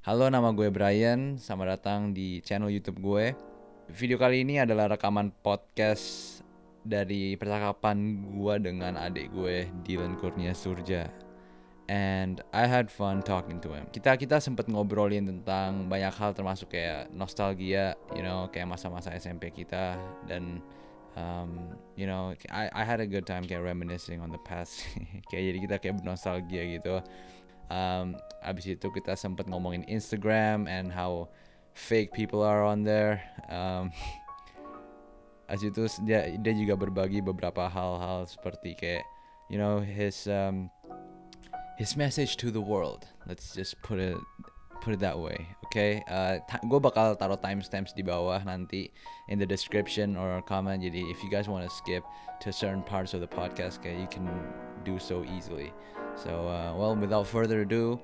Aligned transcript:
Halo, 0.00 0.32
nama 0.32 0.48
gue 0.56 0.72
Brian. 0.72 1.36
Selamat 1.36 1.76
datang 1.76 2.16
di 2.16 2.40
channel 2.40 2.72
YouTube 2.72 3.04
gue. 3.04 3.36
Video 3.92 4.16
kali 4.16 4.48
ini 4.48 4.56
adalah 4.56 4.88
rekaman 4.88 5.28
podcast 5.44 6.40
dari 6.80 7.36
percakapan 7.36 8.24
gue 8.32 8.54
dengan 8.64 8.96
adik 8.96 9.28
gue, 9.28 9.68
Dylan 9.84 10.16
Kurnia 10.16 10.56
Surja. 10.56 11.04
And 11.92 12.40
I 12.56 12.64
had 12.64 12.88
fun 12.88 13.20
talking 13.20 13.60
to 13.60 13.76
him. 13.76 13.92
Kita 13.92 14.16
kita 14.16 14.40
sempat 14.40 14.72
ngobrolin 14.72 15.28
tentang 15.28 15.92
banyak 15.92 16.16
hal 16.16 16.32
termasuk 16.32 16.72
kayak 16.72 17.12
nostalgia, 17.12 17.92
you 18.16 18.24
know, 18.24 18.48
kayak 18.48 18.72
masa-masa 18.72 19.12
SMP 19.12 19.52
kita 19.52 20.00
dan 20.24 20.64
um, 21.12 21.76
you 22.00 22.08
know, 22.08 22.32
I 22.48 22.72
I 22.72 22.88
had 22.88 23.04
a 23.04 23.06
good 23.06 23.28
time 23.28 23.44
kayak 23.44 23.60
reminiscing 23.60 24.24
on 24.24 24.32
the 24.32 24.40
past. 24.48 24.80
kayak 25.28 25.44
jadi 25.44 25.58
kita 25.60 25.76
kayak 25.76 25.94
nostalgia 26.08 26.64
gitu. 26.64 27.04
Um, 27.70 28.18
abis 28.42 28.74
itu 28.74 28.90
kita 28.90 29.14
sempat 29.14 29.46
ngomongin 29.46 29.86
Instagram 29.86 30.66
and 30.66 30.90
how 30.90 31.30
fake 31.72 32.10
people 32.10 32.42
are 32.42 32.66
on 32.66 32.82
there. 32.82 33.22
Um, 33.46 33.94
abis 35.46 35.70
itu 35.70 35.82
dia 36.06 36.34
dia 36.38 36.52
juga 36.54 36.74
berbagi 36.74 37.22
beberapa 37.22 37.70
hal-hal 37.70 38.26
seperti 38.26 38.74
kayak 38.74 39.06
you 39.50 39.58
know 39.58 39.82
his 39.82 40.26
um, 40.26 40.70
his 41.78 41.94
message 41.94 42.36
to 42.38 42.50
the 42.50 42.62
world. 42.62 43.06
Let's 43.26 43.54
just 43.54 43.78
put 43.82 43.98
it 43.98 44.18
put 44.80 44.94
it 44.94 45.00
that 45.00 45.18
way. 45.18 45.46
Okay, 45.70 46.02
uh, 46.10 46.42
gue 46.66 46.80
bakal 46.82 47.14
taruh 47.14 47.38
timestamps 47.38 47.94
di 47.94 48.02
bawah 48.02 48.42
nanti 48.42 48.90
in 49.30 49.38
the 49.38 49.46
description 49.46 50.18
or 50.18 50.42
comment. 50.42 50.82
Jadi 50.82 51.06
if 51.06 51.22
you 51.22 51.30
guys 51.30 51.46
want 51.46 51.62
to 51.62 51.70
skip 51.70 52.02
to 52.42 52.50
certain 52.50 52.82
parts 52.82 53.14
of 53.14 53.22
the 53.22 53.30
podcast, 53.30 53.78
okay, 53.78 53.94
you 53.94 54.10
can 54.10 54.26
do 54.82 54.98
so 54.98 55.22
easily. 55.22 55.70
So 56.22 56.48
uh, 56.48 56.76
well, 56.76 56.94
without 56.96 57.26
further 57.26 57.62
ado, 57.62 57.98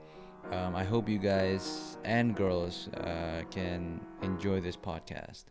um, 0.51 0.75
I 0.75 0.85
hope 0.85 1.07
you 1.07 1.19
guys 1.19 1.99
and 2.03 2.35
girls 2.35 2.89
uh, 2.97 3.43
can 3.51 4.01
enjoy 4.23 4.61
this 4.61 4.77
podcast. 4.77 5.45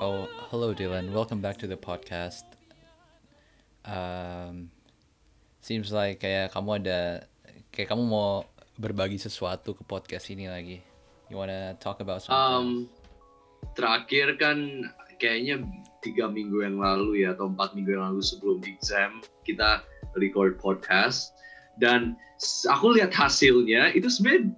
Oh, 0.00 0.28
hello, 0.50 0.74
Dylan. 0.74 1.10
Welcome 1.12 1.40
back 1.40 1.56
to 1.56 1.66
the 1.66 1.76
podcast. 1.76 2.44
Um, 3.86 4.70
seems 5.64 5.90
like 5.90 6.20
kayak 6.20 6.52
kamu 6.52 6.84
ada 6.84 7.24
kayak 7.72 7.88
kamu 7.88 8.04
mau 8.04 8.44
berbagi 8.78 9.18
sesuatu 9.18 9.74
ke 9.74 9.82
podcast 9.82 10.30
ini 10.30 10.46
lagi. 10.46 10.78
You 11.28 11.36
wanna 11.36 11.74
talk 11.82 11.98
about 11.98 12.22
something? 12.22 12.38
Um, 12.38 12.68
terakhir 13.74 14.38
kan 14.38 14.88
kayaknya 15.18 15.66
tiga 15.98 16.30
minggu 16.30 16.62
yang 16.62 16.78
lalu 16.78 17.26
ya 17.26 17.34
atau 17.34 17.50
empat 17.50 17.74
minggu 17.74 17.98
yang 17.98 18.14
lalu 18.14 18.22
sebelum 18.22 18.62
exam 18.62 19.18
kita 19.42 19.82
record 20.14 20.62
podcast 20.62 21.34
dan 21.82 22.14
aku 22.70 22.94
lihat 22.94 23.10
hasilnya 23.10 23.90
itu 23.98 24.06
sebenarnya 24.06 24.54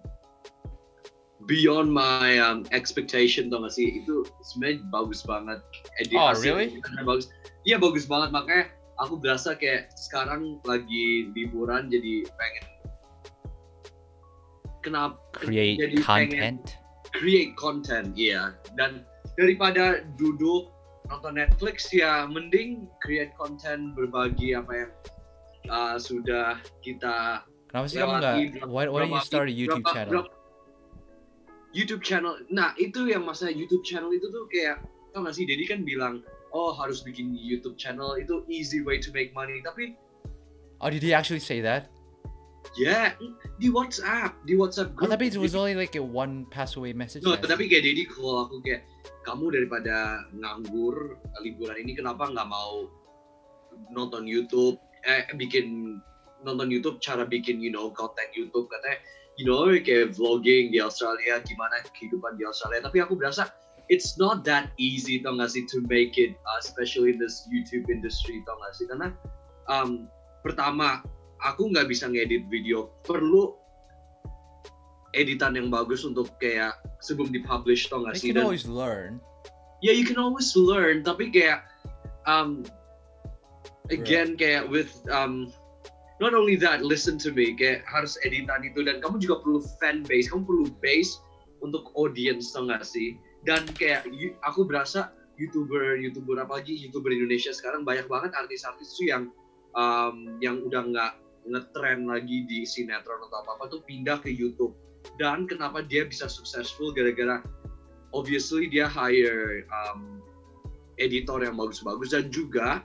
beyond 1.48 1.88
my 1.88 2.36
um, 2.36 2.68
expectation 2.76 3.48
tau 3.48 3.64
gak 3.64 3.72
sih 3.72 4.04
itu 4.04 4.28
sebenarnya 4.44 4.84
bagus 4.92 5.24
banget 5.24 5.58
Edit 5.96 6.20
oh 6.20 6.36
really? 6.36 6.76
bagus 7.08 7.32
iya 7.64 7.80
bagus 7.80 8.04
banget 8.04 8.28
makanya 8.36 8.68
aku 9.00 9.16
berasa 9.16 9.56
kayak 9.56 9.88
sekarang 9.96 10.60
lagi 10.68 11.32
liburan 11.32 11.88
jadi 11.88 12.28
pengen 12.36 12.64
kenapa 14.80 15.16
create 15.36 15.78
jadi 15.78 15.96
content 16.02 16.30
pengen 16.32 16.56
create 17.16 17.52
content 17.56 18.12
iya 18.16 18.32
yeah. 18.32 18.46
dan 18.76 19.04
daripada 19.36 20.04
duduk 20.20 20.68
nonton 21.10 21.36
Netflix 21.36 21.90
ya 21.90 22.28
mending 22.28 22.86
create 23.02 23.34
content 23.34 23.92
berbagi 23.98 24.54
apa 24.54 24.72
yang 24.86 24.92
uh, 25.68 25.96
sudah 25.98 26.60
kita 26.80 27.42
Kenapa 27.70 27.86
sih 27.86 28.02
kamu 28.02 28.14
nggak? 28.18 28.34
Why, 28.66 28.90
why 28.90 29.06
don't 29.06 29.14
you 29.14 29.22
start 29.22 29.46
a 29.46 29.54
YouTube 29.54 29.86
berapa, 29.86 29.94
channel? 29.94 30.10
Berapa, 30.10 30.30
YouTube 31.70 32.02
channel. 32.02 32.34
Nah, 32.50 32.74
itu 32.82 33.06
yang 33.06 33.22
masalah 33.22 33.54
YouTube 33.54 33.86
channel 33.86 34.10
itu 34.10 34.26
tuh 34.26 34.50
kayak 34.50 34.82
tau 35.14 35.22
gak 35.22 35.38
sih 35.38 35.46
Dedi 35.46 35.70
kan 35.70 35.86
bilang, 35.86 36.26
"Oh, 36.50 36.74
harus 36.74 37.06
bikin 37.06 37.30
YouTube 37.38 37.78
channel 37.78 38.18
itu 38.18 38.42
easy 38.50 38.82
way 38.82 38.98
to 38.98 39.14
make 39.14 39.30
money." 39.38 39.62
Tapi 39.62 39.94
Oh, 40.82 40.90
did 40.90 41.04
he 41.04 41.14
actually 41.14 41.38
say 41.38 41.62
that? 41.62 41.92
Yeah, 42.78 43.18
di 43.58 43.66
WhatsApp, 43.66 44.46
di 44.46 44.54
WhatsApp 44.54 44.94
group. 44.94 45.10
Oh, 45.10 45.12
tapi 45.12 45.26
it 45.26 45.36
was 45.40 45.58
only 45.58 45.74
like 45.74 45.98
a 45.98 46.04
one 46.04 46.46
pass 46.54 46.78
away 46.78 46.94
message. 46.94 47.26
No, 47.26 47.34
tapi 47.34 47.66
kayak 47.66 47.82
Dedi 47.82 48.06
kalau 48.06 48.46
aku 48.46 48.62
kayak 48.62 48.86
kamu 49.26 49.52
daripada 49.52 50.22
nganggur 50.32 51.18
liburan 51.42 51.76
ini 51.82 51.98
kenapa 51.98 52.30
nggak 52.30 52.46
mau 52.46 52.86
nonton 53.90 54.24
YouTube 54.24 54.78
eh 55.04 55.24
bikin 55.34 55.98
nonton 56.44 56.68
YouTube 56.72 57.00
cara 57.00 57.24
bikin 57.24 57.60
you 57.60 57.72
know 57.72 57.92
konten 57.92 58.28
YouTube 58.32 58.68
katanya 58.68 58.98
you 59.36 59.44
know 59.44 59.68
kayak 59.68 60.16
vlogging 60.16 60.72
di 60.72 60.78
Australia 60.80 61.40
gimana 61.44 61.80
kehidupan 61.96 62.36
di 62.36 62.44
Australia 62.44 62.84
tapi 62.84 63.00
aku 63.00 63.16
berasa 63.16 63.48
it's 63.92 64.16
not 64.16 64.44
that 64.46 64.72
easy 64.76 65.20
tau 65.20 65.36
gak 65.36 65.50
sih 65.52 65.64
to 65.68 65.82
make 65.88 66.16
it 66.16 66.36
uh, 66.46 66.58
especially 66.60 67.16
in 67.16 67.18
this 67.20 67.44
YouTube 67.48 67.88
industry 67.88 68.40
tau 68.44 68.56
gak 68.60 68.72
sih 68.76 68.86
karena 68.88 69.12
um, 69.68 70.08
pertama 70.44 71.04
aku 71.44 71.72
nggak 71.72 71.88
bisa 71.88 72.08
ngedit 72.08 72.46
video 72.48 72.92
perlu 73.04 73.56
editan 75.14 75.58
yang 75.58 75.68
bagus 75.70 76.06
untuk 76.06 76.30
kayak 76.38 76.78
sebelum 77.02 77.34
dipublish 77.34 77.90
tau 77.90 78.06
gak 78.06 78.18
sih? 78.18 78.30
You 78.30 78.36
can 78.36 78.46
always 78.46 78.66
learn. 78.66 79.18
Yeah, 79.80 79.96
you 79.96 80.06
can 80.06 80.20
always 80.20 80.52
learn. 80.54 81.02
Tapi 81.02 81.32
kayak 81.34 81.66
um, 82.28 82.62
again 83.90 84.36
right. 84.36 84.38
kayak 84.38 84.62
with 84.70 84.92
um, 85.10 85.50
not 86.22 86.36
only 86.36 86.54
that, 86.60 86.84
listen 86.84 87.18
to 87.26 87.34
me. 87.34 87.56
Kayak 87.56 87.82
harus 87.88 88.14
editan 88.22 88.62
itu 88.62 88.86
dan 88.86 89.02
kamu 89.02 89.18
juga 89.18 89.42
perlu 89.42 89.60
fan 89.82 90.06
base. 90.06 90.30
Kamu 90.30 90.46
perlu 90.46 90.66
base 90.78 91.18
untuk 91.64 91.90
audience 91.98 92.54
tau 92.54 92.68
gak 92.70 92.86
sih? 92.86 93.18
Dan 93.42 93.66
kayak 93.74 94.06
aku 94.44 94.68
berasa 94.68 95.10
youtuber 95.40 95.96
youtuber 95.96 96.36
apa 96.36 96.60
lagi 96.60 96.76
youtuber 96.76 97.08
Indonesia 97.08 97.48
sekarang 97.56 97.88
banyak 97.88 98.04
banget 98.12 98.36
artis-artis 98.36 98.92
tuh 98.92 99.08
yang 99.08 99.32
um, 99.72 100.36
yang 100.44 100.60
udah 100.60 100.84
nggak 100.84 101.12
ngetren 101.48 102.08
lagi 102.08 102.44
di 102.44 102.68
sinetron 102.68 103.24
atau 103.28 103.38
apa 103.44 103.50
apa 103.56 103.64
tuh 103.72 103.80
pindah 103.84 104.20
ke 104.20 104.32
YouTube. 104.32 104.76
Dan 105.16 105.48
kenapa 105.48 105.80
dia 105.80 106.04
bisa 106.04 106.28
successful 106.28 106.92
gara-gara 106.92 107.40
obviously 108.12 108.68
dia 108.68 108.84
hire 108.84 109.64
um, 109.72 110.20
editor 111.00 111.40
yang 111.40 111.56
bagus-bagus 111.56 112.12
dan 112.12 112.28
juga 112.28 112.84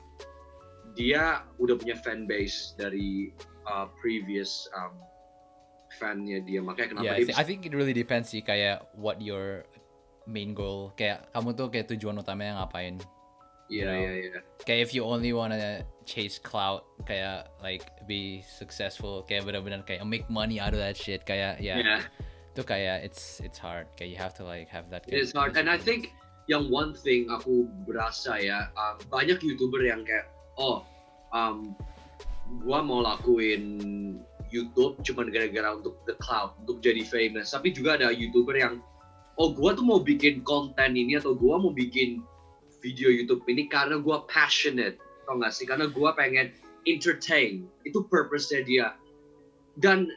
dia 0.96 1.44
udah 1.60 1.76
punya 1.76 2.00
fan 2.00 2.24
base 2.24 2.72
dari 2.80 3.36
uh, 3.68 3.92
previous 4.00 4.72
um, 4.80 4.96
fannya 6.00 6.40
dia. 6.48 6.64
Makanya 6.64 6.96
kenapa 6.96 7.06
yeah, 7.06 7.16
dia 7.20 7.24
I, 7.24 7.28
think, 7.28 7.38
I 7.40 7.44
think 7.44 7.60
it 7.68 7.74
really 7.76 7.96
depends 7.96 8.32
sih 8.32 8.40
kayak 8.40 8.88
what 8.96 9.20
your 9.20 9.68
main 10.26 10.58
goal 10.58 10.96
kayak 10.98 11.30
kamu 11.36 11.54
tuh 11.54 11.68
kayak 11.70 11.86
tujuan 11.94 12.18
utamanya 12.18 12.66
ngapain 12.66 12.98
Iya, 13.66 13.90
iya, 13.98 14.12
iya. 14.14 14.40
Kayak 14.62 14.80
if 14.86 14.92
you 14.94 15.02
only 15.02 15.34
wanna 15.34 15.82
chase 16.06 16.38
clout, 16.38 16.86
kayak 17.10 17.50
like 17.66 17.82
be 18.06 18.46
successful, 18.46 19.26
kayak 19.26 19.50
benar-benar 19.50 19.82
kayak 19.82 20.06
make 20.06 20.30
money 20.30 20.62
out 20.62 20.78
of 20.78 20.82
that 20.82 20.94
shit, 20.94 21.26
kayak 21.26 21.58
ya. 21.58 21.82
Yeah, 21.82 22.00
yeah. 22.00 22.02
Itu 22.54 22.62
kayak 22.62 23.02
it's 23.02 23.42
it's 23.42 23.58
hard. 23.58 23.90
Kayak 23.98 24.10
you 24.14 24.20
have 24.22 24.34
to 24.38 24.46
like 24.46 24.70
have 24.70 24.88
that. 24.94 25.04
It's 25.10 25.34
hard, 25.34 25.58
and 25.58 25.66
I 25.66 25.82
think 25.82 26.14
yang 26.46 26.70
one 26.70 26.94
thing 26.94 27.26
aku 27.34 27.66
berasa 27.90 28.38
ya, 28.38 28.70
um, 28.78 29.02
banyak 29.10 29.42
youtuber 29.42 29.82
yang 29.82 30.06
kayak, 30.06 30.30
oh, 30.62 30.86
um, 31.34 31.74
gua 32.62 32.86
mau 32.86 33.02
lakuin 33.02 33.82
YouTube 34.54 35.02
cuma 35.02 35.26
gara-gara 35.26 35.74
untuk 35.74 35.98
the 36.06 36.14
cloud, 36.22 36.54
untuk 36.62 36.86
jadi 36.86 37.02
famous. 37.02 37.50
Tapi 37.50 37.74
juga 37.74 37.98
ada 37.98 38.14
youtuber 38.14 38.54
yang, 38.54 38.78
oh, 39.42 39.50
gua 39.58 39.74
tuh 39.74 39.82
mau 39.82 39.98
bikin 39.98 40.46
konten 40.46 40.94
ini 40.94 41.18
atau 41.18 41.34
gua 41.34 41.58
mau 41.58 41.74
bikin 41.74 42.22
video 42.86 43.10
YouTube 43.10 43.42
ini 43.50 43.66
karena 43.66 43.98
gue 43.98 44.18
passionate, 44.30 45.02
tau 45.26 45.42
gak 45.42 45.50
sih? 45.58 45.66
Karena 45.66 45.90
gue 45.90 46.10
pengen 46.14 46.54
entertain, 46.86 47.66
itu 47.82 48.06
purpose-nya 48.06 48.62
dia. 48.62 48.88
Dan 49.82 50.14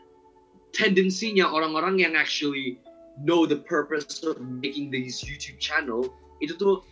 tendensinya 0.76 1.48
orang-orang 1.48 1.96
yang 1.96 2.12
actually 2.12 2.76
know 3.24 3.48
the 3.48 3.64
purpose 3.64 4.20
of 4.20 4.36
making 4.60 4.92
these 4.92 5.24
YouTube 5.24 5.56
channel, 5.56 6.12
itu 6.44 6.52
tuh 6.60 6.84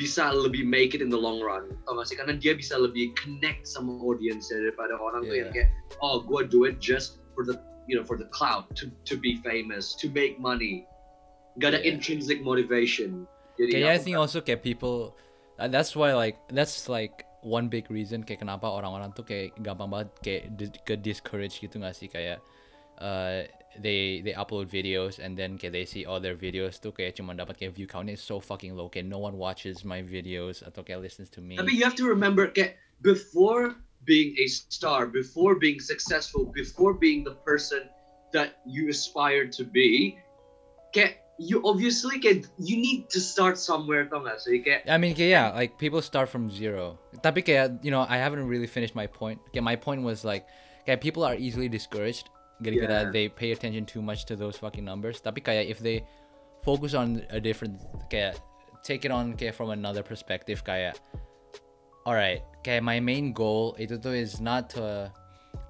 bisa 0.00 0.32
lebih 0.32 0.64
make 0.64 0.96
it 0.96 1.04
in 1.04 1.12
the 1.12 1.20
long 1.20 1.36
run, 1.44 1.68
tau 1.84 2.00
gak 2.00 2.08
sih? 2.08 2.16
Karena 2.16 2.40
dia 2.40 2.56
bisa 2.56 2.80
lebih 2.80 3.12
connect 3.12 3.68
sama 3.68 3.92
audience 4.00 4.48
daripada 4.48 4.96
orang 4.96 5.28
yeah. 5.28 5.28
tuh 5.28 5.36
yang 5.36 5.50
kayak, 5.52 5.68
oh 6.00 6.24
gue 6.24 6.48
do 6.48 6.64
it 6.64 6.80
just 6.80 7.20
for 7.36 7.44
the 7.44 7.60
you 7.84 7.92
know 7.92 8.02
for 8.02 8.16
the 8.16 8.26
cloud 8.32 8.64
to 8.72 8.88
to 9.04 9.20
be 9.20 9.36
famous, 9.44 9.92
to 9.92 10.08
make 10.16 10.40
money. 10.40 10.88
Gak 11.60 11.76
ada 11.76 11.84
yeah. 11.84 11.92
intrinsic 11.92 12.40
motivation. 12.40 13.28
Jadi 13.56 13.72
Kayaknya 13.72 13.92
I 13.92 14.00
think 14.00 14.16
also 14.20 14.38
kayak 14.44 14.60
people 14.60 15.16
uh, 15.58 15.68
that's 15.68 15.96
why 15.96 16.12
like 16.12 16.36
that's 16.52 16.88
like 16.88 17.24
one 17.40 17.68
big 17.68 17.88
reason 17.88 18.22
kayak 18.22 18.44
kenapa 18.44 18.68
orang-orang 18.68 19.12
tuh 19.16 19.24
kayak 19.24 19.56
gampang 19.64 19.88
banget 19.88 20.10
kayak 20.20 20.42
ke 20.84 20.94
discourage 21.00 21.58
gitu 21.60 21.80
gak 21.80 21.96
sih? 21.96 22.08
Kayak 22.10 22.44
uh, 23.00 23.46
they 23.80 24.20
they 24.24 24.32
upload 24.32 24.68
videos 24.68 25.20
and 25.20 25.36
then 25.36 25.56
kayak 25.56 25.72
they 25.72 25.84
see 25.84 26.04
all 26.04 26.20
their 26.20 26.36
videos 26.36 26.80
tuh 26.80 26.92
kayak 26.92 27.16
cuma 27.16 27.36
dapat 27.36 27.56
kayak 27.60 27.76
view 27.76 27.88
countnya 27.88 28.16
is 28.16 28.24
so 28.24 28.40
fucking 28.40 28.72
low 28.76 28.88
kayak 28.88 29.08
no 29.08 29.20
one 29.20 29.36
watches 29.36 29.84
my 29.84 30.00
videos 30.00 30.64
atau 30.64 30.80
kayak 30.80 31.04
listens 31.04 31.28
to 31.28 31.40
me. 31.40 31.56
Tapi 31.56 31.76
you 31.76 31.84
have 31.84 31.96
to 31.96 32.08
remember, 32.08 32.48
kayak 32.48 32.80
before 33.04 33.76
being 34.06 34.32
a 34.38 34.46
star, 34.48 35.06
before 35.06 35.58
being 35.58 35.80
successful, 35.82 36.48
before 36.54 36.94
being 36.94 37.26
the 37.26 37.36
person 37.44 37.90
that 38.32 38.62
you 38.64 38.88
aspire 38.88 39.46
to 39.46 39.62
be, 39.64 40.16
kayak 40.94 41.25
you 41.38 41.60
obviously 41.64 42.18
kayak 42.18 42.48
you 42.56 42.76
need 42.80 43.08
to 43.12 43.20
start 43.20 43.60
somewhere, 43.60 44.08
tau 44.08 44.24
gak 44.24 44.40
sih? 44.40 44.64
Kayak 44.64 44.88
I 44.88 44.96
mean, 44.96 45.12
yeah, 45.16 45.52
like 45.52 45.76
people 45.76 46.00
start 46.00 46.28
from 46.28 46.48
zero. 46.48 46.96
Tapi 47.20 47.44
kayak, 47.44 47.84
you 47.84 47.92
know, 47.92 48.04
I 48.08 48.16
haven't 48.16 48.44
really 48.48 48.68
finished 48.68 48.96
my 48.96 49.06
point. 49.06 49.40
Okay, 49.52 49.60
my 49.60 49.76
point 49.76 50.00
was 50.02 50.24
like, 50.24 50.48
kayak 50.88 51.00
people 51.00 51.24
are 51.24 51.36
easily 51.36 51.68
discouraged. 51.68 52.32
Gara-gara 52.64 53.04
Yeah. 53.04 53.12
they 53.12 53.28
pay 53.28 53.52
attention 53.52 53.84
too 53.84 54.00
much 54.00 54.24
to 54.32 54.34
those 54.36 54.56
fucking 54.56 54.84
numbers. 54.84 55.20
Tapi 55.20 55.44
kayak 55.44 55.68
if 55.68 55.76
they 55.84 56.00
focus 56.64 56.96
on 56.96 57.20
a 57.28 57.36
different, 57.36 57.76
kayak 58.08 58.40
take 58.80 59.04
it 59.04 59.12
on 59.12 59.36
kayak 59.36 59.52
from 59.52 59.68
another 59.68 60.00
perspective, 60.00 60.64
kayak, 60.64 60.96
alright, 62.08 62.40
kayak 62.64 62.80
my 62.80 62.96
main 62.96 63.36
goal 63.36 63.76
itu 63.76 64.00
tuh 64.00 64.16
is 64.16 64.40
not 64.40 64.72
to, 64.72 65.12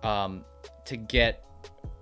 um, 0.07 0.47
to 0.87 0.95
get 0.95 1.43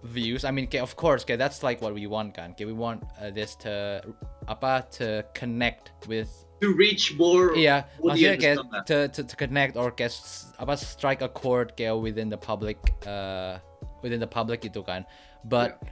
views. 0.04 0.44
I 0.44 0.50
mean, 0.50 0.68
kayak, 0.68 0.82
of 0.82 0.96
course, 0.96 1.24
kayak 1.24 1.38
that's 1.38 1.62
like 1.62 1.80
what 1.80 1.94
we 1.94 2.06
want 2.06 2.34
kan. 2.34 2.54
Kayak 2.54 2.68
we 2.68 2.76
want 2.76 3.02
uh, 3.20 3.30
this 3.30 3.56
to, 3.64 4.04
apa, 4.48 4.86
to 5.00 5.24
connect 5.34 5.92
with 6.06 6.30
to 6.62 6.72
reach 6.72 7.12
more 7.18 7.52
yeah 7.58 7.84
maksudnya 7.98 8.38
kayak 8.38 8.58
to, 8.86 9.08
to, 9.10 9.20
to 9.26 9.34
connect 9.36 9.76
or 9.76 9.90
kayak 9.90 10.14
apa 10.56 10.78
strike 10.78 11.20
a 11.20 11.28
chord 11.28 11.74
kayak 11.76 11.92
within 11.98 12.30
the 12.30 12.38
public 12.38 12.78
uh, 13.04 13.58
within 14.00 14.20
the 14.20 14.28
public 14.28 14.62
itu 14.64 14.80
kan. 14.80 15.04
But 15.44 15.82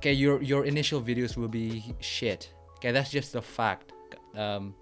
kayak 0.00 0.16
your 0.16 0.40
your 0.40 0.64
initial 0.64 1.00
videos 1.00 1.36
will 1.36 1.50
be 1.50 1.96
shit. 2.00 2.52
Okay, 2.78 2.92
that's 2.92 3.10
just 3.10 3.32
the 3.32 3.42
fact. 3.42 3.92
Um, 4.36 4.74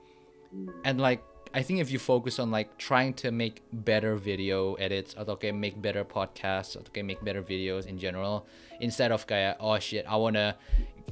and 0.85 1.01
like 1.01 1.23
I 1.53 1.63
think 1.63 1.81
if 1.81 1.91
you 1.91 1.99
focus 1.99 2.39
on 2.39 2.51
like 2.51 2.79
trying 2.79 3.15
to 3.15 3.33
make 3.33 3.63
better 3.73 4.15
video 4.15 4.75
edits 4.75 5.15
kayak 5.15 5.55
make 5.55 5.81
better 5.83 6.05
podcasts 6.05 6.79
kayak 6.95 7.07
make 7.07 7.25
better 7.25 7.43
videos 7.43 7.87
in 7.87 7.99
general 7.99 8.47
instead 8.79 9.11
of 9.11 9.27
kayak 9.27 9.59
oh 9.59 9.79
shit 9.79 10.07
I 10.07 10.15
wanna 10.15 10.55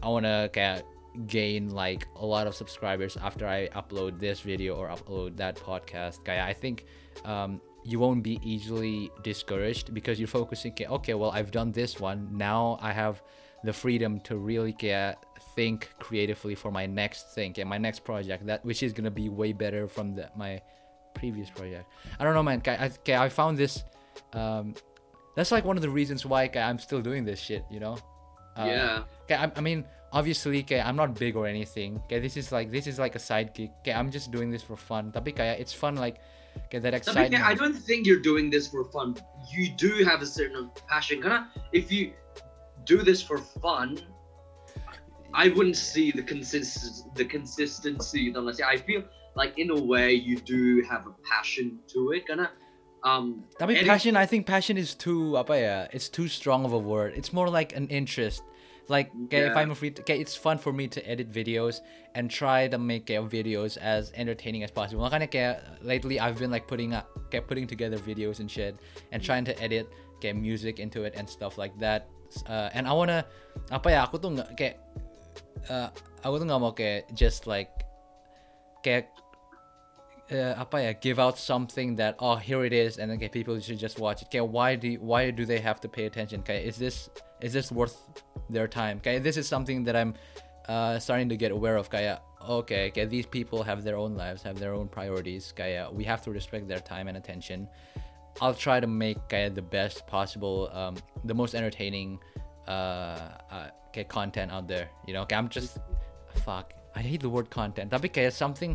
I 0.02 0.08
wanna 0.08 0.48
kayak 0.52 0.86
gain 1.26 1.74
like 1.74 2.06
a 2.14 2.26
lot 2.26 2.46
of 2.46 2.54
subscribers 2.54 3.18
after 3.18 3.50
I 3.50 3.66
upload 3.74 4.20
this 4.22 4.38
video 4.38 4.78
or 4.78 4.86
upload 4.86 5.34
that 5.42 5.58
podcast 5.58 6.22
kayak 6.22 6.46
I 6.46 6.54
think 6.54 6.86
um, 7.26 7.60
you 7.82 7.98
won't 7.98 8.22
be 8.22 8.38
easily 8.46 9.10
discouraged 9.26 9.90
because 9.90 10.20
you're 10.20 10.30
focusing 10.30 10.70
okay 10.78 11.14
well 11.14 11.34
I've 11.34 11.50
done 11.50 11.72
this 11.72 11.98
one. 11.98 12.30
Now 12.30 12.78
I 12.80 12.92
have 12.92 13.22
the 13.64 13.72
freedom 13.72 14.20
to 14.30 14.38
really 14.38 14.72
kayak 14.72 15.18
think 15.58 15.90
creatively 15.98 16.54
for 16.54 16.70
my 16.70 16.86
next 16.86 17.34
thing 17.34 17.50
and 17.58 17.68
my 17.68 17.80
next 17.86 18.00
project 18.10 18.46
that 18.46 18.64
which 18.64 18.80
is 18.86 18.92
gonna 18.96 19.16
be 19.22 19.26
way 19.28 19.50
better 19.50 19.82
from 19.88 20.14
the, 20.14 20.30
my 20.36 20.62
previous 21.18 21.50
project. 21.50 21.86
I 22.18 22.22
don't 22.22 22.34
know 22.38 22.46
man. 22.46 22.62
I, 22.64 22.86
I, 22.86 23.26
I 23.26 23.28
found 23.28 23.58
this 23.58 23.82
um 24.38 24.66
that's 25.34 25.50
like 25.50 25.64
one 25.64 25.76
of 25.76 25.82
the 25.82 25.90
reasons 26.00 26.20
why 26.30 26.46
okay, 26.46 26.62
i'm 26.68 26.78
still 26.78 27.02
doing 27.02 27.22
this 27.30 27.40
shit 27.46 27.64
you 27.74 27.80
know? 27.84 27.98
Uh, 28.58 28.66
yeah. 28.70 29.02
okay, 29.24 29.34
I, 29.34 29.50
I 29.58 29.62
mean 29.68 29.82
obviously 30.12 30.62
okay, 30.62 30.80
i'm 30.80 30.94
not 31.02 31.18
big 31.18 31.34
or 31.34 31.46
anything. 31.50 31.90
Okay 32.04 32.20
this 32.26 32.36
is 32.36 32.52
like 32.56 32.70
this 32.70 32.86
is 32.86 32.96
like 33.04 33.14
a 33.18 33.22
side 33.30 33.48
gig 33.56 33.70
okay 33.80 33.94
i'm 33.98 34.10
just 34.14 34.30
doing 34.30 34.54
this 34.54 34.62
for 34.62 34.76
fun. 34.78 35.10
Tapi 35.10 35.34
kayak 35.34 35.58
it's 35.58 35.74
fun 35.74 35.98
like 35.98 36.22
okay, 36.70 36.78
that 36.78 36.94
Tapi 36.94 37.02
excitement. 37.02 37.34
Kayak, 37.34 37.50
I 37.50 37.54
don't 37.58 37.78
think 37.88 38.06
you're 38.06 38.22
doing 38.30 38.46
this 38.54 38.70
for 38.70 38.86
fun. 38.94 39.18
You 39.50 39.74
do 39.74 39.90
have 40.06 40.22
a 40.22 40.30
certain 40.38 40.70
passion. 40.86 41.18
Karena 41.18 41.50
if 41.74 41.90
you 41.90 42.14
do 42.86 43.02
this 43.02 43.20
for 43.22 43.38
fun, 43.38 43.98
I 45.34 45.48
wouldn't 45.48 45.76
see 45.76 46.10
the 46.10 46.22
consist 46.22 47.04
the 47.14 47.24
consistency. 47.24 48.32
Unless 48.34 48.60
I 48.60 48.76
feel 48.76 49.04
like 49.36 49.58
in 49.58 49.70
a 49.70 49.80
way 49.80 50.12
you 50.12 50.36
do 50.38 50.82
have 50.88 51.06
a 51.06 51.14
passion 51.22 51.78
to 51.94 52.12
it. 52.12 52.26
Karena 52.26 52.50
um, 53.04 53.44
Tapi 53.58 53.76
edit- 53.76 53.86
passion, 53.86 54.16
I 54.16 54.26
think 54.26 54.46
passion 54.46 54.76
is 54.76 54.94
too 54.94 55.36
apa 55.36 55.54
ya? 55.60 55.76
It's 55.92 56.08
too 56.08 56.28
strong 56.28 56.64
of 56.64 56.72
a 56.72 56.78
word. 56.80 57.14
It's 57.14 57.32
more 57.32 57.48
like 57.48 57.76
an 57.76 57.86
interest. 57.88 58.42
Like 58.88 59.12
kayak 59.28 59.52
if 59.52 59.56
I'm 59.56 59.68
free, 59.76 59.92
to, 59.92 60.00
it's 60.08 60.32
fun 60.32 60.56
for 60.56 60.72
me 60.72 60.88
to 60.88 61.00
edit 61.04 61.28
videos 61.28 61.84
and 62.16 62.32
try 62.32 62.72
to 62.72 62.80
make 62.80 63.04
kayak 63.04 63.28
videos 63.28 63.76
as 63.76 64.08
entertaining 64.16 64.64
as 64.64 64.72
possible. 64.72 65.04
Makanya 65.04 65.28
kayak 65.28 65.84
lately 65.84 66.16
I've 66.16 66.40
been 66.40 66.48
like 66.48 66.64
putting 66.64 66.96
up, 66.96 67.04
kayak 67.28 67.44
putting 67.46 67.68
together 67.68 68.00
videos 68.00 68.40
and 68.40 68.48
shit 68.48 68.80
and 69.12 69.20
trying 69.20 69.44
to 69.44 69.52
edit 69.60 69.92
kayak 70.24 70.40
music 70.40 70.80
into 70.80 71.04
it 71.04 71.12
and 71.20 71.28
stuff 71.28 71.60
like 71.60 71.76
that. 71.84 72.08
Uh, 72.48 72.72
and 72.72 72.88
I 72.88 72.96
wanna 72.96 73.28
apa 73.68 73.92
ya? 73.92 74.08
Aku 74.08 74.16
tuh 74.16 74.32
nggak 74.32 74.56
kayak 74.56 74.80
uh, 75.70 75.88
aku 76.22 76.34
tuh 76.40 76.46
nggak 76.46 76.60
mau 76.60 76.72
kayak 76.72 77.10
just 77.14 77.46
like 77.46 77.70
kayak 78.82 79.10
uh, 80.30 80.54
apa 80.58 80.76
ya 80.82 80.92
give 80.92 81.18
out 81.18 81.38
something 81.38 81.96
that 81.96 82.16
oh 82.20 82.36
here 82.36 82.64
it 82.64 82.72
is 82.72 82.98
and 82.98 83.10
then 83.10 83.16
okay, 83.18 83.28
people 83.28 83.58
should 83.60 83.78
just 83.78 83.98
watch 83.98 84.22
it. 84.22 84.28
Okay 84.28 84.40
why 84.40 84.74
do 84.74 84.88
you- 84.88 85.00
why 85.00 85.30
do 85.30 85.44
they 85.44 85.58
have 85.58 85.80
to 85.80 85.88
pay 85.88 86.06
attention? 86.06 86.40
Okay 86.40 86.64
is 86.64 86.76
this 86.76 87.10
is 87.40 87.52
this 87.52 87.72
worth 87.72 87.96
their 88.50 88.68
time? 88.68 88.98
Okay 88.98 89.18
this 89.18 89.36
is 89.36 89.46
something 89.48 89.84
that 89.84 89.96
i'm 89.96 90.14
uh, 90.68 90.98
starting 90.98 91.28
to 91.28 91.36
get 91.36 91.50
aware 91.50 91.76
of. 91.76 91.88
Kaya 91.88 92.20
okay 92.44 92.88
okay 92.88 93.04
these 93.04 93.26
people 93.26 93.62
have 93.62 93.82
their 93.82 93.96
own 93.96 94.14
lives 94.14 94.42
have 94.42 94.58
their 94.58 94.74
own 94.74 94.88
priorities. 94.88 95.52
Kaya 95.56 95.88
we 95.90 96.04
have 96.04 96.20
to 96.22 96.30
respect 96.30 96.68
their 96.68 96.80
time 96.80 97.08
and 97.08 97.16
attention. 97.16 97.68
I'll 98.40 98.54
try 98.54 98.78
to 98.78 98.86
make 98.86 99.18
kaya 99.28 99.50
the 99.50 99.64
best 99.64 100.06
possible 100.06 100.70
um, 100.72 100.94
the 101.24 101.34
most 101.34 101.54
entertaining 101.56 102.20
uh, 102.68 103.34
uh 103.50 103.70
okay, 103.88 104.04
content 104.04 104.52
out 104.52 104.68
there 104.68 104.88
you 105.06 105.12
know 105.12 105.22
okay 105.22 105.36
i'm 105.36 105.48
just 105.48 105.78
fuck 106.44 106.72
i 106.94 107.02
hate 107.02 107.20
the 107.20 107.30
word 107.30 107.48
content. 107.50 107.90
Tapi 107.90 108.10
kayak 108.10 108.34
something 108.34 108.74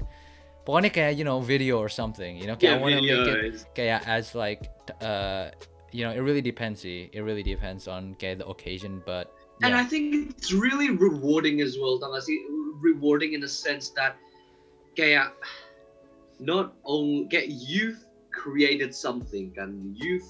pokoknya 0.63 0.91
kayak 0.93 1.19
you 1.19 1.27
know 1.27 1.43
video 1.43 1.75
or 1.75 1.91
something 1.91 2.39
you 2.39 2.47
know 2.47 2.55
kayak 2.55 2.79
I 2.79 2.81
want 2.81 2.95
to 2.95 3.03
make 3.03 3.27
it 3.27 3.67
kayak 3.75 4.07
as 4.07 4.31
like 4.31 4.71
uh 5.03 5.51
you 5.91 6.07
know 6.07 6.15
it 6.15 6.23
really 6.23 6.41
depends 6.41 6.87
it 6.87 7.11
really 7.19 7.43
depends 7.43 7.91
on 7.91 8.15
kayak 8.15 8.39
the 8.39 8.47
occasion 8.47 9.03
but 9.03 9.35
And 9.61 9.75
I 9.75 9.85
think 9.85 10.33
it's 10.33 10.51
really 10.51 10.89
rewarding 10.89 11.61
as 11.61 11.77
well, 11.79 11.95
sih? 12.19 12.35
Rewarding 12.83 13.31
in 13.31 13.39
the 13.39 13.47
sense 13.47 13.95
that 13.95 14.17
kayak 14.97 15.31
not 16.41 16.75
only 16.83 17.29
kayak 17.31 17.47
you've 17.47 18.03
created 18.33 18.91
something 18.91 19.53
and 19.55 19.95
you've 19.95 20.25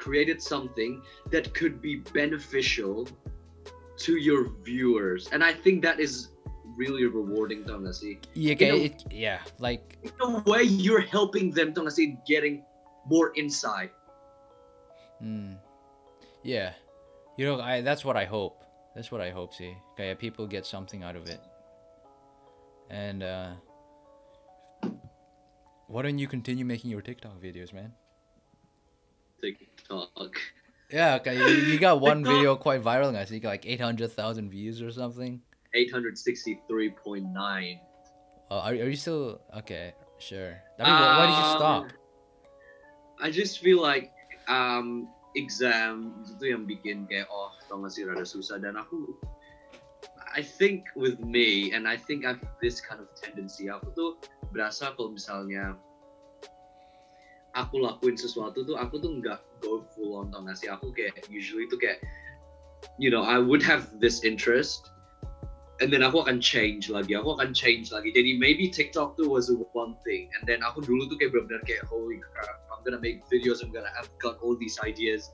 created 0.00 0.40
something 0.40 1.02
that 1.28 1.52
could 1.52 1.82
be 1.82 2.00
beneficial 2.14 3.04
to 4.06 4.16
your 4.16 4.50
viewers, 4.62 5.28
and 5.32 5.42
I 5.42 5.52
think 5.52 5.82
that 5.82 5.98
is 6.00 6.28
really 6.78 7.06
rewarding, 7.06 7.66
gak 7.66 7.94
sih? 7.94 8.22
yeah 8.38 8.54
know- 8.70 8.78
it, 8.86 9.02
yeah 9.10 9.42
like 9.58 9.98
In 10.06 10.14
a 10.22 10.38
way, 10.46 10.62
you're 10.62 11.02
helping 11.02 11.50
them, 11.50 11.74
sih, 11.90 12.14
getting 12.26 12.62
more 13.10 13.34
insight. 13.34 13.90
mm, 15.18 15.58
yeah. 16.46 16.78
You 17.38 17.46
know 17.46 17.58
I 17.62 17.82
that's 17.82 18.02
what 18.06 18.14
I 18.18 18.26
hope. 18.26 18.62
That's 18.94 19.10
what 19.10 19.22
I 19.22 19.30
hope 19.30 19.54
see. 19.54 19.74
Kayak 19.98 20.18
people 20.18 20.46
get 20.46 20.66
something 20.66 21.02
out 21.06 21.14
of 21.14 21.26
it. 21.30 21.38
And 22.90 23.22
uh 23.22 23.54
why 25.86 26.02
don't 26.02 26.18
you 26.18 26.26
continue 26.26 26.66
making 26.66 26.90
your 26.90 27.00
TikTok 27.02 27.38
videos 27.40 27.72
man? 27.72 27.94
TikTok. 29.40 30.34
Yeah 30.90 31.16
okay. 31.16 31.36
you, 31.36 31.72
you 31.72 31.78
got 31.78 32.00
one 32.10 32.24
video 32.24 32.56
quite 32.56 32.82
viral 32.82 33.12
nggak 33.12 33.28
sih 33.28 33.40
like 33.44 33.64
800,000 33.64 34.48
views 34.48 34.80
or 34.80 34.90
something 34.90 35.40
863.9. 35.74 37.80
Oh, 38.50 38.58
are, 38.58 38.72
are 38.72 38.88
you 38.88 38.96
still 38.96 39.40
okay? 39.56 39.92
Sure. 40.18 40.56
Tapi 40.78 40.88
why, 40.88 41.18
why 41.18 41.26
did 41.28 41.36
you 41.36 41.48
stop? 41.54 41.82
Um, 41.84 41.90
I 43.20 43.30
just 43.30 43.60
feel 43.60 43.82
like 43.82 44.12
um, 44.48 45.08
exam 45.36 46.24
itu 46.24 46.56
yang 46.56 46.64
bikin 46.64 47.04
kayak 47.06 47.28
oh 47.28 47.52
tau 47.68 47.84
gak 47.84 47.92
sih 47.92 48.08
rada 48.08 48.24
susah 48.24 48.56
dan 48.58 48.80
aku 48.80 49.12
I 50.32 50.40
think 50.40 50.88
with 50.96 51.20
me 51.20 51.76
and 51.76 51.84
I 51.84 51.98
think 51.98 52.24
I've 52.24 52.40
this 52.64 52.80
kind 52.80 53.02
of 53.02 53.10
tendency 53.18 53.68
aku 53.68 53.92
tuh 53.92 54.16
berasa 54.54 54.96
kalau 54.96 55.12
misalnya 55.12 55.76
aku 57.52 57.84
lakuin 57.84 58.16
sesuatu 58.16 58.64
tuh 58.64 58.78
aku 58.78 59.02
tuh 59.02 59.18
nggak 59.20 59.40
go 59.60 59.84
full 59.94 60.18
on 60.18 60.30
tau 60.30 60.42
gak 60.44 60.56
sih 60.58 60.68
aku 60.70 60.90
kayak 60.94 61.14
usually 61.28 61.66
tuh 61.68 61.78
kayak 61.80 62.02
you 62.98 63.10
know 63.10 63.22
I 63.22 63.38
would 63.38 63.62
have 63.62 63.98
this 63.98 64.22
interest 64.22 64.90
and 65.78 65.90
then 65.90 66.02
aku 66.02 66.26
akan 66.26 66.42
change 66.42 66.90
lagi 66.90 67.14
aku 67.14 67.38
akan 67.38 67.54
change 67.54 67.94
lagi. 67.94 68.10
Jadi 68.10 68.38
maybe 68.38 68.66
TikTok 68.70 69.14
tuh 69.14 69.30
was 69.30 69.50
one 69.74 69.94
thing 70.02 70.30
and 70.38 70.42
then 70.46 70.62
aku 70.66 70.82
dulu 70.82 71.06
tuh 71.06 71.16
kayak 71.18 71.34
benar-benar 71.34 71.62
kayak 71.66 71.86
holy 71.86 72.18
crap 72.22 72.58
I'm 72.74 72.82
gonna 72.82 73.02
make 73.02 73.22
videos 73.30 73.62
I'm 73.62 73.70
gonna 73.70 73.92
have 73.94 74.10
got 74.18 74.38
all 74.42 74.58
these 74.58 74.78
ideas. 74.82 75.30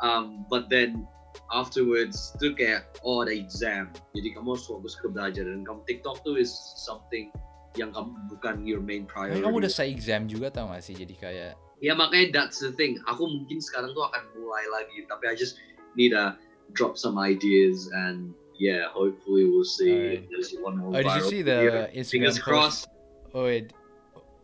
Um, 0.00 0.48
but 0.48 0.72
then 0.72 1.06
afterwards 1.54 2.34
tuh 2.38 2.54
kayak 2.54 2.90
oh 3.02 3.22
ada 3.22 3.34
exam. 3.34 3.90
Jadi 4.14 4.34
kamu 4.34 4.58
harus 4.58 4.66
fokus 4.66 4.94
ke 4.98 5.10
belajar 5.10 5.46
dan 5.46 5.62
kamu 5.66 5.82
TikTok 5.86 6.22
tuh 6.22 6.38
is 6.38 6.50
something 6.78 7.30
yang 7.78 7.94
kamu 7.94 8.10
bukan 8.26 8.66
your 8.66 8.82
main 8.82 9.06
priority 9.06 9.46
Kamu 9.46 9.62
udah 9.62 9.70
saya 9.70 9.94
exam 9.94 10.26
juga 10.26 10.50
tau 10.50 10.70
gak 10.74 10.82
sih? 10.82 10.94
Jadi 10.94 11.14
kayak 11.14 11.54
ya 11.80 11.96
makanya 11.96 12.28
that's 12.32 12.60
the 12.60 12.72
thing 12.76 13.00
aku 13.08 13.24
mungkin 13.24 13.58
sekarang 13.60 13.96
tuh 13.96 14.04
akan 14.04 14.22
mulai 14.36 14.64
lagi 14.68 15.04
tapi 15.08 15.28
I 15.28 15.34
just 15.34 15.56
need 15.96 16.12
a 16.12 16.36
drop 16.72 16.94
some 17.00 17.18
ideas 17.18 17.88
and 18.06 18.32
yeah, 18.60 18.92
hopefully 18.92 19.48
we'll 19.48 19.64
see 19.64 19.90
Alright. 19.90 20.12
if 20.20 20.30
there's 20.30 20.52
one 20.60 20.76
more. 20.76 20.92
Oh, 20.92 21.02
did 21.02 21.16
you 21.16 21.26
see 21.32 21.42
the 21.42 21.56
video. 21.64 21.88
Instagram 21.96 22.10
Fingers 22.12 22.36
post? 22.36 22.44
crossed. 22.44 22.88
Oh 23.32 23.44
wait, 23.48 23.72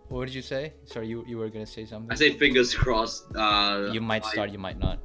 what 0.09 0.25
did 0.25 0.35
you 0.35 0.43
say? 0.43 0.73
Sorry, 0.89 1.07
you 1.07 1.23
you 1.29 1.37
were 1.37 1.53
gonna 1.53 1.69
say 1.69 1.85
something. 1.85 2.11
I 2.11 2.17
say 2.17 2.33
fingers 2.33 2.75
crossed. 2.75 3.29
Uh, 3.37 3.93
you 3.93 4.01
might 4.01 4.25
I- 4.25 4.33
start, 4.33 4.51
you 4.51 4.59
might 4.59 4.81
not. 4.81 4.99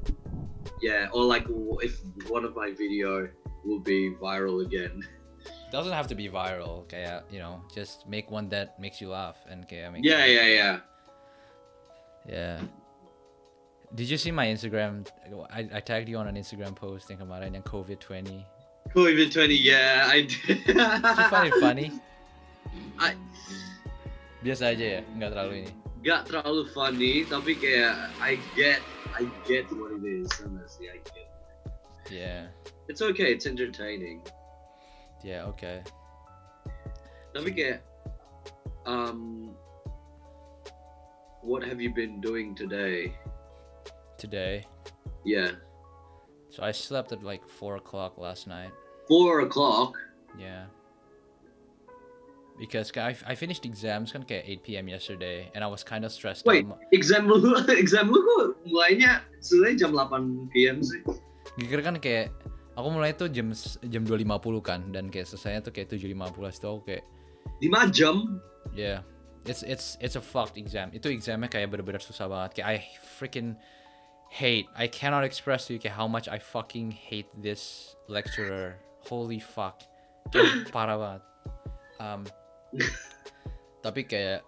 Yeah, 0.82 1.12
or 1.14 1.26
like 1.28 1.46
if 1.84 2.02
one 2.32 2.46
of 2.46 2.56
my 2.56 2.72
video 2.72 3.28
will 3.66 3.84
be 3.84 4.16
viral 4.16 4.66
again. 4.66 5.04
Doesn't 5.72 5.94
have 5.94 6.08
to 6.08 6.16
be 6.16 6.30
viral. 6.30 6.88
Okay, 6.88 7.06
you 7.30 7.40
know, 7.40 7.62
just 7.74 8.08
make 8.08 8.32
one 8.32 8.50
that 8.50 8.80
makes 8.80 9.02
you 9.02 9.10
laugh 9.10 9.38
and 9.50 9.64
okay, 9.66 9.88
makes 9.92 10.08
Yeah, 10.08 10.26
yeah, 10.26 10.48
yeah. 10.48 10.76
Yeah. 12.28 12.60
Did 13.94 14.10
you 14.10 14.18
see 14.18 14.32
my 14.32 14.48
Instagram? 14.48 15.04
I, 15.52 15.68
I 15.74 15.80
tagged 15.82 16.08
you 16.08 16.18
on 16.18 16.28
an 16.28 16.36
Instagram 16.36 16.76
post 16.76 17.10
yang 17.12 17.20
kemarin 17.20 17.54
yang 17.54 17.64
COVID 17.64 18.00
20. 18.00 18.46
COVID 18.96 19.30
twenty. 19.32 19.56
Yeah, 19.56 20.08
I 20.10 20.26
did. 20.26 20.64
Did 20.66 20.76
you 20.76 21.28
find 21.30 21.48
it 21.54 21.58
funny? 21.62 21.92
I 23.00 23.14
Biasa 24.42 24.74
aja 24.74 24.86
ya, 24.98 25.02
nggak 25.06 25.32
terlalu 25.38 25.54
ini. 25.66 25.72
gak 26.02 26.26
terlalu 26.26 26.66
funny, 26.74 27.22
tapi 27.30 27.54
kayak 27.54 28.10
I 28.18 28.42
get, 28.58 28.82
I 29.14 29.30
get 29.46 29.70
what 29.70 29.94
it 29.94 30.02
is. 30.02 30.26
Honestly, 30.42 30.90
I 30.90 30.98
get. 31.14 31.30
Yeah, 32.10 32.50
It's 32.90 33.06
okay. 33.06 33.38
It's 33.38 33.46
entertaining. 33.46 34.26
yeah, 35.22 35.46
okay. 35.46 35.86
Tapi 37.38 37.54
kayak, 37.54 37.86
um, 38.90 39.54
what 41.44 41.64
have 41.64 41.82
you 41.82 41.94
been 41.94 42.22
doing 42.22 42.56
today? 42.56 43.14
Today, 44.18 44.62
Yeah, 45.26 45.58
so 46.54 46.62
I 46.62 46.72
slept 46.72 47.12
at 47.12 47.24
like 47.26 47.42
four 47.48 47.78
o'clock 47.78 48.18
last 48.18 48.46
night. 48.46 48.70
four 49.10 49.42
o'clock. 49.42 49.98
Yeah. 50.38 50.70
Because 52.60 52.94
I, 52.94 53.18
I 53.26 53.34
finished 53.34 53.66
exams 53.66 54.14
kan 54.14 54.22
kayak 54.22 54.46
8 54.62 54.66
p.m. 54.70 54.86
yesterday, 54.86 55.50
and 55.58 55.66
I 55.66 55.68
was 55.68 55.82
kind 55.82 56.06
of 56.06 56.14
stressed 56.14 56.46
Wait, 56.46 56.70
out. 56.70 56.78
exam 56.94 57.26
lu, 57.26 57.42
exam 57.74 58.14
lu 58.14 58.22
kok 58.22 58.62
mulainya 58.70 59.26
sebenarnya 59.42 59.90
jam 59.90 59.92
8 59.98 60.54
PM 60.54 60.78
sih? 60.86 61.02
Gigir 61.58 61.82
kan 61.82 61.98
kayak 61.98 62.30
aku 62.78 62.88
mulai 62.94 63.18
tuh 63.18 63.34
jam 63.34 63.50
jam 63.90 64.06
2.50 64.06 64.62
kan 64.62 64.86
dan 64.94 65.10
kayak 65.10 65.26
selesainya 65.26 65.66
tuh 65.66 65.74
kayak 65.74 65.90
7.50 65.90 66.14
itu 66.54 66.68
aku 66.70 66.82
kayak 66.86 67.04
5 67.66 67.90
jam? 67.98 68.16
yeah 68.78 69.02
it's 69.46 69.64
it's 69.64 69.98
it's 70.02 70.16
a 70.16 70.22
fucked 70.22 70.58
exam. 70.58 70.94
Itu 70.94 71.10
examnya 71.10 71.50
kayak 71.50 71.74
bener-bener 71.74 72.02
susah 72.02 72.30
banget 72.30 72.62
kayak 72.62 72.68
I 72.68 72.76
freaking 73.18 73.58
hate 74.30 74.70
I 74.78 74.88
cannot 74.88 75.26
express 75.26 75.68
to 75.68 75.76
you 75.76 75.80
kayak 75.82 75.98
how 75.98 76.08
much 76.08 76.30
I 76.30 76.38
fucking 76.38 76.94
hate 76.94 77.30
this 77.34 77.96
lecturer. 78.06 78.78
Holy 79.10 79.42
fuck. 79.42 79.82
Kayak 80.30 80.70
parah 80.76 80.98
banget 80.98 81.24
um 82.02 82.22
tapi 83.86 84.02
kayak 84.08 84.42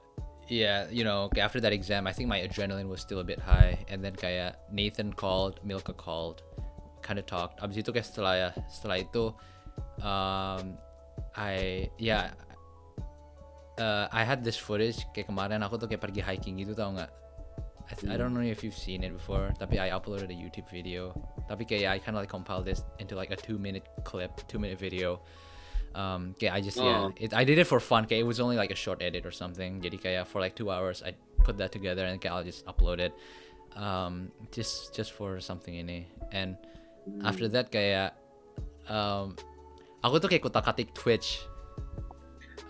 yeah 0.49 0.89
you 0.89 1.03
know 1.03 1.29
after 1.37 1.61
that 1.61 1.73
exam 1.73 2.07
I 2.07 2.13
think 2.13 2.29
my 2.29 2.41
adrenaline 2.41 2.89
was 2.89 3.01
still 3.01 3.19
a 3.19 3.27
bit 3.27 3.41
high. 3.41 3.81
And 3.89 4.05
then 4.05 4.13
kayak 4.13 4.61
Nathan 4.69 5.13
called 5.17 5.57
Milka 5.65 5.97
called 5.97 6.45
kind 7.01 7.17
of 7.17 7.25
talked. 7.25 7.59
Abis 7.65 7.81
itu 7.81 7.89
kayak 7.89 8.05
setelah 8.05 8.33
ya 8.37 8.49
setelah 8.69 9.01
itu 9.01 9.33
um 10.05 10.77
I 11.33 11.89
yeah 11.97 12.37
uh, 13.79 14.07
I 14.11 14.23
had 14.23 14.43
this 14.43 14.57
footage 14.57 15.05
kayak 15.13 15.29
kemarin 15.29 15.61
aku 15.63 15.77
tuh 15.81 15.87
kayak 15.89 16.01
pergi 16.01 16.21
hiking 16.21 16.61
gitu 16.61 16.73
tau 16.77 16.93
nggak? 16.93 17.11
I, 17.83 18.13
I 18.13 18.17
don't 18.17 18.31
know 18.31 18.39
if 18.39 18.63
you've 18.63 18.77
seen 18.77 19.03
it 19.03 19.11
before 19.11 19.51
tapi 19.59 19.75
I 19.77 19.91
uploaded 19.91 20.31
a 20.31 20.37
YouTube 20.37 20.71
video. 20.71 21.11
Tapi 21.51 21.67
kayak 21.67 21.89
I 21.91 21.97
kind 21.99 22.15
of 22.15 22.23
like 22.23 22.31
compiled 22.31 22.63
this 22.63 22.81
into 22.97 23.13
like 23.13 23.29
a 23.29 23.37
two 23.37 23.59
minute 23.59 23.83
clip 24.07 24.31
two 24.47 24.57
minute 24.57 24.79
video. 24.79 25.19
Um 25.93 26.33
kayak 26.39 26.53
I 26.55 26.59
just 26.63 26.79
yeah 26.79 27.11
Oh. 27.11 27.13
it, 27.19 27.35
I 27.35 27.43
did 27.43 27.59
it 27.59 27.67
for 27.67 27.83
fun 27.83 28.07
kayak 28.07 28.23
it 28.23 28.29
was 28.29 28.39
only 28.39 28.55
like 28.55 28.71
a 28.71 28.79
short 28.79 29.03
edit 29.03 29.27
or 29.27 29.35
something. 29.35 29.83
Jadi 29.83 29.99
kayak 29.99 30.23
for 30.31 30.39
like 30.39 30.55
two 30.55 30.71
hours 30.71 31.03
I 31.03 31.13
put 31.43 31.59
that 31.59 31.75
together 31.75 32.07
and 32.07 32.17
kayak 32.23 32.33
I'll 32.33 32.47
just 32.47 32.63
upload 32.65 33.03
it. 33.03 33.13
Um 33.75 34.31
just 34.55 34.95
just 34.95 35.11
for 35.11 35.37
something 35.43 35.75
ini. 35.75 36.07
And 36.31 36.55
after 37.27 37.51
that 37.51 37.67
kayak 37.69 38.15
um 38.87 39.35
aku 39.99 40.23
tuh 40.23 40.31
kayak 40.31 40.43
kutak-katik 40.47 40.95
Twitch 40.95 41.43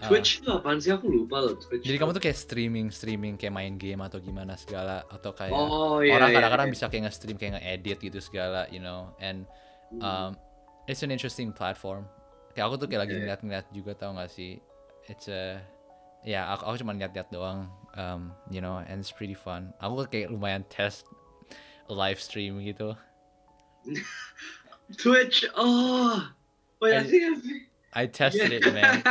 Twitch 0.08 0.42
itu 0.42 0.50
apaan 0.52 0.78
sih? 0.78 0.92
Aku 0.92 1.08
lupa 1.08 1.40
loh 1.40 1.56
Twitch. 1.56 1.84
jadi 1.84 1.98
kamu 1.98 2.12
tuh 2.12 2.24
kayak 2.24 2.38
streaming 2.38 2.88
streaming 2.90 3.34
kayak 3.36 3.54
main 3.54 3.76
game 3.76 4.02
atau 4.02 4.20
gimana 4.20 4.54
segala 4.56 5.04
atau 5.08 5.32
kayak 5.32 5.52
Oh 5.52 6.00
iya. 6.00 6.16
orang 6.16 6.30
iya, 6.32 6.36
kadang-kadang 6.40 6.68
iya. 6.70 6.74
bisa 6.76 6.86
kayak 6.88 7.04
nge-stream 7.08 7.38
kayak 7.38 7.54
nge-edit 7.60 7.98
gitu 8.00 8.20
segala 8.20 8.68
you 8.68 8.80
know 8.80 9.12
and 9.18 9.48
um, 10.00 10.36
it's 10.86 11.02
an 11.02 11.12
interesting 11.12 11.50
platform 11.52 12.04
kayak 12.54 12.68
aku 12.68 12.76
tuh 12.80 12.88
kayak 12.88 13.08
lagi 13.08 13.14
Iya. 13.16 13.22
ngeliat-ngeliat 13.26 13.66
juga 13.72 13.92
tau 13.94 14.12
gak 14.14 14.30
sih 14.30 14.60
it's 15.08 15.28
a 15.28 15.58
ya 16.24 16.48
aku, 16.52 16.64
aku 16.72 16.76
cuma 16.84 16.96
lihat-lihat 16.96 17.28
doang 17.30 17.68
um, 17.96 18.32
you 18.48 18.60
know 18.60 18.80
and 18.80 19.00
it's 19.00 19.12
pretty 19.12 19.36
fun 19.36 19.74
aku 19.78 20.04
kayak 20.08 20.32
lumayan 20.32 20.64
test 20.72 21.04
live 21.92 22.18
stream 22.18 22.60
gitu 22.64 22.96
Twitch. 24.98 25.46
Oh. 25.56 26.20
Wait, 26.82 26.94
I- 26.96 27.04
think 27.04 27.24
I've... 27.24 27.44
I 27.96 28.06
tested 28.10 28.52
it 28.52 28.66
man 28.74 29.02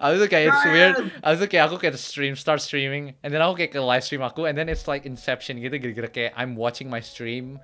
I 0.00 0.10
was 0.10 0.20
like, 0.20 0.32
"Okay, 0.32 0.48
it's 0.48 0.64
weird. 0.64 1.12
I 1.22 1.30
was 1.30 1.40
like, 1.40 1.52
aku 1.52 1.76
kayak 1.76 1.96
stream, 2.00 2.34
start 2.36 2.60
streaming, 2.64 3.14
and 3.22 3.28
then 3.32 3.40
aku 3.44 3.60
kayak 3.60 3.72
ke 3.76 3.80
live 3.80 4.04
stream 4.04 4.22
aku, 4.24 4.48
and 4.48 4.56
then 4.56 4.68
it's 4.68 4.88
like 4.88 5.04
Inception 5.04 5.60
gitu, 5.60 5.76
gara-gara 5.76 6.08
kayak 6.08 6.32
I'm 6.36 6.56
watching 6.56 6.88
my 6.88 7.00
stream 7.04 7.60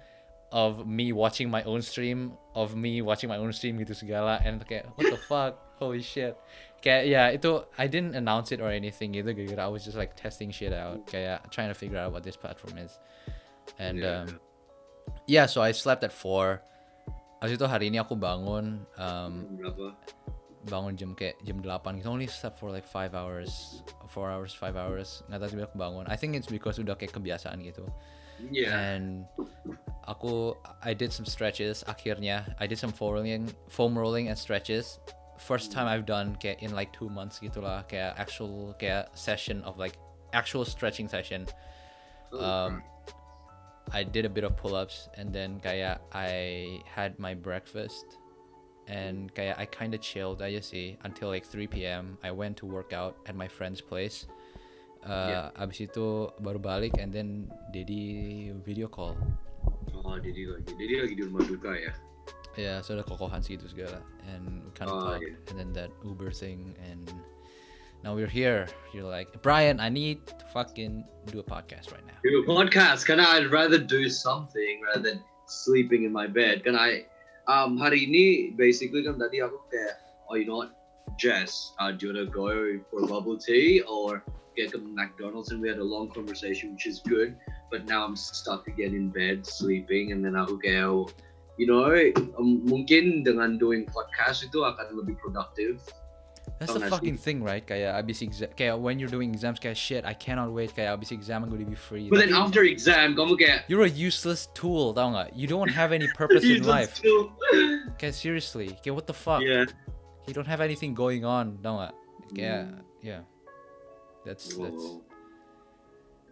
of 0.53 0.87
me 0.87 1.11
watching 1.13 1.51
my 1.51 1.63
own 1.65 1.83
stream 1.83 2.37
of 2.55 2.77
me 2.77 3.03
watching 3.03 3.29
my 3.33 3.37
own 3.41 3.53
stream 3.53 3.81
gitu 3.81 3.97
segala, 3.97 4.39
and 4.45 4.61
kayak 4.69 4.87
what 5.01 5.09
the 5.09 5.19
fuck, 5.25 5.57
holy 5.81 6.05
shit. 6.05 6.37
Kayak 6.85 7.03
yeah, 7.09 7.27
itu 7.33 7.65
I 7.81 7.89
didn't 7.89 8.15
announce 8.15 8.53
it 8.53 8.61
or 8.61 8.69
anything 8.69 9.17
gitu, 9.17 9.33
gara-gara 9.33 9.67
I 9.67 9.73
was 9.73 9.83
just 9.89 9.97
like 9.97 10.15
testing 10.15 10.53
shit 10.53 10.77
out, 10.77 11.09
kayak 11.09 11.49
trying 11.49 11.73
to 11.73 11.77
figure 11.79 11.97
out 11.99 12.13
what 12.13 12.23
this 12.23 12.37
platform 12.37 12.77
is, 12.77 12.93
and 13.81 14.05
Yeah. 14.05 14.29
um, 14.29 14.41
yeah, 15.27 15.47
so 15.49 15.63
I 15.65 15.73
slept 15.73 16.05
at 16.05 16.13
four. 16.13 16.63
Habis 17.47 17.63
itu 17.63 17.67
hari 17.71 17.95
ini 17.95 18.03
aku 18.03 18.19
bangun, 18.19 18.83
um, 18.99 19.33
Berapa? 19.55 19.95
bangun 20.67 20.99
jam 20.99 21.15
kayak 21.15 21.39
jam 21.47 21.63
8 21.63 22.03
gitu. 22.03 22.11
Only 22.11 22.27
slept 22.27 22.59
for 22.59 22.75
like 22.75 22.83
5 22.83 23.15
hours 23.15 23.87
4 24.11 24.35
hours 24.35 24.51
5 24.51 24.75
hours. 24.75 25.23
Nggak 25.31 25.39
tahu 25.39 25.49
tiba 25.55 25.65
aku 25.71 25.79
bangun. 25.79 26.05
I 26.11 26.19
think 26.19 26.35
it's 26.35 26.51
because 26.51 26.83
udah 26.83 26.99
kayak 26.99 27.15
kebiasaan 27.15 27.63
gitu. 27.63 27.87
Yeah. 28.51 28.75
and 28.75 29.25
aku 30.11 30.59
I 30.83 30.91
did 30.91 31.15
some 31.15 31.23
stretches 31.23 31.87
akhirnya. 31.87 32.51
I 32.59 32.67
did 32.67 32.83
some 32.83 32.91
foam 32.91 33.15
rolling 33.15 33.47
foam 33.71 33.95
rolling 33.95 34.27
and 34.27 34.35
stretches. 34.35 34.99
First 35.39 35.71
time 35.71 35.87
I've 35.87 36.03
done 36.03 36.35
kayak 36.43 36.67
in 36.67 36.75
like 36.75 36.91
2 36.91 37.07
months 37.07 37.39
gitulah 37.39 37.87
kayak 37.87 38.19
actual 38.19 38.75
kayak 38.83 39.15
session 39.15 39.63
of 39.63 39.79
like 39.79 39.95
actual 40.35 40.67
stretching 40.67 41.07
session. 41.07 41.47
Oh, 42.35 42.43
um, 42.43 42.83
I 43.95 44.03
did 44.03 44.25
a 44.27 44.33
bit 44.33 44.43
of 44.43 44.57
pull-ups 44.57 45.09
and 45.15 45.31
then 45.31 45.61
kayak 45.63 46.03
I 46.11 46.83
had 46.85 47.19
my 47.23 47.35
breakfast 47.39 48.19
and 48.91 49.31
kayak 49.35 49.59
I 49.59 49.67
kind 49.67 49.95
of 49.95 50.01
chilled 50.03 50.43
aja 50.43 50.59
sih 50.63 50.99
until 51.07 51.31
like 51.31 51.47
3 51.47 51.67
p.m. 51.71 52.19
I 52.23 52.31
went 52.35 52.59
to 52.63 52.67
work 52.67 52.91
out 52.93 53.15
at 53.27 53.35
my 53.39 53.47
friend's 53.47 53.81
place. 53.81 54.27
Uh, 55.07 55.55
Abis 55.55 55.87
itu 55.87 56.35
baru 56.43 56.59
balik 56.59 56.99
and 56.99 57.15
then 57.15 57.47
Dedi 57.71 58.51
video 58.67 58.91
call. 58.91 59.15
Oh, 59.95 60.19
Didi 60.19 60.51
lagi. 60.51 60.75
Didi 60.75 60.95
lagi 60.99 61.15
di 61.15 61.23
rumah 61.23 61.47
duka 61.47 61.71
ya. 61.79 61.95
Ya, 62.59 62.81
so 62.83 62.97
ada 62.99 63.05
kokohan 63.07 63.39
segitu 63.45 63.69
segala 63.71 64.03
and 64.27 64.65
we 64.67 64.71
kind 64.75 64.91
of 64.91 64.97
Oh, 64.99 65.15
talked 65.15 65.23
iya. 65.29 65.37
and 65.53 65.55
then 65.61 65.71
that 65.77 65.93
Uber 66.03 66.33
thing 66.35 66.75
and 66.83 67.07
now 68.05 68.15
we're 68.15 68.27
here. 68.27 68.67
You're 68.93 69.05
like, 69.05 69.43
Brian, 69.43 69.81
I 69.81 69.89
need 69.89 70.27
to 70.27 70.45
fucking 70.53 71.05
do 71.27 71.41
a 71.41 71.43
podcast 71.43 71.93
right 71.93 72.07
now. 72.07 72.15
Do 72.23 72.43
a 72.43 72.47
podcast. 72.47 73.07
Can 73.07 73.21
I? 73.21 73.39
I'd 73.39 73.51
rather 73.51 73.79
do 73.79 74.09
something 74.09 74.81
rather 74.83 75.03
than 75.03 75.23
sleeping 75.47 76.05
in 76.05 76.13
my 76.13 76.27
bed. 76.27 76.65
Can 76.65 76.77
I? 76.77 77.05
Um, 77.47 77.79
hari 77.79 78.07
ini 78.07 78.57
basically 78.59 79.07
kan 79.07 79.19
tadi 79.23 79.39
aku 79.39 79.59
kayak, 79.71 80.03
oh 80.27 80.35
you 80.35 80.47
know 80.47 80.67
what, 80.67 80.75
Jess, 81.15 81.73
uh, 81.79 81.95
do 81.95 82.11
you 82.11 82.13
wanna 82.13 82.27
go 82.27 82.51
for 82.91 83.07
bubble 83.07 83.39
tea 83.39 83.83
or 83.87 84.23
get 84.59 84.75
to 84.75 84.83
McDonald's? 84.83 85.55
And 85.55 85.63
we 85.63 85.69
had 85.69 85.79
a 85.79 85.87
long 85.87 86.11
conversation, 86.11 86.75
which 86.75 86.91
is 86.91 86.99
good. 87.07 87.39
But 87.71 87.87
now 87.87 88.03
I'm 88.03 88.17
stuck 88.19 88.67
again 88.67 88.95
in 88.95 89.11
bed 89.11 89.47
sleeping, 89.47 90.11
and 90.11 90.25
then 90.25 90.35
aku 90.35 90.59
kayak, 90.59 91.11
you 91.59 91.67
know, 91.67 91.91
um, 92.39 92.63
mungkin 92.67 93.23
dengan 93.23 93.59
doing 93.59 93.87
podcast 93.91 94.47
itu 94.47 94.63
akan 94.63 94.99
lebih 94.99 95.19
productive. 95.19 95.83
That's 96.59 96.73
the 96.73 96.89
fucking 96.89 97.19
thing, 97.21 97.43
right? 97.45 97.61
Kayak 97.61 98.01
abis 98.01 98.23
exam, 98.25 98.49
kayak 98.57 98.81
when 98.81 98.97
you're 98.99 99.13
doing 99.13 99.29
exams, 99.29 99.61
kayak 99.61 99.77
shit, 99.77 100.05
I 100.09 100.15
cannot 100.17 100.49
wait. 100.57 100.73
Kayak 100.73 100.97
abis 100.97 101.13
exam, 101.13 101.45
I'm 101.45 101.51
gonna 101.53 101.69
be 101.69 101.77
free. 101.77 102.09
But 102.09 102.25
then 102.25 102.33
after 102.33 102.65
exam, 102.65 103.13
kamu 103.13 103.37
kayak, 103.37 103.69
you're 103.69 103.85
a 103.85 103.93
useless 103.93 104.49
tool, 104.57 104.95
tau 104.97 105.13
nggak? 105.13 105.37
You 105.37 105.45
don't 105.47 105.69
have 105.69 105.93
any 105.93 106.09
purpose 106.19 106.45
in 106.49 106.65
life. 106.65 106.97
still- 106.97 107.29
Kayak 108.01 108.15
seriously, 108.17 108.73
kayak 108.81 108.95
what 108.97 109.05
the 109.07 109.13
fuck? 109.17 109.45
yeah. 109.45 109.69
You 110.27 110.33
don't 110.35 110.49
have 110.49 110.65
anything 110.65 110.97
going 110.97 111.29
on, 111.29 111.61
tau 111.61 111.77
nggak? 111.77 111.95
Kayak 112.35 112.63
yeah, 113.05 113.23
that's 114.25 114.51
that's. 114.57 114.85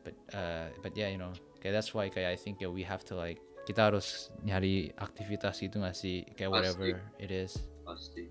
But 0.05 0.15
uh, 0.37 0.69
but 0.83 0.93
yeah, 0.97 1.09
you 1.09 1.17
know, 1.19 1.33
okay, 1.61 1.71
that's 1.73 1.93
why 1.95 2.09
kayak 2.09 2.33
I 2.33 2.37
think 2.37 2.61
yeah, 2.61 2.69
we 2.69 2.83
have 2.85 3.05
to 3.09 3.15
like 3.17 3.41
kita 3.65 3.89
harus 3.93 4.29
nyari 4.45 4.93
aktivitas 5.01 5.65
itu 5.65 5.81
nggak 5.81 5.97
sih 5.97 6.21
kayak 6.37 6.53
Pasti. 6.53 6.53
whatever 6.53 6.87
it 7.17 7.33
is 7.33 7.57
pasti 7.89 8.29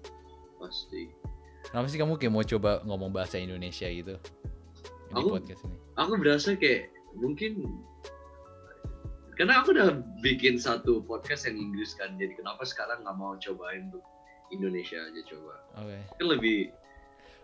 pasti 0.61 1.09
kenapa 1.65 1.87
sih 1.87 1.97
kamu 1.97 2.15
kayak 2.15 2.31
mau 2.31 2.43
coba 2.43 2.81
ngomong 2.83 3.11
bahasa 3.11 3.37
Indonesia 3.37 3.85
gitu? 3.85 4.15
Di 5.07 5.13
Aku- 5.15 5.31
podcast 5.31 5.61
ini. 5.63 5.77
aku 5.93 6.11
berasa 6.17 6.55
kayak 6.55 6.89
mungkin 7.13 7.69
karena 9.33 9.61
aku 9.61 9.73
udah 9.73 9.89
bikin 10.21 10.57
satu 10.57 11.01
podcast 11.01 11.45
yang 11.45 11.57
Inggris 11.59 11.93
kan 11.93 12.13
jadi 12.15 12.33
kenapa 12.33 12.61
sekarang 12.63 13.01
nggak 13.01 13.17
mau 13.17 13.33
cobain 13.35 13.89
untuk 13.89 14.05
Indonesia 14.49 14.97
aja 14.97 15.21
coba? 15.25 15.53
Oke. 15.79 15.97
Kan 16.13 16.25
lebih 16.29 16.57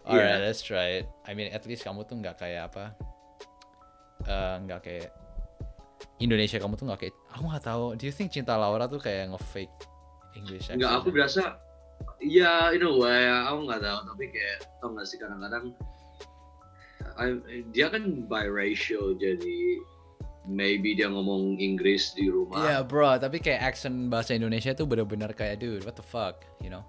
alright 0.06 0.38
Iya. 0.38 0.46
let's 0.46 0.62
try 0.62 1.02
it. 1.02 1.06
I 1.26 1.34
mean 1.34 1.50
at 1.50 1.66
least 1.66 1.82
kamu 1.82 2.06
tuh 2.06 2.18
nggak 2.18 2.38
kayak 2.38 2.70
apa 2.70 2.94
eh, 4.24 4.56
nggak 4.64 4.82
kayak 4.82 5.10
Indonesia 6.18 6.58
kamu 6.58 6.74
tuh 6.74 6.86
nggak 6.86 7.00
kayak 7.02 7.16
aku 7.30 7.44
nggak 7.46 7.66
tahu. 7.66 7.86
Do 7.98 8.04
you 8.06 8.14
think 8.14 8.30
Cinta 8.30 8.54
Laura 8.54 8.86
tuh 8.86 9.02
kayak 9.02 9.30
nge-fake 9.30 9.74
English 10.38 10.70
nggak 10.70 10.94
aku 10.94 11.10
berasa 11.10 11.58
ya 12.20 12.72
in 12.72 12.84
a 12.84 12.92
way 12.92 13.24
aku 13.26 13.64
nggak 13.64 13.82
tahu 13.82 14.00
tapi 14.06 14.26
kayak 14.30 14.58
tau 14.78 14.92
nggak 14.92 15.08
sih 15.08 15.18
kadang-kadang 15.18 15.72
I- 17.16 17.64
dia 17.72 17.88
kan 17.88 18.28
biracial 18.28 19.16
jadi 19.16 19.80
maybe 20.48 20.96
dia 20.96 21.08
ngomong 21.08 21.60
Inggris 21.60 22.12
di 22.14 22.28
rumah 22.28 22.60
Iya 22.60 22.78
bro, 22.82 23.20
tapi 23.20 23.38
kayak 23.38 23.60
accent 23.62 24.08
bahasa 24.08 24.34
Indonesia 24.34 24.72
tuh 24.72 24.88
bener-bener 24.88 25.30
kayak 25.32 25.60
dude, 25.60 25.84
what 25.84 25.94
the 25.94 26.04
fuck, 26.04 26.42
you 26.60 26.72
know? 26.72 26.82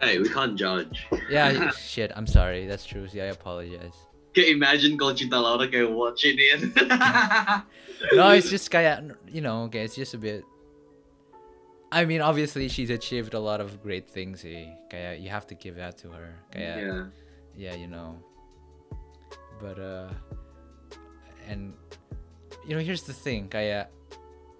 hey 0.00 0.16
we 0.18 0.28
can't 0.28 0.56
judge 0.56 1.04
Yeah, 1.28 1.70
shit, 1.76 2.10
I'm 2.16 2.26
sorry, 2.26 2.64
that's 2.66 2.86
true. 2.86 3.04
sih, 3.06 3.20
I 3.20 3.30
apologize. 3.30 3.94
kayak 4.30 4.56
imagine 4.56 4.94
kalau 4.94 5.12
Cinta 5.12 5.36
Laura 5.36 5.66
kayak 5.66 5.90
watching 5.90 6.38
it 6.38 6.62
No, 8.16 8.30
it's 8.32 8.48
just 8.48 8.70
kayak, 8.70 9.04
you 9.28 9.42
know, 9.44 9.68
kayak 9.68 9.92
it's 9.92 9.98
just 9.98 10.16
a 10.16 10.20
bit. 10.22 10.40
I 11.92 12.04
mean, 12.04 12.20
obviously 12.20 12.68
she's 12.68 12.90
achieved 12.90 13.34
a 13.34 13.40
lot 13.40 13.60
of 13.60 13.82
great 13.82 14.08
things. 14.08 14.46
sih. 14.46 14.70
Kayak 14.90 15.20
you 15.20 15.30
have 15.30 15.46
to 15.50 15.54
give 15.58 15.74
that 15.74 15.98
to 15.98 16.10
her. 16.14 16.38
Kayak, 16.54 16.76
yeah. 16.78 17.02
yeah, 17.56 17.74
you 17.74 17.90
know. 17.90 18.14
But 19.58 19.78
uh, 19.78 20.08
and 21.50 21.74
you 22.62 22.78
know, 22.78 22.82
here's 22.82 23.02
the 23.02 23.12
thing. 23.12 23.50
Kayak, 23.50 23.90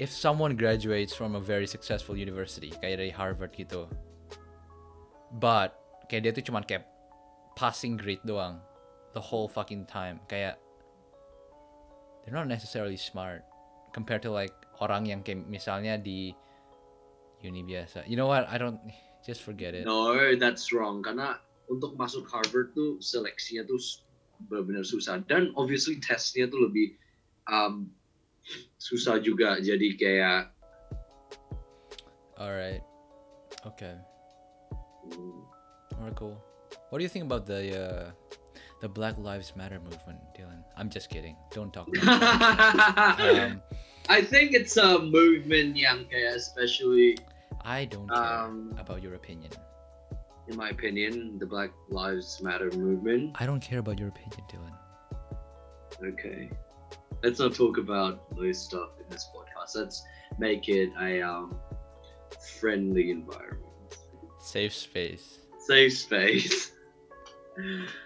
if 0.03 0.11
someone 0.11 0.59
graduates 0.59 1.15
from 1.15 1.39
a 1.39 1.41
very 1.41 1.71
successful 1.71 2.19
university, 2.19 2.75
kayak 2.83 2.99
dari 2.99 3.15
Harvard 3.15 3.55
gitu, 3.55 3.87
but 5.39 5.79
kayak 6.11 6.27
dia 6.27 6.33
tuh 6.35 6.51
cuman 6.51 6.67
kayak 6.67 6.83
passing 7.55 7.95
grade 7.95 8.23
doang, 8.27 8.59
the 9.15 9.23
whole 9.23 9.47
fucking 9.47 9.87
time. 9.87 10.19
Kayak 10.27 10.59
they're 12.27 12.35
not 12.35 12.51
necessarily 12.51 12.99
smart 12.99 13.47
compared 13.95 14.21
to 14.27 14.35
like 14.35 14.53
orang 14.83 15.07
yang 15.07 15.23
kayak 15.23 15.47
misalnya 15.47 15.95
di 15.95 16.35
uni 17.43 17.65
biasa. 17.65 18.05
You 18.09 18.17
know 18.17 18.27
what? 18.27 18.49
I 18.49 18.59
don't 18.59 18.81
just 19.27 19.43
forget 19.43 19.75
it. 19.75 19.85
No, 19.85 20.17
that's 20.37 20.73
wrong. 20.73 21.03
Karena 21.03 21.41
untuk 21.71 21.95
masuk 21.97 22.27
Harvard 22.27 22.75
tuh 22.75 22.99
seleksinya 22.99 23.65
tuh 23.69 23.79
benar-benar 24.49 24.83
susah 24.89 25.21
dan 25.29 25.53
obviously 25.55 26.01
tesnya 26.01 26.49
tuh 26.49 26.65
lebih 26.69 26.97
um, 27.49 27.89
susah 28.81 29.21
juga. 29.21 29.61
Jadi 29.61 29.97
kayak 29.97 30.51
All 32.41 32.57
right. 32.57 32.81
Okay. 33.69 33.93
mm, 35.13 35.45
Alright, 36.01 36.17
cool. 36.17 36.41
What 36.89 36.99
do 36.99 37.05
you 37.05 37.13
think 37.13 37.29
about 37.29 37.45
the 37.45 37.61
uh, 37.77 38.07
the 38.81 38.89
Black 38.89 39.21
Lives 39.21 39.53
Matter 39.53 39.77
movement, 39.77 40.19
Dylan? 40.33 40.65
I'm 40.81 40.89
just 40.89 41.13
kidding. 41.13 41.37
Don't 41.53 41.69
talk 41.69 41.89
about 41.93 43.21
it. 43.21 43.61
Um, 43.61 43.61
I 44.11 44.21
think 44.27 44.51
it's 44.53 44.75
a 44.75 44.99
movement 44.99 45.79
yang 45.79 46.11
kayak 46.11 46.35
especially 46.35 47.15
I 47.63 47.87
don't 47.87 48.11
care 48.11 48.51
Um, 48.51 48.75
about 48.75 49.07
your 49.07 49.15
opinion. 49.15 49.55
in 50.51 50.59
my 50.59 50.75
opinion 50.75 51.39
the 51.39 51.47
Black 51.47 51.71
Lives 51.95 52.43
Matter 52.43 52.75
movement. 52.75 53.39
I 53.39 53.47
don't 53.47 53.63
care 53.63 53.79
about 53.79 54.03
your 54.03 54.11
opinion, 54.11 54.43
Dylan. 54.51 54.75
Okay. 56.03 56.51
Let's 57.23 57.39
not 57.39 57.55
talk 57.55 57.79
about 57.79 58.27
those 58.35 58.59
stuff 58.59 58.99
in 58.99 59.07
this 59.15 59.31
podcast. 59.31 59.79
Let's 59.79 60.03
make 60.43 60.67
it 60.67 60.91
a 60.99 61.23
um, 61.23 61.55
friendly 62.59 63.15
environment. 63.15 63.71
Safe 64.43 64.75
space. 64.75 65.39
Safe 65.63 65.95
space. 65.95 66.75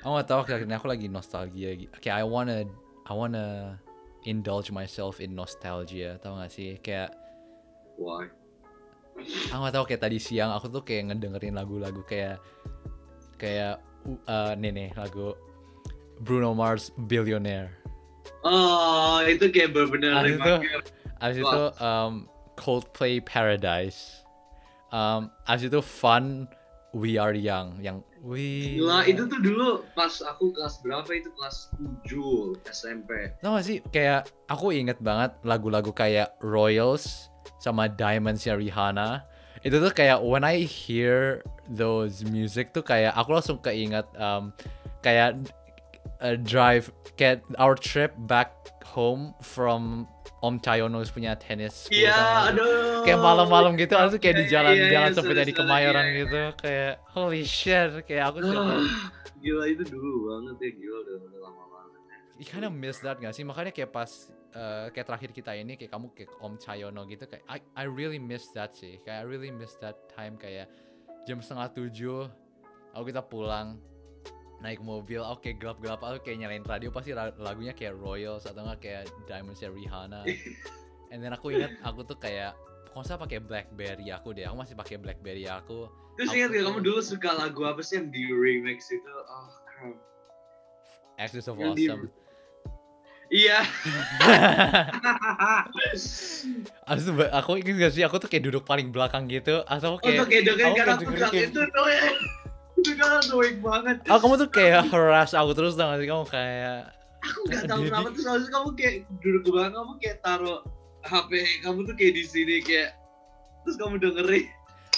Gak 0.05 0.27
tahu 0.29 0.43
karena 0.45 0.77
aku 0.77 0.91
lagi 0.91 1.07
nostalgia. 1.09 1.73
gi- 1.79 1.89
Okay, 1.97 2.11
I 2.13 2.27
wanna 2.27 2.67
I 3.07 3.13
wanna 3.17 3.79
indulge 4.25 4.73
myself 4.73 5.21
in 5.21 5.37
nostalgia. 5.37 6.17
Tahu 6.21 6.41
gak 6.41 6.53
sih? 6.53 6.77
Kayak 6.81 7.17
Why? 7.97 8.29
aku 9.55 9.61
gak 9.71 9.75
tahu 9.79 9.85
kayak 9.87 10.03
tadi 10.03 10.19
siang 10.19 10.51
aku 10.51 10.67
tuh 10.67 10.83
kayak 10.83 11.15
ngedengerin 11.15 11.55
lagu-lagu 11.55 12.03
kayak 12.03 12.43
kayak 13.39 13.79
uh, 14.27 14.53
nih 14.59 14.75
nih 14.75 14.89
lagu 14.99 15.39
Bruno 16.23 16.55
Mars 16.55 16.91
Billionaire. 17.07 17.71
Oh, 18.45 19.21
itu 19.25 19.51
kayak 19.51 19.73
benar-benar 19.73 20.11
Ah, 20.21 20.27
itu-. 20.27 20.61
Abis 21.21 21.37
itu 21.41 21.63
um, 21.81 22.13
Coldplay 22.59 23.23
Paradise. 23.23 24.25
Um, 24.95 25.33
abis 25.49 25.69
itu 25.73 25.81
Fun 25.83 26.47
We 26.95 27.19
Are 27.19 27.35
Young 27.35 27.83
yang 27.83 28.07
we 28.25 28.81
Gila, 28.81 29.05
itu 29.05 29.29
tuh 29.29 29.41
dulu 29.45 29.85
pas 29.93 30.11
aku 30.25 30.51
kelas 30.57 30.81
berapa 30.81 31.07
itu 31.13 31.29
kelas 31.37 31.69
7 32.09 32.57
SMP. 32.73 33.37
Tau 33.45 33.61
gak 33.61 33.67
sih 33.69 33.79
kayak 33.93 34.33
aku 34.49 34.73
inget 34.73 34.97
banget 35.05 35.37
lagu-lagu 35.45 35.93
kayak 35.93 36.33
Royals 36.41 37.29
sama 37.61 37.87
Diamonds 37.87 38.49
ya 38.49 38.57
Rihanna. 38.57 39.29
Itu 39.61 39.81
tuh 39.81 39.93
kayak 39.93 40.25
when 40.25 40.45
I 40.45 40.65
hear 40.65 41.45
those 41.69 42.25
music 42.25 42.73
tuh 42.73 42.85
kayak 42.85 43.13
aku 43.13 43.37
langsung 43.37 43.61
keinget 43.61 44.09
um, 44.17 44.53
kayak 45.05 45.41
uh, 46.25 46.37
drive 46.41 46.89
kayak 47.15 47.45
our 47.61 47.77
trip 47.77 48.17
back 48.25 48.51
home 48.83 49.37
from 49.45 50.09
Om 50.41 50.61
Chayono's 50.61 51.09
punya 51.09 51.37
tennis 51.37 51.89
school, 51.89 52.05
Iya, 52.05 52.13
gak 52.13 52.21
sih? 52.21 52.49
aduh. 52.53 53.01
kayak 53.05 53.21
malam-malam 53.21 53.73
gitu 53.77 53.93
langsung 53.93 54.19
kayak 54.19 54.37
di 54.41 54.45
Iya, 54.45 54.53
jalan-jalan 54.53 55.09
iya, 55.09 55.17
sampai 55.17 55.33
sorry, 55.33 55.41
dari 55.41 55.53
Kemayoran 55.53 56.05
iya, 56.05 56.17
gitu 56.21 56.41
kayak 56.59 56.93
holy 57.11 57.43
shit 57.43 57.91
kayak 58.05 58.25
aku 58.29 58.39
Ah, 58.43 58.85
Gila 59.41 59.65
itu 59.69 59.85
dulu 59.85 60.13
banget 60.27 60.57
ya, 60.59 60.71
gila 60.75 60.99
udah, 61.01 61.17
udah 61.23 61.41
lama 61.43 61.65
banget. 61.71 62.01
you 62.37 62.45
kind 62.45 62.65
of 62.65 62.73
miss 62.73 62.97
that 62.99 63.17
gak 63.17 63.33
sih? 63.33 63.45
Makanya 63.45 63.71
kayak 63.71 63.89
pas 63.89 64.11
eh, 64.53 64.87
kayak 64.91 65.07
terakhir 65.07 65.31
kita 65.33 65.53
ini 65.53 65.77
kayak 65.77 65.93
kamu 65.93 66.07
kayak 66.13 66.31
Om 66.39 66.55
Chayono 66.57 67.03
gitu 67.05 67.25
kayak 67.25 67.45
I, 67.47 67.59
I 67.75 67.85
really 67.85 68.17
miss 68.19 68.49
that 68.53 68.73
sih. 68.73 69.01
Kayak 69.01 69.21
I 69.21 69.27
really 69.27 69.49
miss 69.49 69.77
that 69.81 69.97
time 70.09 70.37
kayak 70.37 70.69
jam 71.25 71.41
setengah 71.41 71.73
tujuh 71.73 72.29
aku 72.93 73.05
kita 73.09 73.21
pulang 73.21 73.81
naik 74.65 74.81
mobil 74.81 75.21
oke 75.21 75.45
gelap-gelap 75.61 76.01
aku 76.01 76.25
kayak 76.25 76.41
nyalain 76.41 76.65
radio 76.65 76.89
pasti 76.89 77.13
lagunya 77.15 77.77
kayak 77.77 78.01
Royals 78.01 78.49
atau 78.49 78.65
enggak 78.65 78.81
kayak 78.81 79.03
Diamonds 79.29 79.61
ya 79.61 79.69
Rihanna 79.69 80.25
and 81.13 81.21
then 81.21 81.37
aku 81.37 81.53
ingat 81.53 81.77
aku 81.85 82.01
tuh 82.03 82.17
kayak 82.17 82.57
kalau 82.89 83.05
nggak 83.05 83.09
salah 83.13 83.23
pakai 83.29 83.39
BlackBerry 83.45 84.09
aku 84.09 84.33
deh 84.33 84.49
aku 84.49 84.57
masih 84.57 84.73
pakai 84.73 84.97
BlackBerry 84.97 85.45
aku 85.45 85.93
Terus 86.15 86.31
Aku 86.31 86.39
ingat 86.39 86.51
gak 86.55 86.65
kamu 86.71 86.81
dulu 86.87 87.01
suka 87.03 87.31
lagu 87.35 87.67
apa 87.67 87.83
sih 87.83 87.99
yang 87.99 88.07
di 88.15 88.23
remix 88.31 88.87
itu? 88.87 89.03
Oh, 89.27 89.51
crap. 89.67 89.99
Axis 91.19 91.51
of 91.51 91.59
Yang 91.59 91.75
di- 91.75 91.91
Awesome 91.91 92.03
Iya. 93.35 93.67
Abis 96.87 97.09
aku 97.35 97.51
ingat 97.59 97.77
gak 97.83 97.93
sih 97.99 98.03
aku 98.07 98.23
tuh 98.23 98.29
kayak 98.31 98.47
duduk 98.47 98.63
paling 98.63 98.95
belakang 98.95 99.27
gitu 99.27 99.65
atau 99.67 99.97
Oh, 99.97 99.99
kayak 99.99 100.23
tuh 100.23 100.27
kayak 100.31 100.45
dengan 100.47 100.71
aku 100.71 100.77
karena 100.79 100.95
aku 100.95 101.35
itu 101.35 101.61
tuh 101.67 101.85
annoying 102.93 103.59
banget. 103.65 103.97
Oh 104.13 104.19
kamu 104.21 104.35
tuh 104.37 104.51
kayak 104.53 104.93
harass 104.93 105.33
aku 105.33 105.57
terus 105.57 105.75
tau 105.75 105.93
gak 105.93 106.05
sih 106.05 106.09
kamu 106.09 106.25
kayak 106.29 106.93
Aku 107.25 107.41
gak 107.49 107.65
tahu 107.65 107.81
Di- 107.81 107.89
kenapa 107.89 108.09
terus 108.13 108.27
habis 108.29 108.45
itu 108.45 108.53
kamu 108.53 108.69
kayak 108.77 108.95
duduk 109.25 109.41
ke 109.43 109.51
belakang 109.51 109.75
kamu 109.81 109.93
kayak 109.97 110.17
taruh 110.21 110.61
HP 111.05 111.31
kamu 111.65 111.79
tuh 111.89 111.95
kayak 111.97 112.13
di 112.17 112.25
sini 112.25 112.57
kayak 112.61 112.91
terus 113.65 113.77
kamu 113.81 113.95
dengerin. 113.97 114.45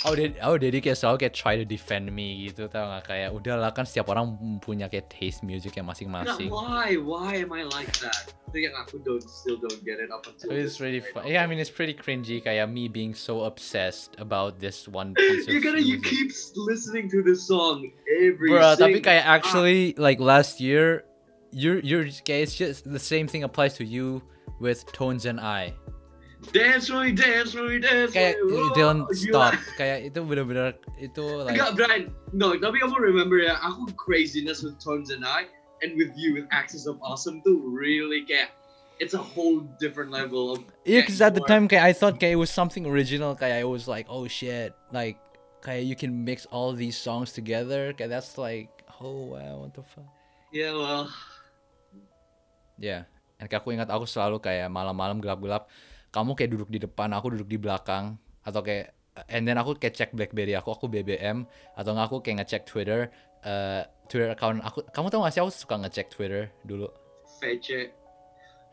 Oh 0.04 0.12
dia 0.12 0.36
oh 0.44 0.60
jadi 0.60 0.78
kayak 0.84 0.98
selalu 0.98 1.16
kayak 1.24 1.34
try 1.34 1.54
to 1.56 1.64
defend 1.64 2.12
me 2.12 2.44
gitu 2.50 2.68
tau 2.68 2.90
gak 2.92 3.08
kayak 3.08 3.30
udahlah 3.32 3.72
kan 3.72 3.88
setiap 3.88 4.12
orang 4.12 4.36
punya 4.60 4.90
kayak 4.90 5.08
taste 5.08 5.40
music 5.40 5.78
yang 5.78 5.88
masing-masing. 5.88 6.52
why? 6.52 7.00
Why 7.00 7.40
am 7.40 7.54
I 7.56 7.64
like 7.64 7.90
that? 8.04 8.34
Itu 8.52 8.68
yang 8.68 8.74
aku 8.76 9.00
don't 9.00 9.24
still 9.24 9.56
don't 9.56 9.80
get 9.82 9.98
it 10.02 10.12
up 10.12 10.28
until 10.28 10.52
it's 10.52 10.78
really 10.78 11.00
right 11.00 11.12
fun. 11.14 11.22
now. 11.24 11.32
Yeah, 11.32 11.42
I 11.42 11.46
mean 11.48 11.58
it's 11.58 11.72
pretty 11.72 11.94
cringy 11.96 12.44
kayak 12.44 12.68
me 12.68 12.86
being 12.92 13.16
so 13.16 13.48
obsessed 13.48 14.14
about 14.20 14.60
this 14.60 14.84
one 14.90 15.16
piece 15.16 15.48
of 15.48 15.54
You 15.54 15.62
gotta 15.64 15.80
you 15.80 15.98
music. 15.98 16.10
keep 16.10 16.30
listening 16.68 17.06
to 17.16 17.22
this 17.24 17.46
song 17.46 17.88
every 18.20 18.52
Bro, 18.52 18.76
tapi 18.76 19.00
kayak 19.00 19.24
actually 19.24 19.94
like 19.96 20.20
last 20.20 20.60
year, 20.60 21.06
you're 21.54 21.80
you're 21.80 22.06
kayak 22.26 22.50
it's 22.50 22.54
just 22.58 22.84
the 22.84 23.00
same 23.00 23.26
thing 23.26 23.42
applies 23.42 23.74
to 23.80 23.84
you 23.84 24.20
with 24.60 24.84
Tones 24.92 25.26
and 25.26 25.40
I. 25.40 25.74
dance 26.52 26.88
for 26.88 27.02
me, 27.02 27.12
dance 27.12 27.52
for 27.52 27.66
me, 27.66 27.78
dance 27.78 28.12
Kayak 28.12 28.38
for 28.38 28.46
me. 28.46 28.58
Whoa, 28.58 28.74
Dylan 28.74 28.98
gila. 29.08 29.14
stop. 29.14 29.54
Kayak 29.78 29.98
itu 30.12 30.18
bener-bener 30.22 30.74
itu 30.98 31.24
like 31.42 31.54
Enggak, 31.58 31.70
Brian. 31.74 32.02
No, 32.34 32.54
tapi 32.58 32.82
kamu 32.82 32.96
remember 32.98 33.38
ya, 33.42 33.58
aku 33.62 33.90
craziness 33.94 34.62
with 34.62 34.78
Tones 34.78 35.10
and 35.10 35.24
I, 35.24 35.50
and 35.82 35.94
with 35.98 36.14
you 36.14 36.36
with 36.36 36.46
Axis 36.54 36.86
of 36.86 36.98
Awesome 37.02 37.42
tuh 37.42 37.58
really 37.62 38.26
kayak 38.26 38.54
it's 39.02 39.12
a 39.12 39.20
whole 39.20 39.60
different 39.76 40.08
level 40.14 40.56
of 40.56 40.64
Yeah, 40.88 41.04
because 41.04 41.20
at 41.20 41.36
the 41.36 41.44
time 41.44 41.66
kayak 41.66 41.84
I 41.84 41.92
thought 41.92 42.18
kayak 42.18 42.36
it 42.36 42.40
was 42.40 42.50
something 42.52 42.86
original. 42.86 43.34
Kayak 43.34 43.62
I 43.62 43.66
was 43.68 43.86
like, 43.86 44.06
oh 44.06 44.28
shit, 44.30 44.72
like 44.94 45.18
kayak 45.60 45.84
you 45.84 45.98
can 45.98 46.24
mix 46.24 46.46
all 46.48 46.72
these 46.72 46.96
songs 46.96 47.34
together. 47.34 47.92
Kayak 47.92 48.12
that's 48.12 48.38
like, 48.40 48.70
oh 49.02 49.34
wow, 49.36 49.66
what 49.66 49.76
the 49.76 49.84
fuck. 49.84 50.08
yeah 50.56 50.72
well 50.72 51.04
yeah. 52.80 53.04
kayak 53.36 53.60
aku 53.60 53.76
ingat 53.76 53.92
aku 53.92 54.08
selalu 54.08 54.40
kayak 54.40 54.72
malam-malam 54.72 55.20
gelap-gelap, 55.20 55.68
kamu 56.16 56.32
kayak 56.32 56.50
duduk 56.56 56.72
di 56.72 56.80
depan, 56.80 57.12
aku 57.12 57.36
duduk 57.36 57.48
di 57.52 57.60
belakang, 57.60 58.16
atau 58.40 58.64
kayak, 58.64 58.96
and 59.28 59.44
then 59.44 59.60
aku 59.60 59.76
kayak 59.76 59.92
cek 59.92 60.16
BlackBerry 60.16 60.56
aku, 60.56 60.72
aku 60.72 60.88
BBM, 60.88 61.44
atau 61.76 61.92
nggak 61.92 62.06
aku 62.08 62.16
kayak 62.24 62.40
ngecek 62.40 62.64
Twitter, 62.64 63.12
eh 63.44 63.84
Twitter 64.08 64.32
account 64.32 64.64
aku. 64.64 64.86
Kamu 64.88 65.12
tau 65.12 65.26
gak 65.26 65.34
sih 65.34 65.42
aku 65.42 65.52
suka 65.52 65.76
ngecek 65.82 66.08
Twitter 66.08 66.48
dulu. 66.62 66.88
Fece 67.36 67.92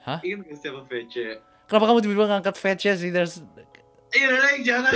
Hah? 0.07 0.19
ingat 0.23 0.47
gak 0.47 0.57
siapa 0.61 0.81
Fece 0.87 1.41
Kenapa 1.67 1.85
kamu 1.89 1.99
tiba-tiba 2.03 2.25
ngangkat 2.29 2.55
Fetch 2.59 2.85
sih? 2.95 3.11
There's 3.11 3.41
iya 4.13 4.27
deh, 4.29 4.61
jangan 4.61 4.93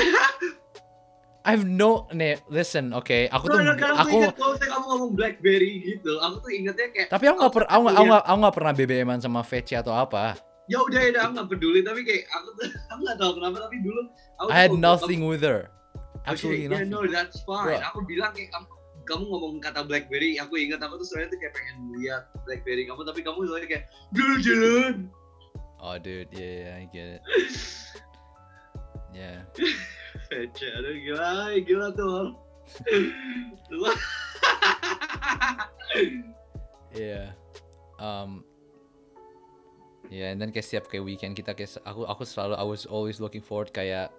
I 1.48 1.56
have 1.56 1.64
no 1.64 2.12
nih 2.12 2.38
listen 2.52 2.92
oke 2.92 3.32
aku 3.32 3.48
tuh 3.48 3.64
Nah, 3.64 3.74
karena 3.80 3.96
aku, 3.98 4.04
aku 4.04 4.16
ingat 4.20 4.36
kalau 4.36 4.56
kamu 4.60 4.86
ngomong 4.94 5.12
BlackBerry 5.16 5.74
gitu 5.80 6.20
aku 6.20 6.36
tuh 6.44 6.52
ingetnya 6.52 6.88
kayak 6.92 7.08
tapi 7.08 7.24
aku 7.32 7.40
nggak 7.40 7.54
per 7.56 7.64
aku 7.72 7.82
nggak 7.88 7.96
aku 7.96 8.06
nggak 8.06 8.24
aku 8.28 8.38
nggak 8.44 8.56
pernah 8.60 8.74
BBM-an 8.76 9.20
sama 9.24 9.42
Fetch 9.48 9.74
atau 9.80 9.96
apa 9.96 10.36
ya 10.68 10.84
udah 10.84 11.00
ya 11.00 11.10
udah, 11.16 11.22
aku 11.24 11.32
nggak 11.40 11.50
peduli 11.56 11.80
tapi 11.84 12.04
kayak 12.04 12.24
aku 12.32 12.50
aku 12.92 13.00
nggak 13.08 13.20
tahu 13.20 13.32
kenapa 13.40 13.58
tapi 13.68 13.78
dulu 13.80 14.02
aku 14.40 14.48
I 14.52 14.58
had 14.68 14.76
nothing 14.76 15.24
with 15.24 15.44
her 15.44 15.72
absolutely 16.28 16.68
yeah, 16.68 16.84
nothing 16.84 16.92
no, 16.92 17.08
that's 17.08 17.40
fine. 17.48 17.80
Bro. 17.80 17.88
Aku 17.96 18.04
bilang 18.04 18.36
kayak 18.36 18.52
kamu, 18.52 18.68
kamu 19.08 19.24
ngomong 19.32 19.64
kata 19.64 19.88
BlackBerry, 19.88 20.36
aku 20.36 20.60
ingat 20.60 20.84
aku 20.84 21.00
tuh 21.00 21.08
sebenarnya 21.08 21.32
tuh 21.32 21.40
kayak 21.40 21.54
pengen 21.56 21.96
lihat 21.96 22.28
BlackBerry 22.44 22.84
kamu, 22.84 23.08
tapi 23.08 23.24
kamu 23.24 23.48
soalnya 23.48 23.68
kayak 23.72 23.88
dulu 24.12 24.36
jalan. 24.44 25.08
oh 25.80 25.96
dude 26.02 26.28
yeah, 26.36 26.68
yeah 26.68 26.76
I 26.76 26.84
get 26.92 27.08
it 27.08 27.22
yeah 29.16 29.48
aduh 30.34 30.96
gila, 31.06 31.54
gila 31.64 31.88
tuh. 31.96 32.36
yeah 36.98 37.32
um 38.02 38.44
yeah 40.10 40.32
and 40.32 40.40
then 40.42 40.50
kayak 40.52 40.66
setiap 40.66 40.86
kayak 40.88 41.04
weekend 41.04 41.34
kita 41.36 41.54
kayak 41.54 41.78
aku 41.84 42.08
aku 42.08 42.24
selalu 42.24 42.56
I 42.56 42.66
was 42.66 42.84
always 42.88 43.20
looking 43.20 43.44
forward 43.44 43.72
kayak 43.72 44.12